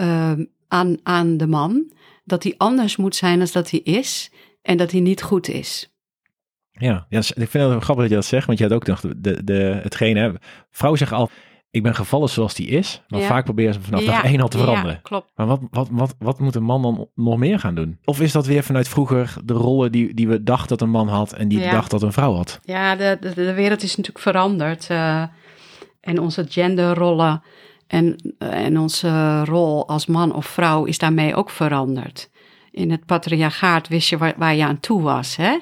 uh, 0.00 0.32
aan, 0.68 0.96
aan 1.02 1.36
de 1.36 1.46
man 1.46 1.92
dat 2.24 2.42
hij 2.42 2.54
anders 2.56 2.96
moet 2.96 3.16
zijn 3.16 3.38
dan 3.38 3.48
dat 3.52 3.70
hij 3.70 3.80
is 3.80 4.30
en 4.62 4.76
dat 4.76 4.90
hij 4.90 5.00
niet 5.00 5.22
goed 5.22 5.48
is. 5.48 5.92
Ja, 6.70 7.06
ja, 7.08 7.18
ik 7.18 7.48
vind 7.48 7.52
het 7.52 7.82
grappig 7.82 7.96
dat 7.96 8.08
je 8.08 8.14
dat 8.14 8.24
zegt, 8.24 8.46
want 8.46 8.58
je 8.58 8.64
had 8.64 8.72
ook 8.72 8.86
nog 8.86 9.00
de, 9.00 9.44
de, 9.44 9.78
hetgene, 9.82 10.40
vrouwen 10.70 10.98
zeggen 10.98 11.18
al, 11.18 11.30
ik 11.70 11.82
ben 11.82 11.94
gevallen 11.94 12.28
zoals 12.28 12.54
die 12.54 12.66
is, 12.66 13.02
maar 13.08 13.20
vaak 13.20 13.44
proberen 13.44 13.74
ze 13.74 13.80
vanaf 13.80 14.04
dag 14.04 14.24
één 14.24 14.40
al 14.40 14.48
te 14.48 14.58
veranderen. 14.58 14.92
Ja, 14.92 15.00
klopt. 15.02 15.32
Maar 15.34 15.46
wat, 15.46 15.60
wat, 15.70 15.88
wat, 15.90 16.14
wat 16.18 16.38
moet 16.38 16.54
een 16.54 16.62
man 16.62 16.82
dan 16.82 17.08
nog 17.14 17.36
meer 17.36 17.58
gaan 17.58 17.74
doen? 17.74 17.98
Of 18.04 18.20
is 18.20 18.32
dat 18.32 18.46
weer 18.46 18.62
vanuit 18.62 18.88
vroeger 18.88 19.36
de 19.44 19.52
rollen 19.52 19.92
die, 19.92 20.14
die 20.14 20.28
we 20.28 20.42
dachten 20.42 20.68
dat 20.68 20.80
een 20.80 20.90
man 20.90 21.08
had 21.08 21.32
en 21.32 21.48
die 21.48 21.70
dacht 21.70 21.90
dat 21.90 22.02
een 22.02 22.12
vrouw 22.12 22.34
had? 22.34 22.60
Ja, 22.62 22.96
de, 22.96 23.16
de, 23.20 23.34
de 23.34 23.54
wereld 23.54 23.82
is 23.82 23.96
natuurlijk 23.96 24.24
veranderd. 24.24 24.88
Uh, 24.90 25.22
en 26.08 26.20
onze 26.20 26.46
genderrollen 26.48 27.42
en, 27.86 28.34
en 28.38 28.78
onze 28.78 29.44
rol 29.44 29.88
als 29.88 30.06
man 30.06 30.34
of 30.34 30.46
vrouw 30.46 30.84
is 30.84 30.98
daarmee 30.98 31.34
ook 31.34 31.50
veranderd. 31.50 32.30
In 32.70 32.90
het 32.90 33.06
patriarchaat 33.06 33.88
wist 33.88 34.08
je 34.08 34.18
waar, 34.36 34.54
je 34.54 34.64
aan 34.64 34.80
toe 34.80 35.02
was, 35.02 35.36
hè? 35.36 35.58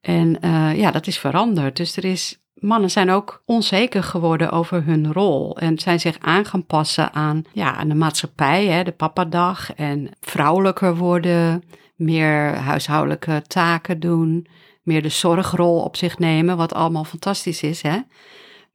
En 0.00 0.38
uh, 0.44 0.78
ja, 0.78 0.90
dat 0.90 1.06
is 1.06 1.18
veranderd. 1.18 1.76
Dus 1.76 1.96
er 1.96 2.04
is, 2.04 2.38
mannen 2.54 2.90
zijn 2.90 3.10
ook 3.10 3.42
onzeker 3.44 4.02
geworden 4.02 4.50
over 4.50 4.84
hun 4.84 5.12
rol. 5.12 5.58
En 5.58 5.78
zijn 5.78 6.00
zich 6.00 6.16
aan 6.20 6.44
gaan 6.44 6.66
passen 6.66 7.12
aan, 7.12 7.42
ja, 7.52 7.74
aan 7.74 7.88
de 7.88 7.94
maatschappij, 7.94 8.66
hè, 8.66 8.82
de 8.82 8.92
papadag. 8.92 9.74
En 9.74 10.10
vrouwelijker 10.20 10.96
worden, 10.96 11.62
meer 11.96 12.54
huishoudelijke 12.54 13.42
taken 13.46 14.00
doen. 14.00 14.46
Meer 14.82 15.02
de 15.02 15.08
zorgrol 15.08 15.80
op 15.80 15.96
zich 15.96 16.18
nemen, 16.18 16.56
wat 16.56 16.74
allemaal 16.74 17.04
fantastisch 17.04 17.62
is, 17.62 17.82
hè. 17.82 17.98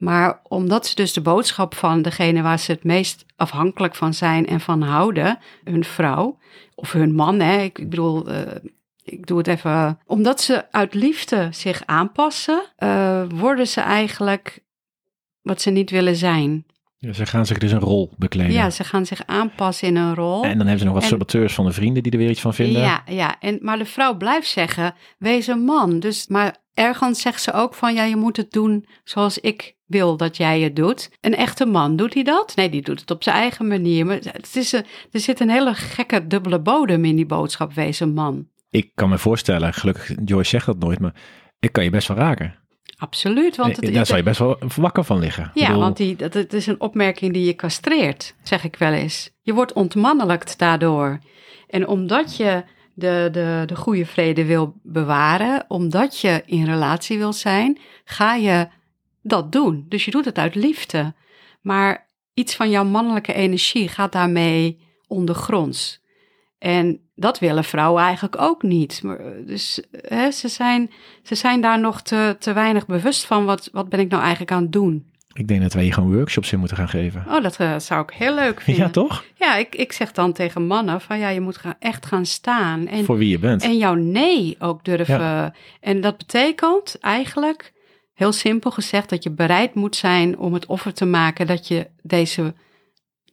Maar 0.04 0.40
omdat 0.44 0.88
ze 0.88 0.96
dus 0.96 1.14
de 1.14 1.22
boodschap 1.22 1.76
van 1.76 2.02
degene 2.02 2.42
waar 2.42 2.60
ze 2.60 2.72
het 2.72 2.84
meest 2.84 3.26
afhankelijk 3.36 3.96
van 3.96 4.14
zijn 4.14 4.48
en 4.48 4.60
van 4.60 4.82
houden, 4.82 5.40
hun 5.64 5.84
vrouw 5.84 6.38
of 6.76 6.92
hun 6.92 7.16
man, 7.16 7.40
hè, 7.40 7.62
ik, 7.62 7.90
bedoel, 7.90 8.30
uh, 8.30 8.40
ik 9.04 9.28
doe 9.28 9.38
het 9.38 9.48
even. 9.48 10.00
Omdat 10.06 10.42
ze 10.42 10.72
uit 10.72 10.94
liefde 10.94 11.48
zich 11.52 11.82
aanpassen, 11.86 12.66
uh, 12.80 13.24
worden 13.36 13.68
ze 13.68 13.82
eigenlijk 13.82 14.64
wat 15.42 15.62
ze 15.62 15.70
niet 15.70 15.90
willen 15.90 16.16
zijn. 16.16 16.66
Ja, 17.06 17.14
ze 17.14 17.26
gaan 17.26 17.46
zich 17.46 17.58
dus 17.58 17.72
een 17.72 17.80
rol 17.80 18.12
bekleden. 18.18 18.54
Ja, 18.54 18.70
ze 18.70 18.84
gaan 18.84 19.06
zich 19.06 19.26
aanpassen 19.26 19.88
in 19.88 19.96
een 19.96 20.16
rol. 20.16 20.44
En 20.44 20.58
dan 20.58 20.68
hebben 20.68 20.80
ze 20.80 20.86
nog 20.86 20.94
wat 20.94 21.04
saboteurs 21.04 21.54
van 21.54 21.66
de 21.66 21.72
vrienden 21.72 22.04
die 22.04 22.12
er 22.12 22.18
weer 22.18 22.30
iets 22.30 22.42
van 22.42 22.54
vinden. 22.54 22.82
Ja, 22.82 23.04
ja. 23.06 23.40
En, 23.40 23.58
maar 23.62 23.78
de 23.78 23.86
vrouw 23.86 24.18
blijft 24.18 24.48
zeggen, 24.48 24.94
wees 25.18 25.48
een 25.48 25.64
man. 25.64 26.00
Dus, 26.00 26.28
maar 26.28 26.56
ergens 26.74 27.22
zegt 27.22 27.42
ze 27.42 27.54
ook 27.54 27.74
van, 27.74 27.94
ja, 27.94 28.04
je 28.04 28.16
moet 28.16 28.38
het 28.38 28.52
doen 28.52 28.86
zoals 29.04 29.40
ik 29.40 29.76
wil 29.86 30.18
dat 30.18 30.38
jij 30.38 30.62
het 30.62 30.76
doet. 30.76 31.10
Een 31.22 31.36
echte 31.36 31.66
man, 31.66 31.96
doet 31.96 32.14
hij 32.14 32.24
dat? 32.24 32.56
Nee, 32.56 32.70
die 32.70 32.82
doet 32.82 33.00
het 33.00 33.12
op 33.12 33.24
zijn 33.24 33.36
eigen 33.36 33.68
manier. 33.68 34.06
Maar 34.06 34.16
het 34.16 34.56
is 34.56 34.72
een, 34.72 34.86
er 35.12 35.20
zit 35.20 35.40
een 35.40 35.50
hele 35.50 35.74
gekke 35.74 36.28
dubbele 36.28 36.60
bodem 36.60 37.06
in 37.06 37.16
die 37.16 37.26
boodschap, 37.26 37.74
wees 37.74 38.00
een 38.00 38.14
man 38.14 38.52
ik 38.74 38.92
kan 38.96 39.10
me 39.10 39.18
voorstellen, 39.18 39.74
gelukkig 39.74 40.12
Joyce 40.26 40.50
zegt 40.50 40.66
dat 40.66 40.80
nooit, 40.80 41.00
maar 41.00 41.14
ik 41.60 41.72
kan 41.72 41.84
je 41.84 41.90
best 41.90 42.08
wel 42.08 42.18
raken. 42.18 42.56
Absoluut. 42.98 43.56
Want 43.56 43.76
het, 43.76 43.94
daar 43.94 44.06
zou 44.06 44.18
je 44.18 44.24
best 44.24 44.40
wel 44.40 44.58
wakker 44.76 45.04
van 45.04 45.20
liggen. 45.20 45.52
Ja, 45.54 45.76
want 45.76 45.98
die, 45.98 46.16
dat, 46.16 46.34
het 46.34 46.54
is 46.54 46.68
een 46.68 46.82
opmerking 46.82 47.34
die 47.34 47.46
je 47.46 47.56
castreert, 47.56 48.36
zeg 48.44 48.64
ik 48.64 48.76
wel 48.76 48.92
eens. 48.92 49.30
Je 49.42 49.54
wordt 49.54 49.74
ontmannelijkt 49.74 50.58
daardoor. 50.58 51.20
En 51.68 51.88
omdat 51.88 52.38
je 52.38 52.64
de, 52.94 53.30
de, 53.32 53.64
de 53.66 53.76
goede 53.76 54.06
vrede 54.06 54.46
wil 54.46 54.74
bewaren, 54.84 55.66
omdat 55.68 56.20
je 56.20 56.44
in 56.46 56.66
relatie 56.66 57.18
wil 57.18 57.34
zijn, 57.34 57.80
ga 58.04 58.36
je 58.36 58.68
dat 59.22 59.52
doen. 59.52 59.86
Dus 59.90 60.06
je 60.06 60.12
doet 60.12 60.26
het 60.26 60.38
uit 60.38 60.56
liefde. 60.56 61.14
Maar 61.62 62.08
iets 62.34 62.56
van 62.56 62.70
jouw 62.70 62.86
mannelijke 62.86 63.34
energie 63.34 63.88
gaat 63.88 64.12
daarmee 64.12 64.80
ondergronds. 65.08 66.02
En 66.64 67.00
dat 67.16 67.40
willen 67.40 67.64
vrouwen 67.64 68.04
eigenlijk 68.04 68.42
ook 68.42 68.62
niet. 68.62 69.02
Dus 69.46 69.84
hè, 69.92 70.32
ze, 70.32 70.48
zijn, 70.48 70.92
ze 71.24 71.36
zijn 71.36 71.62
daar 71.62 71.80
nog 71.80 72.02
te, 72.02 72.36
te 72.40 72.54
weinig 72.54 72.86
bewust 72.86 73.26
van. 73.26 73.46
Wat, 73.46 73.70
wat 73.72 73.90
ben 73.90 74.00
ik 74.00 74.10
nou 74.10 74.22
eigenlijk 74.22 74.52
aan 74.52 74.62
het 74.62 74.72
doen? 74.72 75.12
Ik 75.34 75.48
denk 75.48 75.62
dat 75.62 75.74
wij 75.74 75.84
hier 75.84 75.94
gewoon 75.94 76.16
workshops 76.16 76.52
in 76.52 76.60
moeten 76.60 76.78
gaan 76.78 76.90
geven. 76.90 77.26
Oh, 77.28 77.44
dat 77.44 77.60
uh, 77.60 77.80
zou 77.80 78.04
ik 78.04 78.10
heel 78.10 78.36
leuk 78.36 78.62
vinden. 78.64 78.84
Ja, 78.84 78.90
toch? 78.90 79.24
Ja, 79.36 79.56
ik, 79.56 79.76
ik 79.76 79.92
zeg 79.92 80.12
dan 80.12 80.34
tegen 80.34 80.68
mannen 80.68 81.02
van 81.02 81.20
ja, 81.20 81.30
je 81.30 81.42
moet 81.42 81.58
gaan, 81.58 81.76
echt 81.80 82.06
gaan 82.06 82.26
staan. 82.26 82.88
En, 82.88 83.06
Voor 83.06 83.18
wie 83.18 83.30
je 83.30 83.40
bent. 83.40 83.64
En 83.64 83.78
jouw 83.78 83.94
nee 83.94 84.56
ook 84.60 84.86
durven. 84.86 85.54
En 85.80 86.02
dat 86.02 86.18
betekent 86.18 86.98
eigenlijk, 87.00 87.74
heel 88.14 88.32
simpel 88.32 88.72
gezegd, 88.72 89.10
dat 89.10 89.24
je 89.24 89.32
bereid 89.32 89.74
moet 89.74 89.96
zijn 89.96 90.38
om 90.38 90.54
het 90.54 90.66
offer 90.66 90.94
te 90.94 91.06
maken 91.06 91.48
dat 91.48 91.68
je 91.68 91.88
deze 92.02 92.54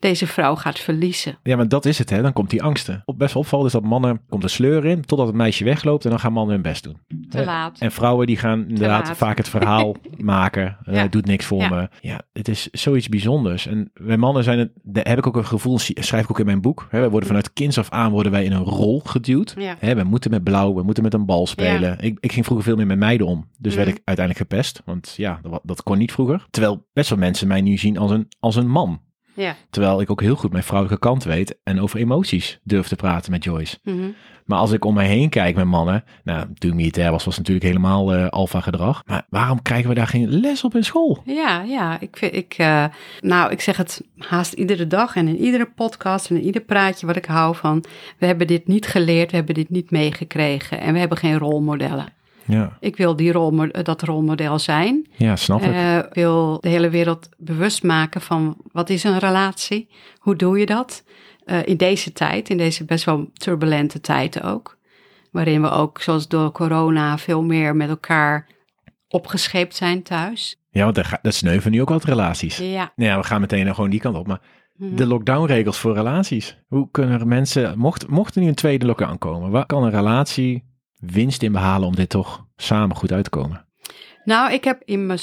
deze 0.01 0.27
vrouw 0.27 0.55
gaat 0.55 0.79
verliezen. 0.79 1.39
Ja, 1.43 1.57
maar 1.57 1.69
dat 1.69 1.85
is 1.85 1.99
het, 1.99 2.11
hè? 2.11 2.23
Dan 2.23 2.33
komt 2.33 2.51
die 2.51 2.63
angsten. 2.63 3.03
Op 3.05 3.19
best 3.19 3.35
wel 3.35 3.43
opvallend 3.43 3.69
is 3.69 3.81
dat 3.81 3.91
mannen 3.91 4.21
komt 4.29 4.43
een 4.43 4.51
sleur 4.51 4.85
in, 4.85 5.05
totdat 5.05 5.27
het 5.27 5.37
meisje 5.37 5.65
wegloopt 5.65 6.05
en 6.05 6.11
dan 6.11 6.21
gaan 6.21 6.33
mannen 6.33 6.55
hun 6.55 6.63
best 6.63 6.85
doen. 6.85 6.97
Te 7.29 7.45
laat. 7.45 7.79
En 7.79 7.93
vrouwen 7.93 8.27
die 8.27 8.37
gaan 8.37 8.69
inderdaad 8.69 9.17
vaak 9.17 9.37
het 9.37 9.49
verhaal 9.59 9.97
maken. 10.17 10.77
Eh, 10.85 10.95
ja. 10.95 11.09
doet 11.09 11.27
niks 11.27 11.45
voor 11.45 11.69
me. 11.69 11.89
Ja, 12.01 12.21
het 12.33 12.49
is 12.49 12.69
zoiets 12.71 13.09
bijzonders. 13.09 13.67
En 13.67 13.91
wij 13.95 14.17
mannen 14.17 14.45
zijn 14.45 14.59
het, 14.59 14.71
daar 14.83 15.09
heb 15.09 15.19
ik 15.19 15.27
ook 15.27 15.37
een 15.37 15.47
gevoel, 15.47 15.79
schrijf 15.79 16.25
ik 16.25 16.31
ook 16.31 16.39
in 16.39 16.47
mijn 16.47 16.61
boek. 16.61 16.87
Hè, 16.91 17.01
wij 17.01 17.11
worden 17.11 17.29
vanuit 17.29 17.53
kinds 17.53 17.79
af 17.79 17.91
aan 17.91 18.11
worden 18.11 18.33
wij 18.33 18.45
in 18.45 18.53
een 18.53 18.65
rol 18.65 19.01
geduwd. 19.05 19.55
Ja. 19.59 19.77
Hè, 19.79 19.95
we 19.95 20.05
moeten 20.05 20.31
met 20.31 20.45
blauw, 20.45 20.75
we 20.75 20.83
moeten 20.83 21.03
met 21.03 21.15
een 21.15 21.27
bal 21.27 21.47
spelen. 21.47 21.99
Ik, 22.01 22.19
ik 22.21 22.33
ging 22.33 22.45
vroeger 22.45 22.67
veel 22.67 22.77
meer 22.77 22.87
met 22.87 22.99
meiden 22.99 23.27
om. 23.27 23.49
Dus 23.59 23.75
werd 23.75 23.89
mhm. 23.89 23.97
ik 23.97 24.03
uiteindelijk 24.05 24.51
gepest. 24.51 24.83
Want 24.85 25.15
ja, 25.17 25.41
dat, 25.43 25.61
dat 25.65 25.83
kon 25.83 25.99
niet 25.99 26.13
vroeger. 26.13 26.47
Terwijl 26.51 26.87
best 26.93 27.11
wel 27.11 27.19
mensen 27.19 27.49
mij 27.49 27.61
nu 27.61 27.77
zien 27.77 27.99
als 27.99 28.11
een, 28.11 28.29
als 28.41 28.57
een 28.57 28.69
man. 28.69 29.01
Ja. 29.35 29.57
Terwijl 29.71 30.01
ik 30.01 30.11
ook 30.11 30.21
heel 30.21 30.37
goed 30.37 30.53
mijn 30.53 30.65
vrouwelijke 30.65 31.07
kant 31.07 31.25
weet 31.25 31.59
en 31.63 31.81
over 31.81 32.01
emoties 32.01 32.59
durf 32.63 32.89
te 32.89 32.97
praten 32.97 33.31
met 33.31 33.45
Joyce. 33.45 33.79
Mhm. 33.83 34.09
Maar 34.45 34.59
als 34.59 34.73
ik 34.73 34.85
om 34.85 34.95
mij 34.95 35.07
heen 35.07 35.29
kijk 35.29 35.57
met 35.57 35.65
mannen, 35.65 36.05
nou, 36.25 36.47
toen 36.55 36.77
militair 36.77 37.11
was, 37.11 37.25
was 37.25 37.37
natuurlijk 37.37 37.67
helemaal 37.67 38.15
uh, 38.15 38.29
alfa 38.29 38.61
gedrag. 38.61 39.03
Maar 39.07 39.27
waarom 39.29 39.63
krijgen 39.63 39.89
we 39.89 39.95
daar 39.95 40.07
geen 40.07 40.29
les 40.29 40.65
op 40.65 40.75
in 40.75 40.85
school? 40.85 41.23
Ja, 41.25 41.63
ja, 41.63 42.01
ik 42.01 42.21
ik, 42.21 42.59
uh, 42.59 42.85
nou, 43.21 43.51
ik 43.51 43.61
zeg 43.61 43.77
het 43.77 44.03
haast 44.19 44.53
iedere 44.53 44.87
dag 44.87 45.17
en 45.17 45.29
in 45.29 45.39
iedere 45.39 45.67
podcast 45.75 46.31
en 46.31 46.37
in 46.37 46.43
ieder 46.43 46.63
praatje 46.63 47.07
wat 47.07 47.17
ik 47.17 47.25
hou 47.25 47.57
van. 47.57 47.85
We 48.19 48.27
hebben 48.27 48.47
dit 48.47 48.67
niet 48.67 48.87
geleerd, 48.87 49.31
we 49.31 49.37
hebben 49.37 49.55
dit 49.55 49.71
niet 49.71 49.91
meegekregen 49.91 50.81
en 50.81 50.93
we 50.93 50.99
hebben 50.99 51.19
geen 51.19 51.39
rolmodellen. 51.39 52.07
Ja. 52.45 52.77
Ik 52.81 52.97
wil 52.97 53.17
die 53.17 53.33
rol, 53.33 53.69
dat 53.83 54.03
rolmodel 54.03 54.59
zijn. 54.59 55.07
Ja, 55.17 55.37
snap 55.37 55.63
ik. 55.63 55.71
Uh, 55.71 55.99
wil 56.13 56.61
de 56.61 56.69
hele 56.69 56.91
wereld 56.91 57.29
bewust 57.37 57.83
maken 57.83 58.21
van 58.21 58.57
wat 58.73 58.91
is 58.91 59.05
een 59.05 59.19
relatie? 59.19 59.89
Hoe 60.19 60.37
doe 60.37 60.59
je 60.59 60.67
dat? 60.67 61.05
Uh, 61.47 61.67
in 61.67 61.77
deze 61.77 62.13
tijd, 62.13 62.49
in 62.49 62.57
deze 62.57 62.85
best 62.85 63.05
wel 63.05 63.31
turbulente 63.33 64.01
tijd 64.01 64.43
ook. 64.43 64.79
Waarin 65.31 65.63
we 65.63 65.71
ook, 65.71 66.01
zoals 66.01 66.29
door 66.29 66.53
corona, 66.53 67.19
veel 67.19 67.43
meer 67.43 67.77
met 67.77 67.89
elkaar 67.89 68.47
opgescheept 69.09 69.77
zijn 69.77 70.03
thuis. 70.03 70.61
Ja, 70.71 70.85
want 70.85 71.03
dat 71.23 71.35
sneuven 71.35 71.71
nu 71.71 71.81
ook 71.81 71.89
wat 71.89 72.05
relaties. 72.05 72.57
Ja. 72.57 72.93
Nou 72.97 73.11
ja, 73.11 73.19
we 73.19 73.25
gaan 73.25 73.41
meteen 73.41 73.75
gewoon 73.75 73.91
die 73.91 74.01
kant 74.01 74.17
op. 74.17 74.27
Maar 74.27 74.41
mhm. 74.77 74.97
de 74.97 75.07
lockdown-regels 75.07 75.79
voor 75.79 75.95
relaties. 75.95 76.59
Hoe 76.69 76.89
kunnen 76.91 77.29
mensen, 77.29 77.79
mocht, 77.79 78.09
mocht 78.09 78.35
er 78.35 78.43
nu 78.43 78.49
een 78.49 78.55
tweede 78.55 78.87
lockdown 78.87 79.19
komen, 79.19 79.51
waar 79.51 79.67
kan 79.67 79.83
een 79.83 79.91
relatie 79.91 80.70
winst 81.01 81.43
in 81.43 81.53
behalen 81.53 81.89
om 81.89 81.95
dit 81.95 82.09
toch 82.09 82.45
samen 82.57 82.97
goed 82.97 83.13
uit 83.13 83.25
te 83.25 83.31
komen? 83.31 83.65
Nou, 84.25 84.53
ik 84.53 84.65
heb 84.65 84.83
in 84.85 85.07
mijn 85.07 85.19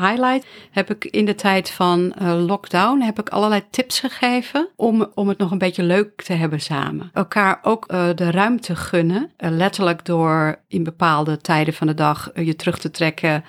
highlight, 0.00 0.46
heb 0.70 0.90
ik 0.90 1.04
in 1.04 1.24
de 1.24 1.34
tijd 1.34 1.70
van 1.70 2.14
uh, 2.22 2.44
lockdown, 2.46 3.00
heb 3.00 3.18
ik 3.18 3.28
allerlei 3.28 3.62
tips 3.70 4.00
gegeven 4.00 4.68
om, 4.76 5.06
om 5.14 5.28
het 5.28 5.38
nog 5.38 5.50
een 5.50 5.58
beetje 5.58 5.82
leuk 5.82 6.22
te 6.22 6.32
hebben 6.32 6.60
samen. 6.60 7.10
Elkaar 7.12 7.58
ook 7.62 7.92
uh, 7.92 8.08
de 8.14 8.30
ruimte 8.30 8.76
gunnen, 8.76 9.30
uh, 9.38 9.50
letterlijk 9.50 10.04
door 10.04 10.56
in 10.68 10.84
bepaalde 10.84 11.36
tijden 11.36 11.74
van 11.74 11.86
de 11.86 11.94
dag 11.94 12.30
je 12.34 12.56
terug 12.56 12.78
te 12.78 12.90
trekken 12.90 13.44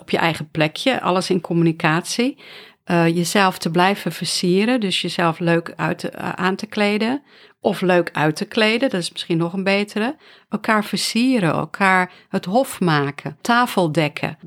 op 0.00 0.10
je 0.10 0.18
eigen 0.18 0.50
plekje, 0.50 1.00
alles 1.00 1.30
in 1.30 1.40
communicatie. 1.40 2.38
eh, 2.86 3.16
jezelf 3.16 3.58
te 3.58 3.70
blijven 3.70 4.12
versieren. 4.12 4.80
Dus 4.80 5.00
jezelf 5.00 5.38
leuk 5.38 5.72
uit 5.76 6.10
eh, 6.10 6.30
aan 6.30 6.56
te 6.56 6.66
kleden. 6.66 7.22
Of 7.60 7.80
leuk 7.80 8.10
uit 8.12 8.36
te 8.36 8.44
kleden, 8.44 8.90
dat 8.90 9.00
is 9.00 9.12
misschien 9.12 9.36
nog 9.36 9.52
een 9.52 9.64
betere. 9.64 10.16
Elkaar 10.48 10.84
versieren, 10.84 11.52
elkaar 11.52 12.12
het 12.28 12.44
hof 12.44 12.80
maken. 12.80 13.38
Tafel 13.40 13.92
dekken. 13.92 14.38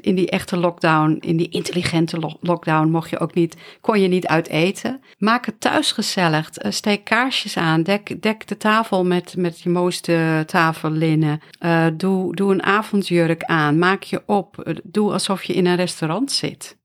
In 0.00 0.14
die 0.14 0.30
echte 0.30 0.56
lockdown, 0.56 1.16
in 1.20 1.36
die 1.36 1.48
intelligente 1.48 2.18
lo- 2.18 2.36
lockdown, 2.40 2.88
mocht 2.90 3.10
je 3.10 3.18
ook 3.18 3.34
niet, 3.34 3.56
kon 3.80 4.00
je 4.00 4.08
niet 4.08 4.26
uit 4.26 4.48
eten. 4.48 5.00
Maak 5.18 5.46
het 5.46 5.60
thuis 5.60 5.92
gezellig. 5.92 6.50
Eh, 6.50 6.70
Steek 6.70 7.04
kaarsjes 7.04 7.56
aan. 7.56 7.82
Dek, 7.82 8.22
dek 8.22 8.46
de 8.46 8.56
tafel 8.56 9.04
met, 9.04 9.34
met 9.36 9.60
je 9.60 9.68
mooiste 9.70 10.42
tafellinnen. 10.46 11.40
Eh, 11.58 11.86
doe, 11.94 12.34
doe 12.34 12.52
een 12.52 12.62
avondjurk 12.62 13.44
aan. 13.44 13.78
Maak 13.78 14.02
je 14.02 14.22
op. 14.26 14.58
Eh, 14.58 14.74
Doe 14.84 15.12
alsof 15.12 15.42
je 15.42 15.52
in 15.52 15.66
een 15.66 15.76
restaurant 15.76 16.32
zit. 16.32 16.76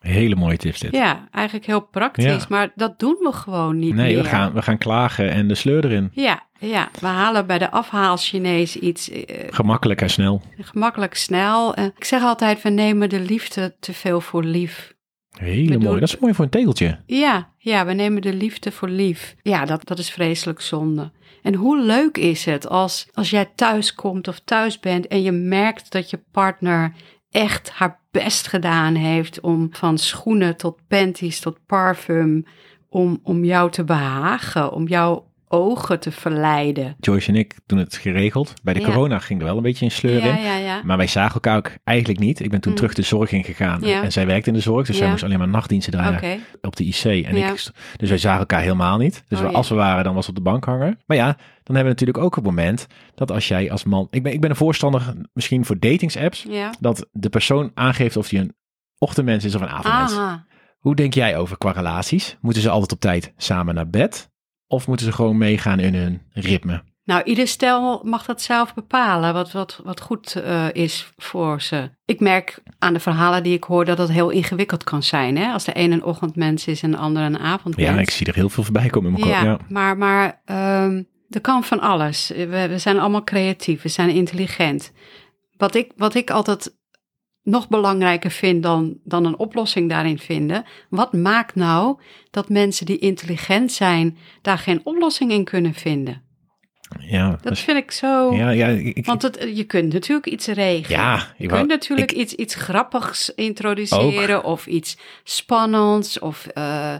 Hele 0.00 0.34
mooie 0.36 0.56
tips 0.56 0.78
dit. 0.80 0.92
Ja, 0.92 1.28
eigenlijk 1.30 1.66
heel 1.66 1.80
praktisch, 1.80 2.24
Ja. 2.24 2.46
maar 2.48 2.72
dat 2.74 2.98
doen 2.98 3.16
we 3.20 3.32
gewoon 3.32 3.78
niet 3.78 3.94
nee, 3.94 4.14
meer. 4.14 4.22
we 4.22 4.28
gaan, 4.28 4.52
we 4.52 4.62
gaan 4.62 4.78
klagen 4.78 5.30
en 5.30 5.48
de 5.48 5.54
sleur 5.54 5.84
erin. 5.84 6.10
Ja, 6.12 6.42
ja, 6.58 6.88
we 7.00 7.06
halen 7.06 7.46
bij 7.46 7.58
de 7.58 7.70
afhaal 7.70 8.16
Chinees 8.16 8.76
iets 8.76 9.10
eh, 9.10 9.46
Gemakkelijk 9.50 10.00
en 10.00 10.10
snel. 10.10 10.42
gemakkelijk 10.60 11.14
snel. 11.14 11.74
Eh, 11.74 11.84
ik 11.84 12.04
zeg 12.04 12.22
altijd, 12.22 12.62
we 12.62 12.68
nemen 12.70 13.08
de 13.08 13.20
liefde 13.20 13.76
te 13.80 13.92
veel 13.92 14.20
voor 14.20 14.44
lief. 14.44 14.94
Hele 15.38 15.64
bedoel- 15.68 15.82
mooi. 15.88 16.00
Dat 16.00 16.08
is 16.08 16.18
mooi 16.18 16.34
voor 16.34 16.44
een 16.44 16.50
tegeltje. 16.50 16.98
Ja, 17.06 17.52
ja, 17.58 17.86
we 17.86 17.92
nemen 17.92 18.22
de 18.22 18.34
liefde 18.34 18.72
voor 18.72 18.88
lief. 18.88 19.34
Ja, 19.42 19.64
dat, 19.64 19.86
dat 19.86 19.98
is 19.98 20.10
vreselijk 20.10 20.60
zonde. 20.60 21.10
En 21.42 21.54
hoe 21.54 21.80
leuk 21.80 22.16
is 22.18 22.44
het 22.44 22.68
als, 22.68 23.08
als 23.14 23.30
jij 23.30 23.50
thuis 23.54 23.94
komt 23.94 24.28
of 24.28 24.38
thuis 24.44 24.80
bent 24.80 25.06
en 25.06 25.22
je 25.22 25.32
merkt 25.32 25.92
dat 25.92 26.10
je 26.10 26.20
partner 26.32 26.92
echt 27.30 27.70
haar 27.70 28.00
best 28.10 28.46
gedaan 28.46 28.94
heeft 28.94 29.40
om 29.40 29.68
van 29.70 29.98
schoenen 29.98 30.56
tot 30.56 30.78
panties 30.88 31.40
tot 31.40 31.58
parfum, 31.66 32.44
om, 32.88 33.20
om 33.22 33.44
jou 33.44 33.70
te 33.70 33.84
behagen, 33.84 34.72
om 34.72 34.88
jouw 34.88 35.29
ogen 35.52 36.00
te 36.00 36.10
verleiden. 36.12 36.96
Joyce 37.00 37.28
en 37.28 37.34
ik 37.36 37.58
doen 37.66 37.78
het 37.78 37.96
geregeld. 37.96 38.54
Bij 38.62 38.74
de 38.74 38.80
Ja. 38.80 38.86
corona 38.86 39.18
ging 39.18 39.40
er 39.40 39.46
wel 39.46 39.56
een 39.56 39.62
beetje 39.62 39.84
in 39.84 39.90
sleur 39.90 40.24
Ja, 40.26 40.56
in. 40.56 40.62
ja. 40.62 40.80
Maar 40.84 40.96
wij 40.96 41.06
zagen 41.06 41.34
elkaar 41.34 41.56
ook 41.56 41.70
eigenlijk 41.84 42.18
niet. 42.18 42.40
Ik 42.40 42.50
ben 42.50 42.60
toen 42.60 42.70
Mm. 42.70 42.76
terug 42.78 42.94
de 42.94 43.02
zorg 43.02 43.32
ingegaan. 43.32 43.82
En 43.82 44.12
zij 44.12 44.26
werkte 44.26 44.48
in 44.48 44.54
de 44.54 44.60
zorg. 44.62 44.86
Dus 44.86 44.96
zij 44.96 45.10
moest 45.10 45.22
alleen 45.24 45.38
maar 45.38 45.48
nachtdiensten 45.48 45.92
draaien 45.92 46.40
op 46.60 46.76
de 46.76 46.84
IC. 46.84 47.04
En 47.04 47.36
ik, 47.36 47.70
dus 47.96 48.08
wij 48.08 48.18
zagen 48.18 48.38
elkaar 48.40 48.60
helemaal 48.60 48.98
niet. 48.98 49.24
Dus 49.28 49.38
Oh, 49.40 49.46
we- 49.46 49.52
als 49.52 49.68
we 49.68 49.74
waren, 49.74 50.04
dan 50.04 50.14
was 50.14 50.26
het 50.26 50.38
op 50.38 50.44
de 50.44 50.50
bank 50.50 50.64
hangen. 50.64 50.98
Maar 51.06 51.16
ja, 51.16 51.26
dan 51.26 51.76
hebben 51.76 51.82
we 51.82 51.88
natuurlijk 52.00 52.18
ook 52.18 52.34
het 52.34 52.44
moment 52.44 52.86
dat 53.14 53.30
als 53.30 53.48
jij 53.48 53.70
als 53.70 53.84
man... 53.84 54.06
Ik 54.10 54.22
ben, 54.22 54.32
ik 54.32 54.40
ben 54.40 54.50
een 54.50 54.56
voorstander 54.56 55.14
misschien 55.32 55.64
voor 55.64 55.78
datingsapps. 55.78 56.46
Ja. 56.48 56.74
Dat 56.80 57.06
de 57.12 57.28
persoon 57.28 57.70
aangeeft 57.74 58.16
of 58.16 58.30
hij 58.30 58.40
een 58.40 58.54
ochtendmens 58.98 59.44
is 59.44 59.54
of 59.54 59.60
een 59.60 59.68
avondmens. 59.68 60.12
Aha. 60.12 60.44
Hoe 60.78 60.94
denk 60.94 61.14
jij 61.14 61.36
over 61.36 61.58
qua 61.58 61.70
relaties? 61.70 62.36
Moeten 62.40 62.62
ze 62.62 62.70
altijd 62.70 62.92
op 62.92 63.00
tijd 63.00 63.32
samen 63.36 63.74
naar 63.74 63.88
bed? 63.90 64.29
Of 64.70 64.86
moeten 64.86 65.06
ze 65.06 65.12
gewoon 65.12 65.38
meegaan 65.38 65.78
in 65.78 65.94
hun 65.94 66.22
ritme? 66.32 66.82
Nou, 67.04 67.22
ieder 67.22 67.46
stel 67.46 68.00
mag 68.04 68.24
dat 68.24 68.42
zelf 68.42 68.74
bepalen, 68.74 69.32
wat, 69.32 69.52
wat, 69.52 69.80
wat 69.84 70.00
goed 70.00 70.34
eh, 70.34 70.66
is 70.72 71.12
voor 71.16 71.62
ze. 71.62 71.90
Ik 72.04 72.20
merk 72.20 72.62
aan 72.78 72.92
de 72.92 73.00
verhalen 73.00 73.42
die 73.42 73.56
ik 73.56 73.64
hoor 73.64 73.84
dat 73.84 73.98
het 73.98 74.10
heel 74.10 74.30
ingewikkeld 74.30 74.84
kan 74.84 75.02
zijn. 75.02 75.36
Hè? 75.36 75.52
Als 75.52 75.64
de 75.64 75.72
een 75.74 75.92
een 75.92 76.04
ochtendmens 76.04 76.66
is 76.66 76.82
en 76.82 76.90
de 76.90 76.96
ander 76.96 77.22
een 77.22 77.38
avondmens. 77.38 77.90
Ja, 77.90 77.98
ik 77.98 78.10
zie 78.10 78.26
er 78.26 78.34
heel 78.34 78.48
veel 78.48 78.62
voorbij 78.62 78.88
komen 78.88 79.12
in 79.14 79.20
mijn 79.20 79.32
ja, 79.32 79.52
kop. 79.52 79.60
Ja. 79.60 79.66
maar, 79.68 79.96
maar 79.96 80.40
ehm, 80.44 81.02
er 81.30 81.40
kan 81.40 81.64
van 81.64 81.80
alles. 81.80 82.28
We, 82.36 82.66
we 82.68 82.78
zijn 82.78 82.98
allemaal 82.98 83.24
creatief, 83.24 83.82
we 83.82 83.88
zijn 83.88 84.10
intelligent. 84.10 84.92
Wat 85.56 85.74
ik, 85.74 85.92
wat 85.96 86.14
ik 86.14 86.30
altijd 86.30 86.78
nog 87.42 87.68
belangrijker 87.68 88.30
vind 88.30 88.62
dan, 88.62 88.98
dan 89.04 89.24
een 89.24 89.38
oplossing 89.38 89.88
daarin 89.88 90.18
vinden. 90.18 90.64
Wat 90.88 91.12
maakt 91.12 91.54
nou 91.54 92.00
dat 92.30 92.48
mensen 92.48 92.86
die 92.86 92.98
intelligent 92.98 93.72
zijn 93.72 94.16
daar 94.42 94.58
geen 94.58 94.80
oplossing 94.84 95.30
in 95.30 95.44
kunnen 95.44 95.74
vinden? 95.74 96.22
Ja, 97.00 97.30
Dat 97.30 97.42
dus- 97.42 97.60
vind 97.60 97.76
ik 97.78 97.90
zo. 97.90 98.34
ja, 98.34 98.50
ja, 98.50 98.66
ik, 98.66 99.06
Want 99.06 99.22
het, 99.22 99.50
je 99.54 99.64
kunt 99.64 99.92
natuurlijk 99.92 100.26
iets 100.26 100.46
regelen. 100.46 100.98
ja, 101.00 101.34
je 101.36 101.46
kunt 101.46 101.68
natuurlijk 101.68 102.12
ik- 102.12 102.18
iets, 102.18 102.34
iets 102.34 102.54
grappigs 102.54 103.34
introduceren 103.34 104.44
of 104.44 104.66
iets 104.66 104.96
spannends 105.24 106.18
of 106.18 106.46
eh, 106.46 106.94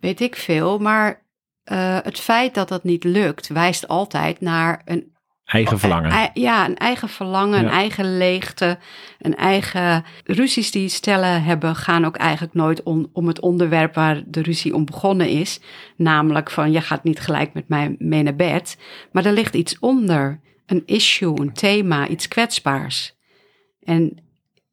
weet 0.00 0.20
ik 0.20 0.36
veel. 0.36 0.78
Maar 0.78 1.26
eh, 1.64 1.98
het 2.02 2.20
feit 2.20 2.54
dat 2.54 2.68
dat 2.68 2.84
niet 2.84 3.04
lukt 3.04 3.48
wijst 3.48 3.88
altijd 3.88 4.40
naar 4.40 4.82
een, 4.84 5.12
eigen 5.50 5.78
verlangen. 5.78 6.10
ei- 6.10 6.30
ja, 6.34 6.66
een 6.68 6.76
eigen 6.76 7.08
verlangen, 7.08 7.58
Ja. 7.60 7.64
een 7.66 7.72
eigen 7.72 8.16
leegte, 8.18 8.78
een 9.18 9.36
eigen... 9.36 10.04
Ruzies 10.24 10.70
die 10.70 10.88
stellen 10.88 11.42
hebben 11.42 11.76
gaan 11.76 12.04
ook 12.04 12.16
eigenlijk 12.16 12.54
nooit 12.54 12.82
om, 12.82 13.08
om 13.12 13.26
het 13.26 13.40
onderwerp 13.40 13.94
waar 13.94 14.22
de 14.26 14.42
ruzie 14.42 14.74
om 14.74 14.84
begonnen 14.84 15.28
is. 15.28 15.60
Namelijk 15.96 16.50
van, 16.50 16.72
je 16.72 16.80
gaat 16.80 17.04
niet 17.04 17.20
gelijk 17.20 17.52
met 17.52 17.68
mij 17.68 17.94
mee 17.98 18.22
naar 18.22 18.36
bed. 18.36 18.78
Maar 19.12 19.24
er 19.24 19.32
ligt 19.32 19.54
iets 19.54 19.78
onder, 19.78 20.40
een 20.66 20.82
issue, 20.86 21.40
een 21.40 21.52
thema, 21.52 22.08
iets 22.08 22.28
kwetsbaars. 22.28 23.14
En 23.80 24.22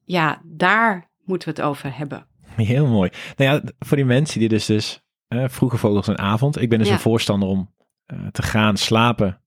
ja, 0.06 0.42
daar 0.46 1.10
moeten 1.26 1.48
we 1.50 1.56
het 1.60 1.70
over 1.70 1.98
hebben. 1.98 2.28
Heel 2.56 2.88
mooi. 2.88 3.10
Nou 3.36 3.52
ja, 3.52 3.62
voor 3.80 3.98
die 3.98 4.06
mensen 4.06 4.40
die 4.40 4.50
dus, 4.50 4.66
dus 4.66 5.02
eh, 5.28 5.44
vroege 5.48 5.78
vogels 5.78 6.08
en 6.08 6.18
avond. 6.18 6.62
Ik 6.62 6.70
ben 6.70 6.80
dus 6.80 6.88
Ja. 6.88 6.94
een 6.94 7.00
voorstander 7.00 7.50
om 7.50 7.74
eh, 8.06 8.18
te 8.32 8.42
gaan 8.42 8.78
slapen 8.78 9.42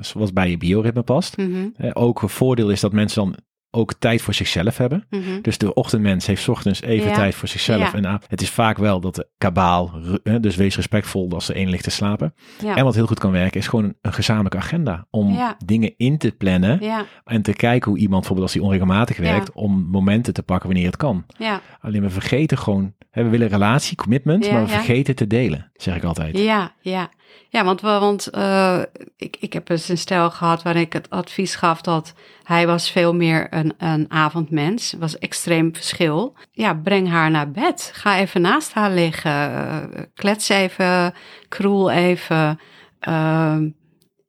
zoals 0.00 0.32
bij 0.32 0.50
je 0.50 0.56
bioritme 0.56 1.02
past. 1.02 1.36
Mhm, 1.36 1.68
Eh, 1.76 1.90
ook 1.92 2.22
een 2.22 2.28
voordeel 2.28 2.70
is 2.70 2.80
dat 2.80 2.92
mensen 2.92 3.22
dan 3.24 3.36
ook 3.74 3.94
tijd 3.98 4.22
voor 4.22 4.34
zichzelf 4.34 4.76
hebben. 4.76 5.06
mhm. 5.10 5.40
Dus 5.42 5.58
de 5.58 5.74
ochtendmens 5.74 6.26
heeft 6.26 6.42
's 6.42 6.48
ochtends 6.48 6.82
even 6.82 7.08
Ja. 7.08 7.14
tijd 7.14 7.34
voor 7.34 7.48
zichzelf. 7.48 7.78
Ja. 7.92 7.94
En 7.94 8.04
a- 8.06 8.20
het 8.28 8.42
is 8.42 8.50
vaak 8.50 8.78
wel 8.78 9.00
dat 9.00 9.14
de 9.14 9.28
kabaal, 9.38 9.92
eh, 10.24 10.34
dus 10.40 10.56
wees 10.56 10.76
respectvol 10.76 11.30
als 11.30 11.46
de 11.46 11.56
een 11.58 11.68
ligt 11.70 11.82
te 11.84 11.90
slapen. 11.90 12.34
Ja. 12.62 12.76
En 12.76 12.84
wat 12.84 12.94
heel 12.94 13.06
goed 13.06 13.18
kan 13.18 13.30
werken 13.30 13.60
is 13.60 13.66
gewoon 13.68 13.94
een, 14.00 14.12
gezamenlijke 14.12 14.58
agenda. 14.58 15.06
Om 15.10 15.38
dingen 15.64 15.94
in 15.96 16.18
te 16.18 16.30
plannen 16.32 16.80
en 17.24 17.42
te 17.42 17.52
kijken 17.52 17.90
hoe 17.90 18.00
iemand 18.00 18.18
bijvoorbeeld 18.20 18.46
als 18.48 18.56
hij 18.56 18.62
onregelmatig 18.66 19.16
werkt, 19.16 19.52
om 19.52 19.86
momenten 19.90 20.32
te 20.32 20.42
pakken 20.42 20.68
wanneer 20.68 20.86
het 20.86 20.96
kan. 20.96 21.24
ja, 21.38 21.60
Alleen 21.80 22.02
we 22.02 22.10
vergeten 22.10 22.58
gewoon, 22.58 22.94
hè, 23.10 23.22
we 23.22 23.28
willen 23.28 23.48
relatie, 23.48 23.96
commitment, 23.96 24.50
maar 24.50 24.62
we 24.62 24.68
vergeten 24.68 25.14
te 25.14 25.26
delen, 25.26 25.70
zeg 25.82 25.96
ik 25.96 26.04
altijd. 26.04 26.38
ja, 26.38 26.74
ja. 26.80 27.10
Ja, 27.48 27.64
want, 27.64 27.80
want 27.80 28.26
eh, 28.26 28.82
ik, 29.16 29.36
ik 29.40 29.52
heb 29.52 29.68
eens 29.68 29.88
een 29.88 29.98
stel 29.98 30.30
gehad 30.30 30.62
waarin 30.62 30.82
ik 30.82 30.92
het 30.92 31.10
advies 31.10 31.54
gaf 31.54 31.80
dat 31.80 32.14
hij 32.42 32.66
was 32.66 32.90
veel 32.90 33.14
meer 33.14 33.46
een, 33.50 33.74
een 33.78 34.10
avondmens. 34.10 34.94
was 34.98 35.18
extreem 35.18 35.74
verschil. 35.74 36.36
Ja, 36.52 36.74
breng 36.74 37.08
haar 37.08 37.30
naar 37.30 37.50
bed. 37.50 37.90
Ga 37.94 38.18
even 38.18 38.40
naast 38.40 38.72
haar 38.72 38.90
liggen. 38.90 39.32
eh, 39.32 40.02
klets 40.14 40.48
even, 40.48 41.14
kroel 41.48 41.90
even. 41.90 42.58
ehm, 43.00 43.70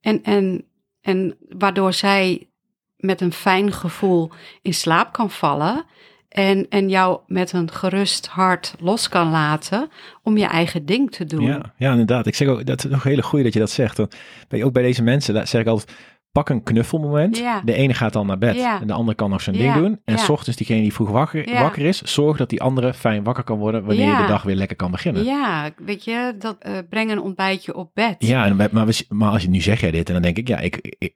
en, 0.01 0.23
en, 0.23 0.65
en 1.01 1.37
waardoor 1.49 1.93
zij 1.93 2.49
met 2.97 3.21
een 3.21 3.33
fijn 3.33 3.71
gevoel 3.71 4.31
in 4.61 4.73
slaap 4.73 5.13
kan 5.13 5.29
vallen. 5.29 5.85
En, 6.33 6.65
en 6.69 6.89
jou 6.89 7.19
met 7.27 7.51
een 7.51 7.71
gerust 7.71 8.27
hart 8.27 8.75
los 8.79 9.09
kan 9.09 9.29
laten 9.29 9.89
om 10.23 10.37
je 10.37 10.45
eigen 10.45 10.85
ding 10.85 11.11
te 11.11 11.25
doen. 11.25 11.45
Ja, 11.45 11.73
ja, 11.77 11.91
inderdaad. 11.91 12.27
Ik 12.27 12.35
zeg 12.35 12.47
ook, 12.47 12.65
dat 12.65 12.83
is 12.83 12.91
nog 12.91 13.03
een 13.03 13.09
hele 13.09 13.23
goeie 13.23 13.43
dat 13.43 13.53
je 13.53 13.59
dat 13.59 13.69
zegt. 13.69 13.97
Want 13.97 14.15
bij, 14.47 14.63
ook 14.63 14.73
bij 14.73 14.83
deze 14.83 15.03
mensen, 15.03 15.33
daar 15.33 15.47
zeg 15.47 15.61
ik 15.61 15.67
altijd, 15.67 15.97
pak 16.31 16.49
een 16.49 16.63
knuffelmoment. 16.63 17.37
Ja. 17.37 17.61
De 17.65 17.73
ene 17.73 17.93
gaat 17.93 18.13
dan 18.13 18.27
naar 18.27 18.37
bed 18.37 18.55
Ja. 18.55 18.81
en 18.81 18.87
de 18.87 18.93
andere 18.93 19.17
kan 19.17 19.29
nog 19.29 19.41
zijn 19.41 19.57
Ja, 19.57 19.61
ding 19.61 19.85
doen. 19.85 20.01
En 20.05 20.17
s 20.17 20.29
ochtends 20.29 20.57
diegene 20.57 20.81
die 20.81 20.93
vroeg 20.93 21.09
wakker, 21.09 21.53
wakker 21.53 21.85
is, 21.85 22.01
zorg 22.01 22.37
dat 22.37 22.49
die 22.49 22.61
andere 22.61 22.93
fijn 22.93 23.23
wakker 23.23 23.43
kan 23.43 23.57
worden 23.57 23.85
wanneer 23.85 24.09
je 24.11 24.21
de 24.21 24.27
dag 24.27 24.43
weer 24.43 24.55
lekker 24.55 24.75
kan 24.75 24.91
beginnen. 24.91 25.23
Ja, 25.23 25.69
weet 25.77 26.03
je, 26.03 26.35
dat, 26.39 26.55
eh, 26.59 26.77
breng 26.89 27.11
een 27.11 27.21
ontbijtje 27.21 27.75
op 27.75 27.91
bed. 27.93 28.15
Ja, 28.19 28.45
en, 28.45 28.55
maar, 28.55 28.87
maar 29.09 29.31
als 29.31 29.41
je 29.41 29.49
nu 29.49 29.61
zeg 29.61 29.81
jij 29.81 29.91
dit 29.91 30.07
en 30.07 30.13
dan 30.13 30.21
denk 30.21 30.37
ik, 30.37 30.47
ja, 30.47 30.59
ik, 30.59 30.95
ik, 30.97 31.15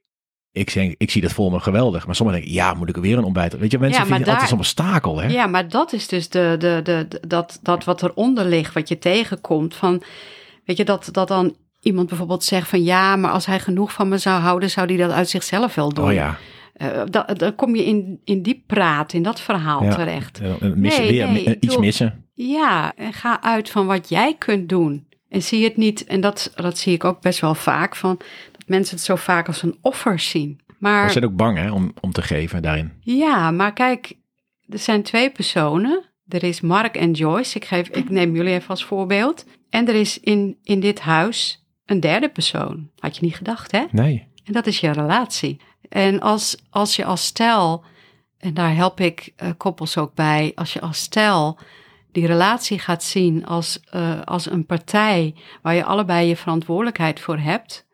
ik, 0.51 0.69
zeg, 0.69 0.93
ik 0.97 1.11
zie 1.11 1.21
dat 1.21 1.31
voor 1.33 1.51
me 1.51 1.59
geweldig. 1.59 2.05
Maar 2.05 2.15
sommigen 2.15 2.41
denken, 2.41 2.59
ja, 2.61 2.73
moet 2.73 2.89
ik 2.89 2.95
er 2.95 3.01
weer 3.01 3.17
een 3.17 3.23
ontbijt? 3.23 3.57
Weet 3.57 3.71
je, 3.71 3.79
mensen 3.79 3.99
Ja, 4.01 4.07
vinden 4.07 4.19
altijd 4.23 4.39
daar- 4.39 4.47
zo'n 4.47 4.57
obstakel, 4.57 5.19
hè? 5.21 5.27
Ja, 5.27 5.47
maar 5.47 5.69
dat 5.69 5.93
is 5.93 6.07
dus 6.07 6.29
de, 6.29 6.55
de, 6.59 6.79
de, 6.83 7.05
de- 7.09 7.27
dat, 7.27 7.59
dat 7.61 7.83
wat 7.83 8.03
eronder 8.03 8.45
ligt, 8.45 8.73
wat 8.73 8.87
je 8.87 8.99
tegenkomt. 8.99 9.75
Van, 9.75 10.01
weet 10.65 10.77
je, 10.77 10.85
dat, 10.85 11.09
dat 11.11 11.27
dan 11.27 11.55
iemand 11.81 12.07
bijvoorbeeld 12.07 12.43
zegt 12.43 12.67
van 12.69 12.83
ja, 12.83 13.15
maar 13.15 13.31
als 13.31 13.45
hij 13.45 13.59
genoeg 13.59 13.93
van 13.93 14.07
me 14.07 14.17
zou 14.17 14.41
houden, 14.41 14.69
zou 14.69 14.87
hij 14.87 14.97
dat 14.97 15.11
uit 15.11 15.29
zichzelf 15.29 15.75
wel 15.75 15.93
doen. 15.93 16.05
Oh 16.05 16.13
ja, 16.13 16.37
da- 17.09 17.23
dan 17.33 17.55
kom 17.55 17.75
je 17.75 17.85
in, 17.85 18.21
in 18.23 18.41
die 18.41 18.63
praat, 18.67 19.13
in 19.13 19.23
dat 19.23 19.39
verhaal 19.41 19.83
Ja. 19.83 19.95
terecht. 19.95 20.39
Missen, 20.75 21.03
Nee, 21.03 21.11
weer, 21.11 21.27
nee, 21.31 21.43
eh, 21.45 21.55
iets 21.59 21.73
doe- 21.73 21.83
missen. 21.83 22.25
Ja, 22.33 22.93
en 22.95 23.13
ga 23.13 23.41
uit 23.41 23.69
van 23.69 23.85
wat 23.85 24.09
jij 24.09 24.35
kunt 24.37 24.69
doen. 24.69 25.05
En 25.29 25.41
zie 25.43 25.63
het 25.63 25.77
niet, 25.77 26.05
en 26.05 26.21
dat, 26.21 26.51
dat 26.55 26.77
zie 26.77 26.93
ik 26.93 27.03
ook 27.03 27.21
best 27.21 27.39
wel 27.39 27.55
vaak, 27.55 27.95
van 27.95 28.17
mensen 28.67 28.95
het 28.95 29.05
zo 29.05 29.15
vaak 29.15 29.47
als 29.47 29.63
een 29.63 29.77
offer 29.81 30.19
zien. 30.19 30.59
Maar 30.79 31.05
We 31.05 31.11
zijn 31.11 31.25
ook 31.25 31.35
bang 31.35 31.57
hè, 31.57 31.71
om, 31.71 31.93
om 32.01 32.11
te 32.11 32.21
geven 32.21 32.61
daarin. 32.61 32.91
Ja, 32.99 33.51
maar 33.51 33.73
kijk, 33.73 34.13
er 34.69 34.79
zijn 34.79 35.03
twee 35.03 35.31
personen. 35.31 36.03
Er 36.27 36.43
is 36.43 36.61
Mark 36.61 36.95
en 36.95 37.11
Joyce. 37.11 37.55
Ik, 37.55 37.65
geef, 37.65 37.87
ik 37.87 38.09
neem 38.09 38.35
jullie 38.35 38.53
even 38.53 38.69
als 38.69 38.85
voorbeeld. 38.85 39.45
En 39.69 39.87
er 39.87 39.95
is 39.95 40.19
in, 40.19 40.57
in 40.63 40.79
dit 40.79 40.99
huis 40.99 41.65
een 41.85 41.99
derde 41.99 42.29
persoon. 42.29 42.89
Had 42.99 43.17
je 43.17 43.25
niet 43.25 43.35
gedacht, 43.35 43.71
hè? 43.71 43.85
Nee. 43.91 44.27
En 44.43 44.53
dat 44.53 44.67
is 44.67 44.79
je 44.79 44.91
relatie. 44.91 45.59
En 45.89 46.19
als, 46.19 46.57
als 46.69 46.95
je 46.95 47.05
als 47.05 47.25
stel 47.25 47.83
en 48.37 48.53
daar 48.53 48.75
help 48.75 48.99
ik 48.99 49.33
uh, 49.43 49.49
koppels 49.57 49.97
ook 49.97 50.13
bij, 50.13 50.51
als 50.55 50.73
je 50.73 50.81
als 50.81 50.97
stel 50.97 51.59
die 52.11 52.27
relatie 52.27 52.79
gaat 52.79 53.03
zien 53.03 53.45
als, 53.45 53.79
uh, 53.95 54.21
als 54.21 54.51
een 54.51 54.65
partij 54.65 55.35
waar 55.61 55.75
je 55.75 55.83
allebei 55.83 56.27
je 56.27 56.35
verantwoordelijkheid 56.35 57.19
voor 57.19 57.37
hebt, 57.37 57.86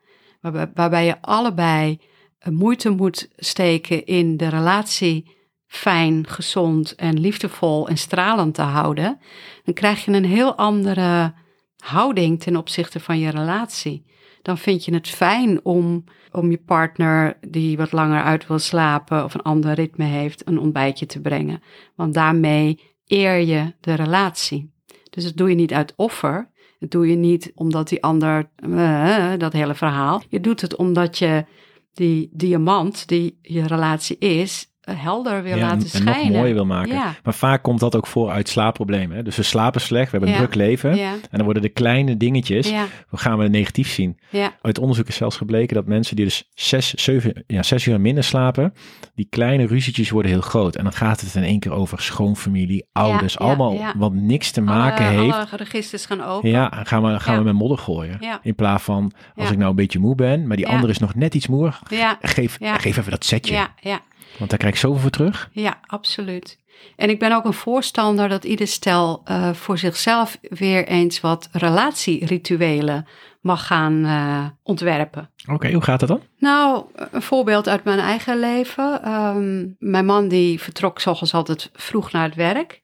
waarbij, 0.74 1.06
je 1.06 1.22
allebei 1.22 2.00
uh, 2.48 2.54
moeite 2.54 2.90
moet 2.90 3.30
steken 3.36 4.06
in 4.06 4.38
de 4.38 4.48
relatie 4.48 5.32
fijn, 5.68 6.28
gezond 6.28 6.96
en 6.96 7.20
liefdevol 7.20 7.88
en 7.88 7.98
stralend 7.98 8.54
te 8.54 8.62
houden, 8.62 9.20
dan 9.64 9.74
krijg 9.74 10.06
je 10.06 10.12
een 10.12 10.26
heel 10.26 10.56
andere 10.56 11.34
houding 11.78 12.42
ten 12.42 12.56
opzichte 12.56 13.00
van 13.00 13.20
je 13.20 13.30
relatie. 13.30 14.06
Dan 14.42 14.58
vind 14.58 14.86
je 14.86 14.94
het 14.94 15.08
fijn 15.08 15.66
om, 15.66 16.04
om 16.32 16.52
je 16.52 16.58
partner 16.58 17.38
die 17.48 17.78
wat 17.78 17.92
langer 17.92 18.24
uit 18.24 18.48
wil 18.48 18.60
slapen 18.60 19.24
of 19.24 19.34
een 19.34 19.42
ander 19.42 19.74
ritme 19.74 20.06
heeft, 20.06 20.48
een 20.48 20.60
ontbijtje 20.60 21.06
te 21.06 21.22
brengen. 21.22 21.62
Want 21.96 22.14
daarmee 22.14 22.80
eer 23.08 23.38
je 23.38 23.74
de 23.80 23.94
relatie. 23.94 24.74
Dus 25.10 25.24
dat 25.24 25.38
doe 25.38 25.50
je 25.50 25.56
niet 25.56 25.74
uit 25.74 25.94
offer. 25.96 26.52
Dat 26.84 26.92
doe 26.92 27.08
je 27.10 27.16
niet 27.16 27.52
omdat 27.56 27.90
die 27.90 28.04
ander, 28.04 28.50
uh, 28.66 29.32
dat 29.38 29.54
hele 29.54 29.76
verhaal. 29.76 30.22
Je 30.30 30.40
doet 30.40 30.62
het 30.62 30.76
omdat 30.76 31.18
je 31.18 31.46
die 31.94 32.30
diamant 32.34 33.08
die 33.08 33.38
je 33.42 33.68
relatie 33.68 34.18
is, 34.18 34.73
helder 34.92 35.44
wil 35.44 35.58
laten 35.58 35.90
schijnen. 35.90 36.14
En 36.16 36.28
nog 36.28 36.36
mooier 36.38 36.54
wil 36.54 36.66
maken. 36.66 37.02
Maar 37.24 37.34
vaak 37.34 37.64
komt 37.64 37.80
dat 37.80 37.96
ook 37.96 38.08
voor 38.08 38.30
uit 38.30 38.50
slaapproblemen. 38.50 39.18
Hè? 39.18 39.24
Dus 39.24 39.36
we 39.36 39.44
slapen 39.44 39.82
slecht, 39.82 40.12
we 40.12 40.18
hebben 40.18 40.30
een 40.30 40.42
druk 40.42 40.56
leven. 40.56 41.00
En 41.00 41.20
dan 41.32 41.44
worden 41.44 41.62
de 41.62 41.70
kleine 41.70 42.18
dingetjes, 42.18 42.72
we 43.10 43.18
gaan 43.18 43.38
we 43.38 43.48
negatief 43.48 43.90
zien. 43.90 44.20
Uit 44.62 44.80
onderzoek 44.80 45.08
is 45.08 45.16
zelfs 45.16 45.38
gebleken 45.38 45.76
dat 45.76 45.86
mensen 45.86 46.16
die 46.16 46.26
dus 46.26 46.50
zes, 46.54 46.94
zeven, 46.94 47.44
ja, 47.48 47.64
zes 47.64 47.86
uur 47.86 48.02
minder 48.02 48.24
slapen, 48.24 48.74
die 49.16 49.28
kleine 49.30 49.68
ruzietjes 49.68 50.10
worden 50.10 50.32
heel 50.32 50.42
groot. 50.42 50.76
En 50.76 50.84
dan 50.84 50.94
gaat 50.94 51.22
het 51.22 51.36
in 51.36 51.44
één 51.44 51.60
keer 51.60 51.72
over 51.72 52.02
schoonfamilie, 52.02 52.86
ouders, 52.92 53.40
allemaal 53.40 53.78
wat 53.98 54.14
niks 54.14 54.52
te 54.52 54.62
maken 54.62 55.06
alle, 55.06 55.16
heeft. 55.16 55.34
Alle 55.34 55.48
registers 55.58 56.06
gaan 56.06 56.24
open. 56.24 56.50
Ja, 56.50 56.72
gaan 56.84 57.04
we, 57.04 57.20
gaan 57.20 57.38
we 57.38 57.44
met 57.44 57.54
modder 57.54 57.78
gooien. 57.78 58.20
In 58.42 58.56
plaats 58.56 58.84
van, 58.84 59.12
als 59.36 59.52
ik 59.52 59.58
nou 59.58 59.70
een 59.70 59.76
beetje 59.76 60.00
moe 60.00 60.16
ben, 60.16 60.48
maar 60.48 60.58
die 60.58 60.68
andere 60.68 60.92
is 60.92 61.00
nog 61.00 61.16
net 61.16 61.36
iets 61.36 61.48
moer, 61.48 61.80
geef, 62.22 62.58
geef 62.62 62.98
even 62.98 63.12
dat 63.12 63.26
setje. 63.26 63.54
Ja, 63.54 63.74
ja. 63.80 64.02
Want 64.38 64.50
daar 64.50 64.60
krijg 64.60 64.74
ik 64.74 64.80
zoveel 64.80 65.02
voor 65.02 65.10
terug. 65.10 65.50
Ja, 65.52 65.80
absoluut. 65.86 66.62
En 66.96 67.10
ik 67.10 67.20
ben 67.20 67.32
ook 67.32 67.46
een 67.46 67.54
voorstander 67.54 68.30
dat 68.30 68.44
ieder 68.44 68.68
stel 68.68 69.24
uh, 69.28 69.54
voor 69.54 69.78
zichzelf 69.78 70.38
weer 70.42 70.88
eens 70.88 71.20
wat 71.20 71.50
relatierituelen 71.52 73.08
mag 73.42 73.66
gaan 73.66 73.94
uh, 74.06 74.46
ontwerpen. 74.64 75.30
Oké, 75.52 75.72
hoe 75.72 75.84
gaat 75.84 76.00
dat 76.00 76.10
dan? 76.10 76.22
Nou, 76.38 76.86
een 77.12 77.22
voorbeeld 77.22 77.68
uit 77.68 77.84
mijn 77.84 78.00
eigen 78.00 78.40
leven. 78.40 79.12
Um, 79.12 79.76
mijn 79.80 80.06
man 80.06 80.28
die 80.28 80.62
vertrok 80.62 81.00
zoals 81.00 81.34
altijd 81.34 81.70
vroeg 81.74 82.12
naar 82.12 82.24
het 82.24 82.36
werk. 82.36 82.82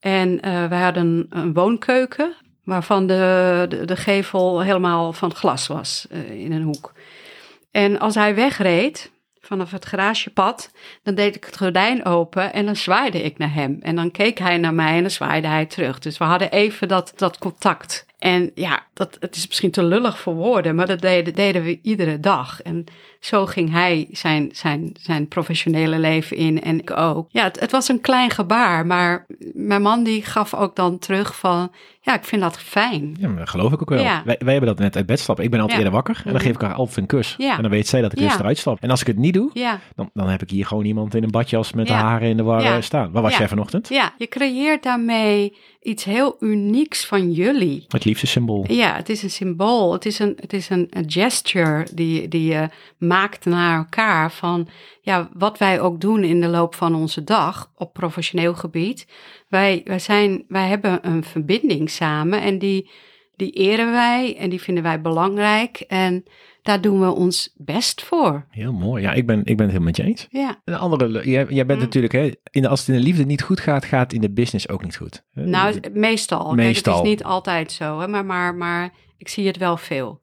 En 0.00 0.30
uh, 0.30 0.66
wij 0.66 0.80
hadden 0.80 1.26
een 1.30 1.52
woonkeuken 1.52 2.34
waarvan 2.64 3.06
de, 3.06 3.66
de, 3.68 3.84
de, 3.84 3.96
gevel 3.96 4.60
helemaal 4.60 5.12
van 5.12 5.34
glas 5.34 5.66
was 5.66 6.06
in 6.30 6.52
een 6.52 6.62
hoek. 6.62 6.92
En 7.70 7.98
als 7.98 8.14
hij 8.14 8.34
wegreed, 8.34 9.12
vanaf 9.50 9.70
het 9.70 9.86
garagepad. 9.86 10.70
Dan 11.02 11.14
deed 11.14 11.36
ik 11.36 11.44
het 11.44 11.56
gordijn 11.56 12.04
open 12.04 12.52
en 12.52 12.66
dan 12.66 12.76
zwaaide 12.76 13.22
ik 13.22 13.38
naar 13.38 13.54
hem. 13.54 13.78
En 13.80 13.96
dan 13.96 14.10
keek 14.10 14.38
hij 14.38 14.58
naar 14.58 14.74
mij 14.74 14.96
en 14.96 15.00
dan 15.00 15.10
zwaaide 15.10 15.46
hij 15.46 15.66
terug. 15.66 15.98
Dus 15.98 16.18
we 16.18 16.24
hadden 16.24 16.50
even 16.50 16.88
dat, 16.88 17.12
dat 17.16 17.38
contact. 17.38 18.06
En 18.20 18.50
ja, 18.54 18.86
dat, 18.94 19.16
het 19.20 19.36
is 19.36 19.46
misschien 19.46 19.70
te 19.70 19.82
lullig 19.82 20.18
voor 20.18 20.34
woorden, 20.34 20.74
maar 20.74 20.86
dat 20.86 21.00
deden, 21.00 21.34
deden 21.34 21.62
we 21.62 21.78
iedere 21.82 22.20
dag. 22.20 22.62
En 22.62 22.84
zo 23.20 23.46
ging 23.46 23.70
hij 23.70 24.08
zijn, 24.12 24.48
zijn, 24.52 24.92
zijn 25.00 25.28
professionele 25.28 25.98
leven 25.98 26.36
in 26.36 26.62
en 26.62 26.78
ik 26.78 26.96
ook. 26.96 27.28
Ja, 27.30 27.42
het, 27.42 27.60
het 27.60 27.70
was 27.70 27.88
een 27.88 28.00
klein 28.00 28.30
gebaar, 28.30 28.86
maar 28.86 29.26
mijn 29.52 29.82
man 29.82 30.04
die 30.04 30.24
gaf 30.24 30.54
ook 30.54 30.76
dan 30.76 30.98
terug 30.98 31.36
van, 31.36 31.70
ja, 32.00 32.14
ik 32.14 32.24
vind 32.24 32.42
dat 32.42 32.58
fijn. 32.58 33.16
Ja, 33.20 33.28
dat 33.28 33.48
geloof 33.48 33.72
ik 33.72 33.82
ook 33.82 33.88
wel. 33.88 34.02
Ja. 34.02 34.22
Wij, 34.24 34.36
wij 34.38 34.52
hebben 34.52 34.70
dat 34.70 34.78
net 34.78 34.96
uit 34.96 35.06
bed 35.06 35.20
stappen. 35.20 35.44
Ik 35.44 35.50
ben 35.50 35.60
altijd 35.60 35.78
eerder 35.78 35.94
wakker 35.94 36.16
en 36.16 36.22
dan 36.24 36.32
mhm. 36.32 36.42
geef 36.42 36.54
ik 36.54 36.60
haar 36.60 36.74
altijd 36.74 36.96
een 36.96 37.06
kus. 37.06 37.34
Ja. 37.38 37.56
En 37.56 37.62
dan 37.62 37.70
weet 37.70 37.88
zij 37.88 38.00
dat 38.00 38.12
ik 38.12 38.18
eerst 38.18 38.38
eruit 38.38 38.58
stap. 38.58 38.80
En 38.80 38.90
als 38.90 39.00
ik 39.00 39.06
het 39.06 39.16
niet 39.16 39.34
doe, 39.34 39.50
dan, 39.94 40.10
dan 40.14 40.28
heb 40.28 40.42
ik 40.42 40.50
hier 40.50 40.66
gewoon 40.66 40.84
iemand 40.84 41.14
in 41.14 41.22
een 41.22 41.30
badjas 41.30 41.72
met 41.72 41.86
de 41.86 41.92
haren 41.92 42.28
in 42.28 42.36
de 42.36 42.42
war 42.42 42.82
staan. 42.82 43.12
Waar 43.12 43.22
was 43.22 43.36
jij 43.36 43.48
vanochtend? 43.48 43.88
Ja, 43.88 44.12
je 44.18 44.28
creëert 44.28 44.82
daarmee 44.82 45.56
iets 45.82 46.04
heel 46.04 46.36
unieks 46.40 47.06
van 47.06 47.32
jullie. 47.32 47.84
Ja, 48.68 48.96
het 48.96 49.08
is 49.08 49.22
een 49.22 49.30
symbool. 49.30 49.92
Het 49.92 50.06
is 50.06 50.18
een, 50.18 50.36
het 50.40 50.52
is 50.52 50.68
een, 50.68 50.86
een 50.90 51.10
gesture 51.10 51.86
die, 51.94 52.28
die 52.28 52.52
je 52.52 52.68
maakt 52.98 53.44
naar 53.44 53.76
elkaar 53.76 54.32
van 54.32 54.68
ja, 55.00 55.28
wat 55.32 55.58
wij 55.58 55.80
ook 55.80 56.00
doen 56.00 56.24
in 56.24 56.40
de 56.40 56.48
loop 56.48 56.74
van 56.74 56.94
onze 56.94 57.24
dag 57.24 57.72
op 57.76 57.92
professioneel 57.92 58.54
gebied. 58.54 59.06
Wij, 59.48 59.80
wij, 59.84 59.98
zijn, 59.98 60.44
wij 60.48 60.68
hebben 60.68 60.98
een 61.02 61.24
verbinding 61.24 61.90
samen 61.90 62.42
en 62.42 62.58
die, 62.58 62.90
die 63.36 63.50
eren 63.50 63.92
wij 63.92 64.36
en 64.36 64.50
die 64.50 64.60
vinden 64.60 64.82
wij 64.82 65.00
belangrijk. 65.00 65.84
En 65.88 66.24
daar 66.62 66.80
doen 66.80 67.00
we 67.00 67.12
ons 67.12 67.54
best 67.56 68.02
voor. 68.02 68.46
Heel 68.50 68.72
mooi. 68.72 69.02
Ja, 69.02 69.12
ik 69.12 69.26
ben, 69.26 69.38
ik 69.38 69.56
ben 69.56 69.66
het 69.66 69.76
helemaal 69.76 69.82
met 69.82 69.96
je 69.96 70.02
eens. 70.02 70.26
Ja. 70.30 70.60
Een 70.64 70.74
andere, 70.74 71.28
jij, 71.28 71.46
jij 71.48 71.66
bent 71.66 71.78
mm. 71.78 71.84
natuurlijk, 71.84 72.12
hè, 72.12 72.30
in 72.50 72.62
de, 72.62 72.68
als 72.68 72.80
het 72.80 72.88
in 72.88 72.94
de 72.94 73.00
liefde 73.00 73.24
niet 73.24 73.42
goed 73.42 73.60
gaat, 73.60 73.84
gaat 73.84 74.02
het 74.02 74.12
in 74.12 74.20
de 74.20 74.32
business 74.32 74.68
ook 74.68 74.82
niet 74.82 74.96
goed. 74.96 75.24
Nou, 75.32 75.80
meestal. 75.92 76.54
Meestal. 76.54 76.96
het 76.96 77.04
is 77.04 77.10
niet 77.10 77.24
altijd 77.24 77.72
zo, 77.72 78.00
hè, 78.00 78.08
maar, 78.08 78.24
maar, 78.24 78.54
maar 78.54 78.92
ik 79.16 79.28
zie 79.28 79.46
het 79.46 79.56
wel 79.56 79.76
veel. 79.76 80.20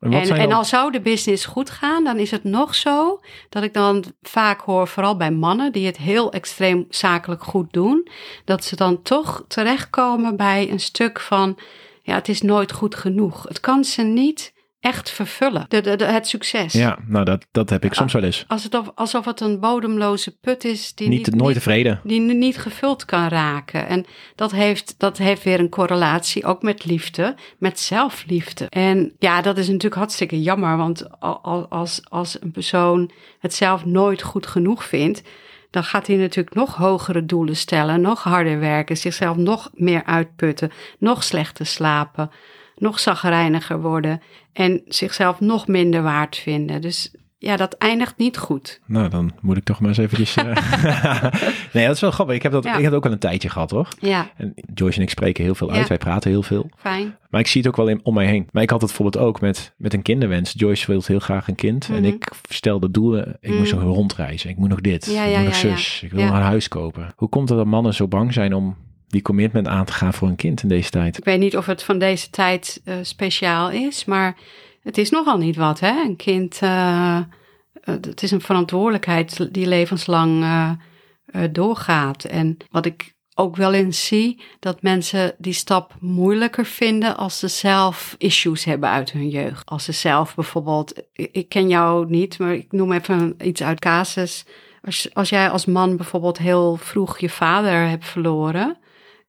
En, 0.00 0.12
en, 0.12 0.30
en 0.30 0.52
al 0.52 0.64
zou 0.64 0.92
de 0.92 1.00
business 1.00 1.44
goed 1.44 1.70
gaan, 1.70 2.04
dan 2.04 2.18
is 2.18 2.30
het 2.30 2.44
nog 2.44 2.74
zo 2.74 3.20
dat 3.48 3.62
ik 3.62 3.74
dan 3.74 4.04
vaak 4.22 4.60
hoor, 4.60 4.88
vooral 4.88 5.16
bij 5.16 5.30
mannen 5.30 5.72
die 5.72 5.86
het 5.86 5.96
heel 5.96 6.32
extreem 6.32 6.86
zakelijk 6.88 7.42
goed 7.42 7.72
doen, 7.72 8.08
dat 8.44 8.64
ze 8.64 8.76
dan 8.76 9.02
toch 9.02 9.44
terechtkomen 9.48 10.36
bij 10.36 10.70
een 10.70 10.80
stuk 10.80 11.20
van, 11.20 11.58
ja, 12.02 12.14
het 12.14 12.28
is 12.28 12.42
nooit 12.42 12.72
goed 12.72 12.94
genoeg. 12.94 13.42
Het 13.48 13.60
kan 13.60 13.84
ze 13.84 14.02
niet 14.02 14.52
echt 14.80 15.10
vervullen. 15.10 15.64
De, 15.68 15.96
de, 15.96 16.04
het 16.04 16.28
succes. 16.28 16.72
Ja, 16.72 16.98
nou 17.06 17.24
dat, 17.24 17.46
dat 17.50 17.70
heb 17.70 17.84
ik 17.84 17.94
soms 17.94 18.12
wel 18.12 18.22
eens. 18.22 18.44
Als 18.48 18.64
het 18.64 18.94
alsof 18.94 19.24
het 19.24 19.40
een 19.40 19.60
bodemloze 19.60 20.38
put 20.38 20.64
is 20.64 20.94
die 20.94 21.08
niet, 21.08 21.34
nooit 21.34 21.54
tevreden. 21.54 22.00
Die 22.04 22.20
niet 22.20 22.58
gevuld 22.58 23.04
kan 23.04 23.28
raken. 23.28 23.86
En 23.86 24.04
dat 24.34 24.50
heeft, 24.50 24.94
dat 24.98 25.18
heeft 25.18 25.42
weer 25.42 25.60
een 25.60 25.68
correlatie 25.68 26.44
ook 26.44 26.62
met 26.62 26.84
liefde, 26.84 27.34
met 27.58 27.80
zelfliefde. 27.80 28.66
En 28.68 29.12
ja, 29.18 29.42
dat 29.42 29.58
is 29.58 29.66
natuurlijk 29.66 29.94
hartstikke 29.94 30.42
jammer, 30.42 30.76
want 30.76 31.20
als, 31.68 32.00
als 32.08 32.42
een 32.42 32.52
persoon 32.52 33.10
het 33.38 33.54
zelf 33.54 33.84
nooit 33.84 34.22
goed 34.22 34.46
genoeg 34.46 34.84
vindt, 34.84 35.22
dan 35.70 35.84
gaat 35.84 36.06
hij 36.06 36.16
natuurlijk 36.16 36.54
nog 36.54 36.74
hogere 36.74 37.26
doelen 37.26 37.56
stellen, 37.56 38.00
nog 38.00 38.22
harder 38.22 38.58
werken, 38.58 38.96
zichzelf 38.96 39.36
nog 39.36 39.70
meer 39.72 40.04
uitputten, 40.04 40.70
nog 40.98 41.24
slechter 41.24 41.66
slapen 41.66 42.30
nog 42.80 43.00
zagrijniger 43.00 43.80
worden 43.80 44.20
en 44.52 44.82
zichzelf 44.84 45.40
nog 45.40 45.66
minder 45.66 46.02
waard 46.02 46.36
vinden. 46.36 46.80
Dus 46.80 47.14
ja, 47.42 47.56
dat 47.56 47.74
eindigt 47.74 48.16
niet 48.16 48.38
goed. 48.38 48.80
Nou, 48.86 49.08
dan 49.08 49.32
moet 49.40 49.56
ik 49.56 49.64
toch 49.64 49.80
maar 49.80 49.88
eens 49.88 49.98
eventjes... 49.98 50.36
Uh... 50.36 50.44
nee, 51.72 51.86
dat 51.86 51.94
is 51.94 52.00
wel 52.00 52.10
grappig. 52.10 52.34
Ik 52.34 52.42
heb 52.42 52.52
dat, 52.52 52.66
ik 52.66 52.82
heb 52.82 52.92
ook 52.92 53.06
al 53.06 53.12
een 53.12 53.18
tijdje 53.18 53.48
gehad, 53.48 53.68
toch? 53.68 53.88
Ja. 53.98 54.30
En 54.36 54.54
Joyce 54.74 54.96
en 54.96 55.02
ik 55.02 55.10
spreken 55.10 55.44
heel 55.44 55.54
veel 55.54 55.70
uit. 55.70 55.88
Wij 55.88 55.98
praten 55.98 56.30
heel 56.30 56.42
veel. 56.42 56.70
Fijn. 56.76 57.16
Maar 57.30 57.40
ik 57.40 57.46
zie 57.46 57.60
het 57.60 57.70
ook 57.70 57.76
wel 57.76 57.88
in, 57.88 58.00
om 58.02 58.14
mij 58.14 58.26
heen. 58.26 58.48
Maar 58.52 58.62
ik 58.62 58.70
had 58.70 58.80
het 58.80 58.90
bijvoorbeeld 58.90 59.24
ook 59.24 59.40
met, 59.40 59.74
met 59.76 59.94
een 59.94 60.02
kinderwens. 60.02 60.52
Joyce 60.56 60.86
wil 60.86 61.02
heel 61.06 61.18
graag 61.18 61.48
een 61.48 61.54
kind. 61.54 61.88
En 61.88 62.02
mhm. 62.02 62.04
ik 62.04 62.30
stelde 62.48 62.90
doelen. 62.90 63.36
Ik 63.40 63.54
moet 63.54 63.68
zo 63.68 63.76
mhm. 63.76 63.86
rondreizen. 63.86 64.50
Ik 64.50 64.56
moet 64.56 64.68
nog 64.68 64.80
dit. 64.80 65.06
Ja, 65.06 65.24
ik 65.24 65.36
moet 65.36 65.44
nog 65.44 65.54
zus. 65.54 66.02
Ik 66.02 66.12
wil 66.12 66.24
nog 66.24 66.34
een 66.34 66.40
huis 66.40 66.68
kopen. 66.68 67.12
Hoe 67.16 67.28
komt 67.28 67.48
het 67.48 67.58
dat 67.58 67.66
mannen 67.66 67.94
zo 67.94 68.08
bang 68.08 68.32
zijn 68.32 68.54
om 68.54 68.76
die 69.10 69.22
commitment 69.22 69.66
aan 69.66 69.84
te 69.84 69.92
gaan 69.92 70.14
voor 70.14 70.28
een 70.28 70.36
kind 70.36 70.62
in 70.62 70.68
deze 70.68 70.90
tijd. 70.90 71.18
Ik 71.18 71.24
weet 71.24 71.38
niet 71.38 71.56
of 71.56 71.66
het 71.66 71.82
van 71.82 71.98
deze 71.98 72.30
tijd 72.30 72.80
uh, 72.84 72.94
speciaal 73.02 73.70
is, 73.70 74.04
maar 74.04 74.36
het 74.82 74.98
is 74.98 75.10
nogal 75.10 75.38
niet 75.38 75.56
wat. 75.56 75.80
Hè? 75.80 76.02
Een 76.02 76.16
kind, 76.16 76.60
uh, 76.62 77.18
het 77.80 78.22
is 78.22 78.30
een 78.30 78.40
verantwoordelijkheid 78.40 79.54
die 79.54 79.66
levenslang 79.66 80.44
doorgaat. 81.50 82.24
En 82.24 82.56
wat 82.70 82.86
ik 82.86 83.14
ook 83.40 83.56
wel 83.56 83.72
eens 83.72 84.06
zie, 84.06 84.42
dat 84.58 84.82
mensen 84.82 85.34
die 85.38 85.52
stap 85.52 85.94
moeilijker 86.00 86.64
vinden 86.64 87.16
als 87.16 87.38
ze 87.38 87.48
zelf 87.48 88.14
issues 88.18 88.64
hebben 88.64 88.88
uit 88.88 89.12
hun 89.12 89.28
jeugd. 89.28 89.68
Als 89.68 89.84
ze 89.84 89.92
zelf 89.92 90.34
bijvoorbeeld, 90.34 91.02
ik 91.12 91.48
ken 91.48 91.68
jou 91.68 92.10
niet, 92.10 92.38
maar 92.38 92.54
ik 92.54 92.72
noem 92.72 92.92
even 92.92 93.34
iets 93.42 93.62
uit 93.62 93.78
casus. 93.78 94.44
Als, 94.82 95.14
als 95.14 95.28
jij 95.28 95.50
als 95.50 95.64
man 95.64 95.96
bijvoorbeeld 95.96 96.38
heel 96.38 96.76
vroeg 96.76 97.18
je 97.18 97.28
vader 97.28 97.88
hebt 97.88 98.06
verloren, 98.06 98.78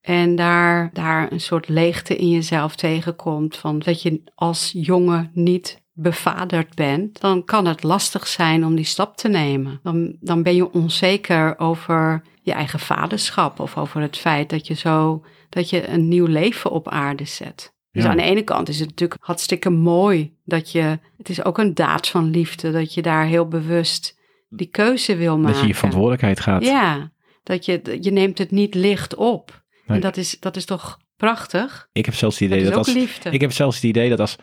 en 0.02 0.36
daar, 0.36 0.90
daar 0.94 1.32
een 1.32 1.42
soort 1.42 1.70
leegte 1.70 2.16
in 2.16 2.30
jezelf 2.30 2.76
tegenkomt. 2.76 3.58
Van 3.58 3.80
dat 3.80 4.02
je 4.02 4.22
als 4.36 4.72
jongen 4.74 5.32
niet 5.34 5.82
bevaderd 5.94 6.76
bent, 6.76 7.22
dan 7.22 7.44
kan 7.44 7.66
het 7.66 7.84
lastig 7.84 8.28
zijn 8.28 8.66
om 8.66 8.76
die 8.76 8.86
stap 8.86 9.18
te 9.18 9.28
nemen. 9.28 9.80
Dan, 9.84 10.16
dan 10.20 10.44
ben 10.44 10.56
je 10.56 10.74
onzeker 10.74 11.60
over 11.60 12.24
je 12.42 12.52
eigen 12.52 12.80
vaderschap 12.80 13.60
of 13.60 13.78
over 13.78 14.02
het 14.02 14.18
feit 14.18 14.50
dat 14.50 14.68
je 14.68 14.74
zo 14.74 15.24
dat 15.50 15.70
je 15.70 15.88
een 15.88 16.08
nieuw 16.08 16.26
leven 16.26 16.72
op 16.72 16.90
aarde 16.90 17.26
zet. 17.26 17.74
Dus 17.92 18.06
aan 18.06 18.18
de 18.18 18.24
ene 18.24 18.44
kant 18.44 18.70
is 18.70 18.80
het 18.80 18.90
natuurlijk 18.90 19.24
hartstikke 19.24 19.70
mooi 19.70 20.36
dat 20.46 20.72
je, 20.72 21.00
het 21.18 21.30
is 21.30 21.44
ook 21.44 21.58
een 21.58 21.74
daad 21.74 22.08
van 22.08 22.30
liefde, 22.30 22.72
dat 22.72 22.94
je 22.94 23.02
daar 23.02 23.26
heel 23.26 23.48
bewust 23.48 24.20
die 24.50 24.68
keuze 24.68 25.16
wil 25.16 25.38
maken. 25.38 25.52
Dat 25.52 25.62
je 25.62 25.68
je 25.68 25.76
verantwoordelijkheid 25.76 26.40
gaat. 26.40 26.64
Ja, 26.64 27.12
dat 27.44 27.66
je, 27.66 27.98
je 28.02 28.12
neemt 28.12 28.38
het 28.38 28.52
niet 28.52 28.76
licht 28.76 29.16
op. 29.16 29.61
Nee. 29.92 30.02
En 30.02 30.06
dat 30.08 30.18
is, 30.18 30.40
dat 30.40 30.56
is 30.56 30.66
toch 30.66 31.00
prachtig? 31.18 31.88
Ik 31.92 32.06
heb 32.06 32.16
zelfs 32.16 32.40
het 32.40 32.50
idee 32.52 32.64
dat, 32.64 32.74
als, 32.76 32.94
liefde. 32.94 33.30
ik 33.30 33.42
heb 33.42 33.52
zelfs 33.52 33.76
het 33.76 33.86
idee 33.86 34.10
dat 34.10 34.20
als 34.20 34.36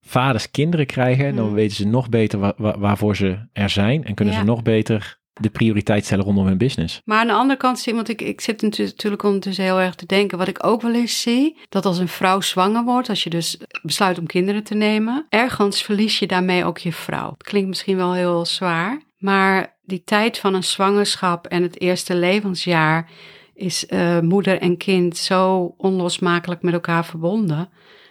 vaders 0.00 0.50
kinderen 0.50 0.86
krijgen, 0.86 1.36
dan 1.36 1.48
Mm. 1.48 1.54
weten 1.54 1.76
ze 1.76 1.86
nog 1.86 2.08
beter 2.08 2.38
wa- 2.38 2.54
wa- 2.56 2.78
waarvoor 2.78 3.16
ze 3.16 3.38
er 3.52 3.70
zijn 3.70 4.04
en 4.04 4.14
kunnen 4.14 4.34
Ja. 4.34 4.40
ze 4.40 4.46
nog 4.46 4.62
beter 4.62 5.18
de 5.40 5.50
prioriteit 5.50 6.04
stellen 6.04 6.24
rondom 6.24 6.46
hun 6.46 6.58
business. 6.58 7.00
Maar 7.04 7.18
aan 7.20 7.26
de 7.26 7.32
andere 7.32 7.58
kant 7.58 7.78
zie 7.78 7.94
want 7.94 8.08
ik, 8.08 8.20
ik 8.22 8.40
zit 8.40 8.62
natu- 8.62 8.82
natuurlijk 8.84 9.22
ondertussen 9.22 9.64
heel 9.64 9.80
erg 9.80 9.94
te 9.94 10.06
denken, 10.06 10.38
wat 10.38 10.48
ik 10.48 10.66
ook 10.66 10.82
wel 10.82 10.94
eens 10.94 11.20
zie, 11.22 11.56
dat 11.68 11.84
als 11.86 11.98
een 11.98 12.08
vrouw 12.08 12.40
zwanger 12.40 12.84
wordt, 12.84 13.08
als 13.08 13.22
je 13.22 13.30
dus 13.30 13.58
besluit 13.82 14.18
om 14.18 14.26
kinderen 14.26 14.62
te 14.64 14.74
nemen, 14.74 15.26
ergens 15.28 15.82
verlies 15.82 16.18
je 16.18 16.26
daarmee 16.26 16.64
ook 16.64 16.78
je 16.78 16.92
vrouw. 16.92 17.30
Het 17.30 17.42
klinkt 17.42 17.68
misschien 17.68 17.96
wel 17.96 18.14
heel 18.14 18.44
zwaar, 18.46 19.02
maar 19.18 19.76
die 19.82 20.02
tijd 20.04 20.38
van 20.38 20.54
een 20.54 20.64
zwangerschap 20.64 21.46
en 21.46 21.62
het 21.62 21.80
eerste 21.80 22.14
levensjaar 22.14 23.10
is 23.56 23.86
eh, 23.86 24.20
moeder 24.20 24.60
en 24.60 24.76
kind 24.76 25.16
zo 25.16 25.74
onlosmakelijk 25.76 26.62
met 26.62 26.72
elkaar 26.72 27.04
verbonden. 27.04 27.68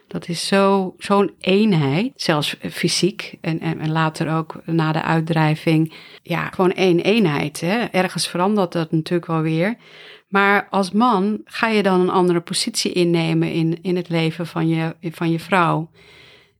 Dat 0.07 0.27
is 0.27 0.47
zo, 0.47 0.95
zo'n 0.97 1.31
eenheid, 1.39 2.11
zelfs 2.15 2.55
fysiek 2.71 3.37
en, 3.41 3.59
en, 3.59 3.79
en 3.79 3.91
later 3.91 4.35
ook 4.35 4.61
na 4.65 4.91
de 4.91 5.01
uitdrijving. 5.01 5.93
Ja, 6.23 6.49
gewoon 6.49 6.73
één 6.73 6.99
eenheid. 6.99 7.61
Hè? 7.61 7.83
Ergens 7.83 8.27
verandert 8.27 8.71
dat 8.71 8.91
natuurlijk 8.91 9.27
wel 9.27 9.41
weer. 9.41 9.75
Maar 10.27 10.67
als 10.69 10.91
man 10.91 11.41
ga 11.45 11.67
je 11.67 11.83
dan 11.83 11.99
een 11.99 12.09
andere 12.09 12.39
positie 12.41 12.91
innemen 12.91 13.51
in, 13.51 13.81
in 13.81 13.95
het 13.95 14.09
leven 14.09 14.47
van 14.47 14.67
je, 14.67 14.95
van 15.01 15.31
je 15.31 15.39
vrouw. 15.39 15.89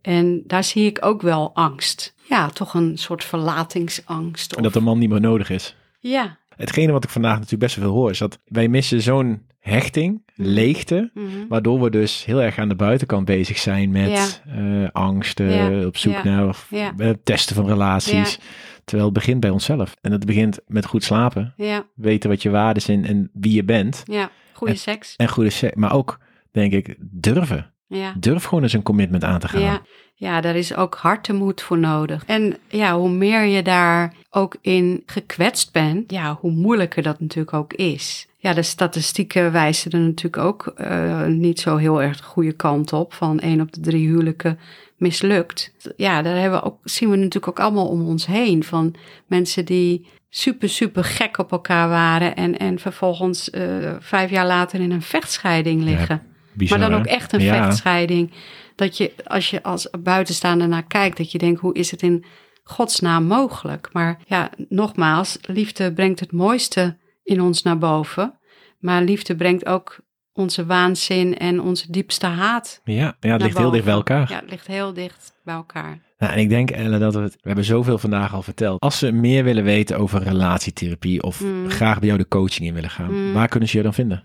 En 0.01 0.43
daar 0.47 0.63
zie 0.63 0.85
ik 0.85 1.05
ook 1.05 1.21
wel 1.21 1.51
angst. 1.53 2.13
Ja, 2.29 2.49
toch 2.49 2.73
een 2.73 2.97
soort 2.97 3.23
verlatingsangst. 3.23 4.51
En 4.51 4.57
Of, 4.57 4.63
dat 4.63 4.73
de 4.73 4.79
man 4.79 4.97
niet 4.99 5.09
meer 5.09 5.21
nodig 5.21 5.49
is. 5.49 5.75
ja. 5.99 6.37
Hetgene 6.55 6.91
wat 6.91 7.03
ik 7.03 7.09
vandaag 7.09 7.33
natuurlijk 7.33 7.61
best 7.61 7.75
wel 7.75 7.85
veel 7.85 7.93
hoor, 7.95 8.09
is 8.09 8.17
dat 8.17 8.39
wij 8.45 8.67
missen 8.67 9.01
zo'n 9.01 9.41
hechting, 9.59 10.23
Mhm. 10.35 10.49
leegte, 10.49 11.11
mhm. 11.13 11.25
waardoor 11.49 11.81
we 11.81 11.89
dus 11.89 12.25
heel 12.25 12.41
erg 12.41 12.57
aan 12.57 12.69
de 12.69 12.75
buitenkant 12.75 13.25
bezig 13.25 13.57
zijn 13.57 13.91
met 13.91 14.41
eh, 14.47 14.89
angsten, 14.91 15.51
Ja. 15.51 15.85
op 15.85 15.97
zoek 15.97 16.13
Ja. 16.13 16.23
naar 16.23 16.47
of, 16.47 16.67
eh, 16.71 17.09
testen 17.23 17.55
van 17.55 17.67
relaties. 17.67 18.39
Terwijl 18.83 19.09
het 19.09 19.17
begint 19.17 19.39
bij 19.39 19.49
onszelf. 19.49 19.95
En 20.01 20.11
het 20.11 20.25
begint 20.25 20.59
met 20.67 20.85
goed 20.85 21.03
slapen, 21.03 21.53
weten 21.95 22.29
wat 22.29 22.41
je 22.41 22.49
waarden 22.49 22.81
zijn 22.83 23.05
en 23.05 23.29
wie 23.33 23.53
je 23.53 23.63
bent. 23.63 24.03
ja. 24.05 24.29
Goede 24.53 24.73
En- 24.73 24.79
seks. 24.79 25.15
En 25.15 25.27
goede 25.29 25.49
seks, 25.49 25.75
maar 25.75 25.93
ook, 25.93 26.19
denk 26.51 26.73
ik, 26.73 26.95
durven. 26.99 27.73
Ja. 27.87 28.13
Durf 28.19 28.43
gewoon 28.43 28.63
eens 28.63 28.73
een 28.73 28.83
commitment 28.83 29.23
aan 29.23 29.39
te 29.39 29.47
gaan. 29.47 29.61
Ja, 29.61 29.81
ja, 30.15 30.41
daar 30.41 30.55
is 30.55 30.75
ook 30.75 30.95
hartemoed 30.95 31.61
voor 31.61 31.77
nodig. 31.77 32.23
En 32.25 32.57
ja, 32.67 32.97
hoe 32.97 33.09
meer 33.09 33.43
je 33.43 33.63
daar 33.63 34.13
ook 34.29 34.55
in 34.61 35.03
gekwetst 35.05 35.71
bent, 35.71 36.11
ja, 36.11 36.37
hoe 36.39 36.51
moeilijker 36.51 37.03
dat 37.03 37.19
natuurlijk 37.19 37.53
ook 37.53 37.73
is. 37.73 38.27
Ja, 38.37 38.53
de 38.53 38.61
statistieken 38.61 39.51
wijzen 39.51 39.91
er 39.91 39.99
natuurlijk 39.99 40.43
ook 40.43 40.67
eh, 40.67 41.25
niet 41.25 41.59
zo 41.59 41.75
heel 41.75 42.01
erg 42.01 42.17
de 42.17 42.23
goede 42.23 42.51
kant 42.51 42.93
op. 42.93 43.13
Van 43.13 43.39
één 43.39 43.61
op 43.61 43.73
de 43.73 43.79
drie 43.79 44.07
huwelijken 44.07 44.59
mislukt. 44.97 45.73
Ja, 45.95 46.21
daar 46.21 46.37
hebben 46.37 46.59
we 46.59 46.65
ook, 46.65 46.77
zien 46.83 47.09
we 47.09 47.15
natuurlijk 47.15 47.47
ook 47.47 47.65
allemaal 47.65 47.87
om 47.87 48.07
ons 48.07 48.25
heen. 48.25 48.63
Van 48.63 48.95
mensen 49.27 49.65
die 49.65 50.07
super, 50.29 50.69
super 50.69 51.03
gek 51.03 51.37
op 51.37 51.51
elkaar 51.51 51.89
waren. 51.89 52.35
En, 52.35 52.57
en 52.57 52.79
vervolgens 52.79 53.49
eh, 53.49 53.95
vijf 53.99 54.29
jaar 54.29 54.47
later 54.47 54.79
in 54.79 54.91
een 54.91 55.01
vechtscheiding 55.01 55.81
liggen. 55.81 56.21
Bizar, 56.57 56.79
Maar 56.79 56.89
dan 56.89 56.99
ook 56.99 57.05
echt 57.05 57.33
een 57.33 57.41
Ja. 57.41 57.63
vechtscheiding. 57.65 58.31
Dat 58.75 58.97
je, 58.97 59.13
als 59.25 59.49
je 59.49 59.63
als 59.63 59.89
buitenstaander 60.03 60.67
naar 60.67 60.87
kijkt, 60.87 61.17
dat 61.17 61.31
je 61.31 61.37
denkt, 61.37 61.59
hoe 61.61 61.73
is 61.73 61.91
het 61.91 62.01
in 62.01 62.25
godsnaam 62.63 63.23
mogelijk? 63.25 63.89
Maar 63.93 64.19
ja, 64.27 64.49
nogmaals, 64.69 65.37
liefde 65.41 65.93
brengt 65.93 66.19
het 66.19 66.31
mooiste 66.31 66.97
in 67.23 67.41
ons 67.41 67.61
naar 67.61 67.77
boven. 67.77 68.39
Maar 68.79 69.01
liefde 69.01 69.35
brengt 69.35 69.65
ook 69.65 69.97
onze 70.33 70.65
waanzin 70.65 71.37
en 71.37 71.61
onze 71.61 71.91
diepste 71.91 72.25
haat. 72.25 72.81
Ja, 72.83 73.15
ja 73.19 73.31
het 73.31 73.41
ligt 73.41 73.57
heel 73.57 73.71
dicht 73.71 73.85
bij 73.85 73.93
elkaar. 73.93 74.29
Ja, 74.29 74.39
het 74.39 74.49
ligt 74.49 74.67
heel 74.67 74.93
dicht 74.93 75.33
bij 75.43 75.55
elkaar. 75.55 76.03
Nou, 76.17 76.33
en 76.33 76.39
ik 76.39 76.49
denk, 76.49 76.71
Elle, 76.71 76.97
dat 76.97 77.13
we 77.15 77.19
het... 77.21 77.33
We 77.33 77.39
hebben 77.47 77.65
zoveel 77.65 77.97
vandaag 77.97 78.33
al 78.33 78.41
verteld. 78.41 78.79
Als 78.81 78.97
ze 78.97 79.11
meer 79.11 79.43
willen 79.43 79.63
weten 79.63 79.97
over 79.97 80.23
relatietherapie 80.23 81.23
of 81.23 81.41
Mm. 81.41 81.69
graag 81.69 81.97
bij 81.99 82.07
jou 82.07 82.19
de 82.19 82.27
coaching 82.27 82.67
in 82.67 82.73
willen 82.73 82.89
gaan, 82.89 83.13
Mm. 83.13 83.33
waar 83.33 83.47
kunnen 83.47 83.69
ze 83.69 83.77
je 83.77 83.83
dan 83.83 83.93
vinden? 83.93 84.23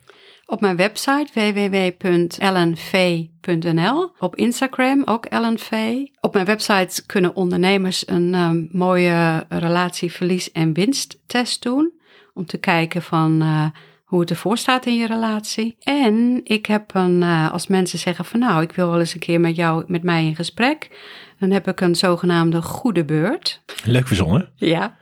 Op 0.51 0.61
mijn 0.61 0.77
website 0.77 1.27
www.ellenv.nl. 1.35 4.13
Op 4.19 4.37
Instagram 4.37 5.03
ook 5.05 5.27
ellenv. 5.27 5.73
Op 6.21 6.35
mijn 6.35 6.47
website 6.47 7.07
kunnen 7.07 7.35
ondernemers 7.35 8.09
een 8.09 8.35
ehm, 8.35 8.65
mooie 8.71 9.47
relatieverlies- 9.49 10.53
en 10.53 10.73
winsttest 10.73 11.63
doen. 11.63 11.93
Om 12.35 12.47
te 12.47 12.59
kijken 12.59 13.03
van 13.03 13.41
eh, 13.41 13.65
hoe 14.05 14.21
het 14.21 14.31
ervoor 14.31 14.59
staat 14.59 14.87
in 14.87 14.97
je 14.97 15.07
relatie. 15.07 15.77
En 15.81 16.41
ik 16.45 16.67
heb 16.67 16.95
een, 16.95 17.23
eh, 17.23 17.53
als 17.53 17.67
mensen 17.67 17.99
zeggen 17.99 18.25
van 18.25 18.41
nou, 18.41 18.63
ik 18.63 18.73
wil 18.73 18.91
wel 18.91 18.99
eens 18.99 19.15
een 19.15 19.21
keer 19.21 19.41
met 19.41 19.57
jou, 19.57 19.85
met 19.87 20.03
mij 20.03 20.25
in 20.25 20.37
gesprek. 20.37 20.99
Dan 21.39 21.51
heb 21.51 21.69
ik 21.69 21.81
een 21.81 21.95
zogenaamde 21.95 22.63
goede 22.63 23.05
beurt. 23.05 23.63
Leuk 23.85 24.07
verzonnen. 24.07 24.49
Ja. 24.55 24.97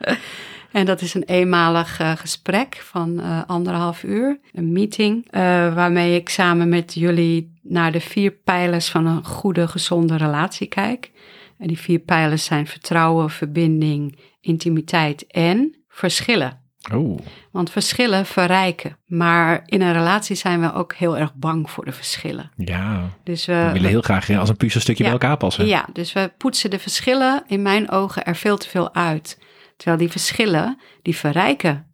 En 0.71 0.85
dat 0.85 1.01
is 1.01 1.13
een 1.13 1.23
eenmalig 1.23 1.99
eh, 1.99 2.11
gesprek 2.15 2.75
van 2.83 3.19
eh, 3.19 3.41
anderhalf 3.47 4.03
uur. 4.03 4.39
Een 4.53 4.71
meeting 4.71 5.27
eh, 5.29 5.41
waarmee 5.73 6.15
ik 6.15 6.29
samen 6.29 6.69
met 6.69 6.93
jullie 6.93 7.59
naar 7.61 7.91
de 7.91 7.99
vier 8.01 8.31
pijlers 8.31 8.89
van 8.89 9.05
een 9.05 9.25
goede, 9.25 9.67
gezonde 9.67 10.17
relatie 10.17 10.67
kijk. 10.67 11.11
En 11.57 11.67
die 11.67 11.79
vier 11.79 11.99
pijlers 11.99 12.45
zijn 12.45 12.67
vertrouwen, 12.67 13.29
verbinding, 13.29 14.17
intimiteit 14.41 15.27
en 15.27 15.75
verschillen. 15.89 16.57
Oh, 16.93 17.19
Want 17.51 17.69
verschillen 17.71 18.25
verrijken. 18.25 18.97
Maar 19.05 19.61
in 19.65 19.81
een 19.81 19.93
relatie 19.93 20.35
zijn 20.35 20.61
we 20.61 20.73
ook 20.73 20.93
heel 20.93 21.17
erg 21.17 21.33
bang 21.35 21.69
voor 21.69 21.85
de 21.85 21.91
verschillen. 21.91 22.51
ja. 22.55 23.09
Dus 23.23 23.45
We 23.45 23.53
we, 23.53 23.71
willen 23.71 23.89
heel 23.89 24.01
graag 24.01 24.29
als 24.29 24.49
een 24.49 24.57
puzzelstukje 24.57 25.03
Ja. 25.03 25.09
bij 25.09 25.19
elkaar 25.19 25.37
passen. 25.37 25.65
ja, 25.65 25.85
dus 25.93 26.13
we 26.13 26.31
poetsen 26.37 26.69
de 26.69 26.79
verschillen 26.79 27.43
in 27.47 27.61
mijn 27.61 27.91
ogen 27.91 28.25
er 28.25 28.35
veel 28.35 28.57
te 28.57 28.69
veel 28.69 28.93
uit. 28.93 29.37
Terwijl 29.79 29.97
die 29.97 30.09
verschillen, 30.11 30.77
die 31.01 31.15
verrijken. 31.15 31.91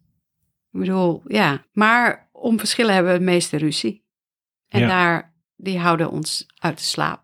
Ik 0.71 0.79
bedoel, 0.79 1.21
ja. 1.27 1.65
Maar 1.71 2.29
om 2.31 2.59
verschillen 2.59 2.93
hebben 2.93 3.11
we 3.11 3.17
het 3.17 3.27
meeste 3.27 3.57
ruzie. 3.57 4.05
En 4.67 4.79
Ja. 4.79 4.87
daar, 4.87 5.33
die 5.55 5.79
houden 5.79 6.09
ons 6.09 6.45
uit 6.59 6.77
de 6.77 6.83
slaap. 6.83 7.23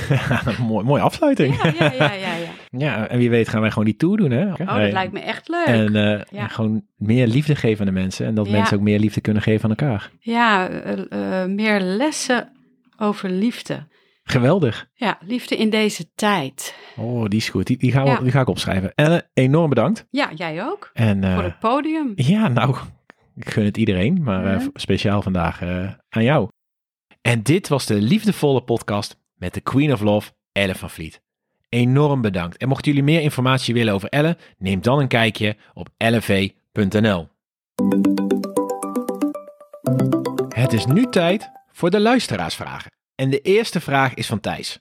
mooi, 0.60 0.84
mooie 0.84 1.02
afsluiting. 1.02 1.62
Ja, 1.62 1.72
ja, 1.78 1.92
ja, 1.92 2.12
ja. 2.12 2.34
ja. 2.34 2.50
Ja, 2.86 3.08
en 3.08 3.18
wie 3.18 3.30
weet 3.30 3.48
gaan 3.48 3.60
wij 3.60 3.70
gewoon 3.70 3.84
die 3.84 3.96
tour 3.96 4.16
doen, 4.16 4.30
hè? 4.30 4.50
Oh, 4.50 4.56
dat 4.76 4.92
lijkt 4.92 5.12
me 5.12 5.20
echt 5.20 5.48
leuk. 5.48 5.66
En 5.66 5.94
eh, 5.96 6.20
Ja. 6.30 6.48
gewoon 6.48 6.84
meer 6.96 7.26
liefde 7.26 7.56
geven 7.56 7.80
aan 7.86 7.94
de 7.94 8.00
mensen. 8.00 8.26
En 8.26 8.34
dat 8.34 8.48
mensen 8.48 8.76
ook 8.76 8.82
meer 8.82 8.98
liefde 8.98 9.20
kunnen 9.20 9.42
geven 9.42 9.64
aan 9.64 9.70
elkaar. 9.76 10.10
Ja, 10.20 10.68
eh, 10.68 11.42
eh, 11.42 11.48
meer 11.50 11.80
lessen 11.80 12.52
over 12.98 13.30
liefde. 13.30 13.86
Geweldig. 14.28 14.88
Ja, 14.94 15.18
liefde 15.20 15.56
in 15.56 15.70
deze 15.70 16.06
tijd. 16.14 16.74
Oh, 16.96 17.24
die 17.24 17.38
is 17.38 17.48
goed. 17.48 17.66
Die, 17.66 17.76
die, 17.76 17.92
gaan 17.92 18.04
we, 18.04 18.08
Ja. 18.10 18.18
die 18.20 18.30
ga 18.30 18.40
ik 18.40 18.48
opschrijven. 18.48 18.92
Elle, 18.94 19.28
enorm 19.34 19.68
bedankt. 19.68 20.06
Ja, 20.10 20.30
jij 20.34 20.64
ook. 20.64 20.90
En 20.92 21.24
eh, 21.24 21.34
Voor 21.34 21.42
het 21.42 21.58
podium. 21.58 22.12
ja, 22.16 22.48
nou, 22.48 22.76
ik 23.36 23.48
gun 23.50 23.64
het 23.64 23.76
iedereen. 23.76 24.22
Maar 24.22 24.54
eh, 24.54 24.66
speciaal 24.74 25.22
vandaag 25.22 25.60
eh, 25.62 25.90
aan 26.08 26.22
jou. 26.22 26.48
En 27.22 27.42
dit 27.42 27.68
was 27.68 27.86
de 27.86 27.94
liefdevolle 27.94 28.62
podcast 28.62 29.16
met 29.34 29.54
de 29.54 29.60
Queen 29.60 29.92
of 29.92 30.00
Love, 30.00 30.30
Elle 30.52 30.74
van 30.74 30.90
Vliet. 30.90 31.20
Enorm 31.68 32.20
bedankt. 32.20 32.56
En 32.56 32.68
mochten 32.68 32.92
jullie 32.92 33.06
meer 33.12 33.20
informatie 33.20 33.74
willen 33.74 33.94
over 33.94 34.08
Elle, 34.08 34.36
neem 34.58 34.80
dan 34.80 34.98
een 34.98 35.08
kijkje 35.08 35.56
op 35.74 35.88
lv.nl. 35.98 37.28
Het 40.48 40.72
is 40.72 40.86
nu 40.86 41.06
tijd 41.10 41.50
voor 41.72 41.90
de 41.90 42.00
luisteraarsvragen. 42.00 42.90
En 43.16 43.30
de 43.30 43.40
eerste 43.40 43.80
vraag 43.80 44.14
is 44.14 44.26
van 44.26 44.40
Thijs. 44.40 44.78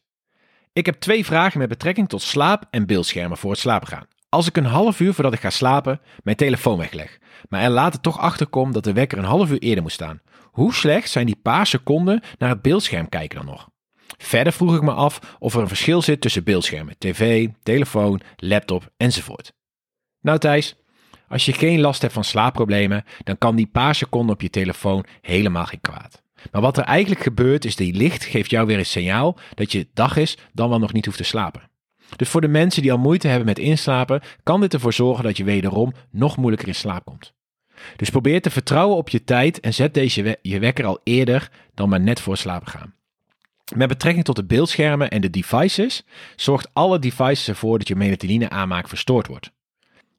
Ik 0.74 0.86
heb 0.86 1.00
twee 1.00 1.26
vragen 1.26 1.60
met 1.60 1.70
betrekking 1.70 2.10
tot 2.10 2.22
slaap 2.22 2.68
en 2.70 2.86
beeldschermen 2.86 3.38
voor 3.38 3.52
het 3.52 3.60
slapen 3.60 3.88
gaan. 3.88 4.08
Als 4.30 4.48
ik 4.48 4.58
een 4.58 4.66
half 4.66 5.00
uur 5.00 5.14
voordat 5.14 5.34
ik 5.34 5.40
ga 5.40 5.50
slapen 5.50 6.02
mijn 6.24 6.36
telefoon 6.36 6.78
wegleg, 6.78 7.20
maar 7.50 7.62
er 7.62 7.70
later 7.70 8.02
toch 8.02 8.20
achter 8.20 8.48
kom 8.48 8.72
dat 8.72 8.84
de 8.84 8.94
wekker 8.94 9.18
een 9.18 9.24
half 9.24 9.52
uur 9.52 9.60
eerder 9.60 9.84
moet 9.84 9.92
staan, 9.92 10.22
hoe 10.52 10.74
slecht 10.74 11.10
zijn 11.10 11.26
die 11.26 11.40
paar 11.42 11.68
seconden 11.68 12.22
naar 12.38 12.50
het 12.50 12.62
beeldscherm 12.62 13.10
kijken 13.10 13.38
dan 13.38 13.46
nog? 13.46 13.70
Verder 14.18 14.54
vroeg 14.54 14.76
ik 14.76 14.82
me 14.82 14.92
af 14.92 15.36
of 15.40 15.54
er 15.56 15.62
een 15.62 15.68
verschil 15.68 16.02
zit 16.02 16.22
tussen 16.22 16.44
beeldschermen, 16.44 16.98
tv, 16.98 17.48
telefoon, 17.64 18.22
laptop 18.36 18.90
enzovoort. 18.98 19.54
Nou 20.22 20.38
Thijs, 20.40 20.76
als 21.28 21.46
je 21.46 21.54
geen 21.54 21.80
last 21.80 22.02
hebt 22.02 22.14
van 22.14 22.24
slaapproblemen, 22.24 23.04
dan 23.24 23.38
kan 23.38 23.56
die 23.56 23.68
paar 23.68 23.96
seconden 23.96 24.36
op 24.36 24.42
je 24.42 24.50
telefoon 24.50 25.06
helemaal 25.22 25.66
geen 25.66 25.82
kwaad. 25.82 26.24
Maar 26.52 26.62
wat 26.62 26.78
er 26.78 26.84
eigenlijk 26.84 27.22
gebeurt 27.22 27.66
is 27.66 27.76
die 27.76 27.94
licht 27.94 28.26
geeft 28.26 28.50
jou 28.50 28.68
weer 28.68 28.78
een 28.78 28.86
signaal 28.86 29.38
dat 29.54 29.72
je 29.72 29.88
dag 29.94 30.18
is 30.18 30.38
dan 30.54 30.70
wel 30.70 30.80
nog 30.80 30.94
niet 30.94 31.06
hoeft 31.06 31.18
te 31.18 31.24
slapen. 31.24 31.70
Dus 32.16 32.30
voor 32.30 32.42
de 32.42 32.48
mensen 32.48 32.82
die 32.82 32.92
al 32.92 32.98
moeite 32.98 33.28
hebben 33.28 33.46
met 33.46 33.60
inslapen, 33.60 34.22
kan 34.44 34.62
dit 34.62 34.74
ervoor 34.74 34.94
zorgen 34.94 35.24
dat 35.24 35.38
je 35.38 35.44
wederom 35.44 35.94
nog 36.12 36.38
moeilijker 36.38 36.68
in 36.68 36.76
slaap 36.76 37.06
komt. 37.06 37.34
Dus 37.96 38.10
probeer 38.10 38.42
te 38.42 38.50
vertrouwen 38.50 38.98
op 38.98 39.10
je 39.10 39.24
tijd 39.24 39.60
en 39.60 39.74
zet 39.74 39.94
deze 39.94 40.40
je 40.42 40.60
wekker 40.60 40.86
al 40.86 41.00
eerder 41.04 41.50
dan 41.74 41.90
maar 41.90 42.02
net 42.02 42.20
voor 42.20 42.38
slapen 42.38 42.68
gaan. 42.68 42.94
Met 43.76 43.88
betrekking 43.88 44.26
tot 44.26 44.36
de 44.36 44.46
beeldschermen 44.46 45.10
en 45.10 45.22
de 45.22 45.30
devices, 45.30 46.04
zorgt 46.36 46.70
alle 46.74 47.00
devices 47.00 47.48
ervoor 47.48 47.78
dat 47.78 47.88
je 47.88 47.96
melatonine 47.96 48.50
aanmaak 48.50 48.88
verstoord 48.88 49.28
wordt. 49.28 49.52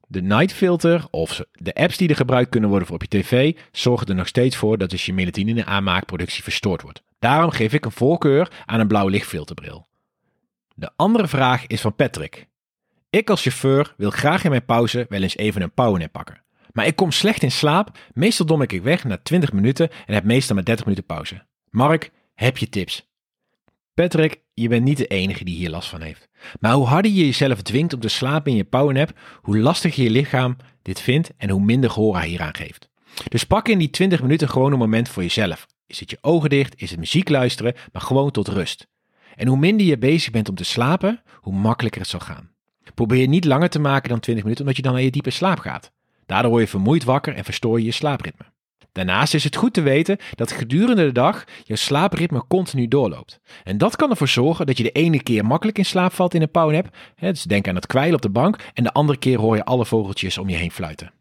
De 0.08 0.22
night 0.22 0.52
filter 0.52 1.06
of 1.10 1.44
de 1.52 1.74
apps 1.74 1.96
die 1.96 2.08
er 2.08 2.16
gebruikt 2.16 2.50
kunnen 2.50 2.68
worden 2.70 2.86
voor 2.88 2.96
op 2.96 3.02
je 3.10 3.18
tv 3.20 3.56
zorgen 3.72 4.06
er 4.06 4.14
nog 4.14 4.26
steeds 4.26 4.56
voor 4.56 4.78
dat 4.78 4.90
dus 4.90 5.06
je 5.06 5.12
melatonine 5.12 5.64
aanmaakproductie 5.64 6.42
verstoord 6.42 6.82
wordt. 6.82 7.02
Daarom 7.18 7.50
geef 7.50 7.72
ik 7.72 7.84
een 7.84 7.92
voorkeur 7.92 8.50
aan 8.64 8.80
een 8.80 8.88
blauw 8.88 9.08
lichtfilterbril. 9.08 9.86
De 10.74 10.90
andere 10.96 11.28
vraag 11.28 11.66
is 11.66 11.80
van 11.80 11.94
Patrick. 11.94 12.46
Ik 13.10 13.30
als 13.30 13.42
chauffeur 13.42 13.94
wil 13.96 14.10
graag 14.10 14.44
in 14.44 14.50
mijn 14.50 14.64
pauze 14.64 15.06
wel 15.08 15.22
eens 15.22 15.36
even 15.36 15.62
een 15.62 15.72
powernap 15.72 16.12
pakken. 16.12 16.42
Maar 16.72 16.86
ik 16.86 16.96
kom 16.96 17.10
slecht 17.10 17.42
in 17.42 17.52
slaap, 17.52 17.98
meestal 18.14 18.46
dom 18.46 18.62
ik 18.62 18.82
weg 18.82 19.04
na 19.04 19.18
20 19.22 19.52
minuten 19.52 19.90
en 20.06 20.14
heb 20.14 20.24
meestal 20.24 20.54
maar 20.54 20.64
30 20.64 20.84
minuten 20.84 21.06
pauze. 21.06 21.44
Mark, 21.70 22.10
heb 22.34 22.56
je 22.56 22.68
tips? 22.68 23.05
Patrick, 23.96 24.40
je 24.54 24.68
bent 24.68 24.84
niet 24.84 24.96
de 24.96 25.06
enige 25.06 25.44
die 25.44 25.56
hier 25.56 25.70
last 25.70 25.88
van 25.88 26.00
heeft. 26.00 26.28
Maar 26.60 26.72
hoe 26.72 26.86
harder 26.86 27.10
je 27.10 27.24
jezelf 27.24 27.62
dwingt 27.62 27.92
om 27.92 28.00
te 28.00 28.08
slapen 28.08 28.50
in 28.50 28.56
je 28.56 28.64
powernap, 28.64 29.18
hoe 29.42 29.58
lastiger 29.58 30.02
je 30.02 30.10
lichaam 30.10 30.56
dit 30.82 31.00
vindt 31.00 31.30
en 31.36 31.50
hoe 31.50 31.60
minder 31.60 31.90
gehoor 31.90 32.16
hij 32.16 32.28
hieraan 32.28 32.54
geeft. 32.54 32.88
Dus 33.28 33.44
pak 33.44 33.68
in 33.68 33.78
die 33.78 33.90
20 33.90 34.22
minuten 34.22 34.48
gewoon 34.48 34.72
een 34.72 34.78
moment 34.78 35.08
voor 35.08 35.22
jezelf. 35.22 35.66
Is 35.86 36.00
het 36.00 36.10
je 36.10 36.18
ogen 36.20 36.50
dicht, 36.50 36.80
is 36.80 36.90
het 36.90 36.98
muziek 36.98 37.28
luisteren, 37.28 37.74
maar 37.92 38.02
gewoon 38.02 38.30
tot 38.30 38.48
rust. 38.48 38.86
En 39.36 39.46
hoe 39.48 39.58
minder 39.58 39.86
je 39.86 39.98
bezig 39.98 40.30
bent 40.30 40.48
om 40.48 40.54
te 40.54 40.64
slapen, 40.64 41.22
hoe 41.40 41.54
makkelijker 41.54 42.00
het 42.00 42.10
zal 42.10 42.20
gaan. 42.20 42.50
Probeer 42.94 43.28
niet 43.28 43.44
langer 43.44 43.68
te 43.68 43.78
maken 43.78 44.08
dan 44.08 44.20
20 44.20 44.44
minuten, 44.44 44.64
omdat 44.64 44.76
je 44.76 44.82
dan 44.82 44.92
naar 44.92 45.02
je 45.02 45.10
diepe 45.10 45.30
slaap 45.30 45.58
gaat. 45.58 45.92
Daardoor 46.26 46.50
word 46.50 46.62
je 46.62 46.68
vermoeid 46.68 47.04
wakker 47.04 47.34
en 47.34 47.44
verstoor 47.44 47.78
je 47.78 47.84
je 47.84 47.92
slaapritme. 47.92 48.44
Daarnaast 48.96 49.34
is 49.34 49.44
het 49.44 49.56
goed 49.56 49.72
te 49.72 49.80
weten 49.80 50.18
dat 50.34 50.52
gedurende 50.52 51.04
de 51.04 51.12
dag 51.12 51.44
je 51.64 51.76
slaapritme 51.76 52.44
continu 52.48 52.88
doorloopt. 52.88 53.40
En 53.64 53.78
dat 53.78 53.96
kan 53.96 54.10
ervoor 54.10 54.28
zorgen 54.28 54.66
dat 54.66 54.76
je 54.76 54.82
de 54.82 54.90
ene 54.90 55.22
keer 55.22 55.44
makkelijk 55.44 55.78
in 55.78 55.84
slaap 55.84 56.12
valt 56.12 56.34
in 56.34 56.42
een 56.42 56.50
powernap. 56.50 56.96
Dus 57.20 57.42
denk 57.42 57.68
aan 57.68 57.74
het 57.74 57.86
kwijlen 57.86 58.14
op 58.14 58.22
de 58.22 58.30
bank. 58.30 58.58
En 58.74 58.84
de 58.84 58.92
andere 58.92 59.18
keer 59.18 59.38
hoor 59.38 59.56
je 59.56 59.64
alle 59.64 59.86
vogeltjes 59.86 60.38
om 60.38 60.48
je 60.48 60.56
heen 60.56 60.70
fluiten. 60.70 61.12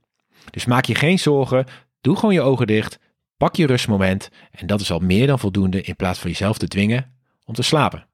Dus 0.50 0.66
maak 0.66 0.86
je 0.86 0.96
geen 0.96 1.20
zorgen. 1.20 1.66
Doe 2.02 2.16
gewoon 2.16 2.34
je 2.34 2.42
ogen 2.42 2.68
dicht. 2.68 3.00
Pak 3.38 3.56
je 3.56 3.66
rustmoment. 3.66 4.30
En 4.52 4.68
dat 4.68 4.82
is 4.82 4.92
al 4.92 5.00
meer 5.00 5.28
dan 5.28 5.40
voldoende 5.40 5.82
in 5.82 5.96
plaats 5.96 6.20
van 6.20 6.30
jezelf 6.30 6.58
te 6.58 6.68
dwingen 6.68 7.14
om 7.46 7.54
te 7.54 7.64
slapen. 7.64 8.08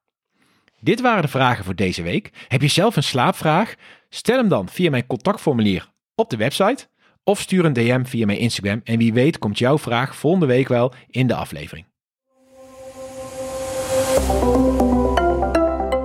Dit 0.79 1.01
waren 1.01 1.21
de 1.21 1.27
vragen 1.27 1.65
voor 1.65 1.75
deze 1.75 2.01
week. 2.01 2.29
Heb 2.47 2.61
je 2.61 2.67
zelf 2.67 2.95
een 2.95 3.03
slaapvraag? 3.03 3.75
Stel 4.09 4.37
hem 4.37 4.47
dan 4.47 4.69
via 4.69 4.89
mijn 4.89 5.07
contactformulier 5.07 5.91
op 6.15 6.29
de 6.29 6.37
website. 6.37 6.89
Of 7.23 7.39
stuur 7.39 7.65
een 7.65 7.73
DM 7.73 8.03
via 8.03 8.25
mijn 8.25 8.39
Instagram. 8.39 8.81
En 8.83 8.97
wie 8.97 9.13
weet 9.13 9.37
komt 9.37 9.57
jouw 9.57 9.77
vraag 9.77 10.15
volgende 10.15 10.45
week 10.45 10.67
wel 10.67 10.93
in 11.07 11.27
de 11.27 11.35
aflevering. 11.35 11.85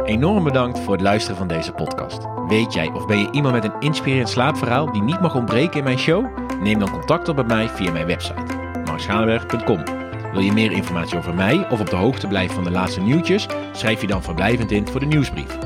Enorm 0.04 0.44
bedankt 0.44 0.78
voor 0.78 0.92
het 0.92 1.02
luisteren 1.02 1.36
van 1.36 1.48
deze 1.48 1.72
podcast. 1.72 2.18
Weet 2.48 2.72
jij 2.72 2.88
of 2.88 3.06
ben 3.06 3.18
je 3.18 3.30
iemand 3.30 3.54
met 3.54 3.64
een 3.64 3.80
inspirerend 3.80 4.28
slaapverhaal 4.28 4.92
die 4.92 5.02
niet 5.02 5.20
mag 5.20 5.34
ontbreken 5.34 5.78
in 5.78 5.84
mijn 5.84 5.98
show? 5.98 6.38
Neem 6.62 6.78
dan 6.78 6.90
contact 6.90 7.28
op 7.28 7.36
met 7.36 7.46
mij 7.46 7.68
via 7.68 7.92
mijn 7.92 8.06
website 8.06 8.56
marschalenberg.com. 8.84 9.84
Wil 10.32 10.40
je 10.40 10.52
meer 10.52 10.72
informatie 10.72 11.18
over 11.18 11.34
mij 11.34 11.70
of 11.70 11.80
op 11.80 11.90
de 11.90 11.96
hoogte 11.96 12.26
blijven 12.26 12.54
van 12.54 12.64
de 12.64 12.70
laatste 12.70 13.00
nieuwtjes? 13.00 13.46
Schrijf 13.72 14.00
je 14.00 14.06
dan 14.06 14.22
verblijvend 14.22 14.70
in 14.70 14.86
voor 14.86 15.00
de 15.00 15.06
nieuwsbrief. 15.06 15.58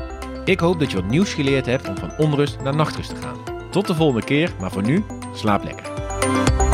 Ik 0.45 0.59
hoop 0.59 0.79
dat 0.79 0.91
je 0.91 1.01
wat 1.01 1.11
nieuws 1.11 1.33
geleerd 1.33 1.65
hebt 1.65 1.89
om 1.89 1.97
van 1.97 2.17
onrust 2.17 2.61
naar 2.61 2.75
nachtrust 2.75 3.09
te 3.09 3.21
gaan. 3.21 3.50
Tot 3.71 3.87
de 3.87 3.95
volgende 3.95 4.25
keer, 4.25 4.53
maar 4.59 4.71
voor 4.71 4.83
nu, 4.83 5.03
slaap 5.33 5.63
lekker. 5.63 6.71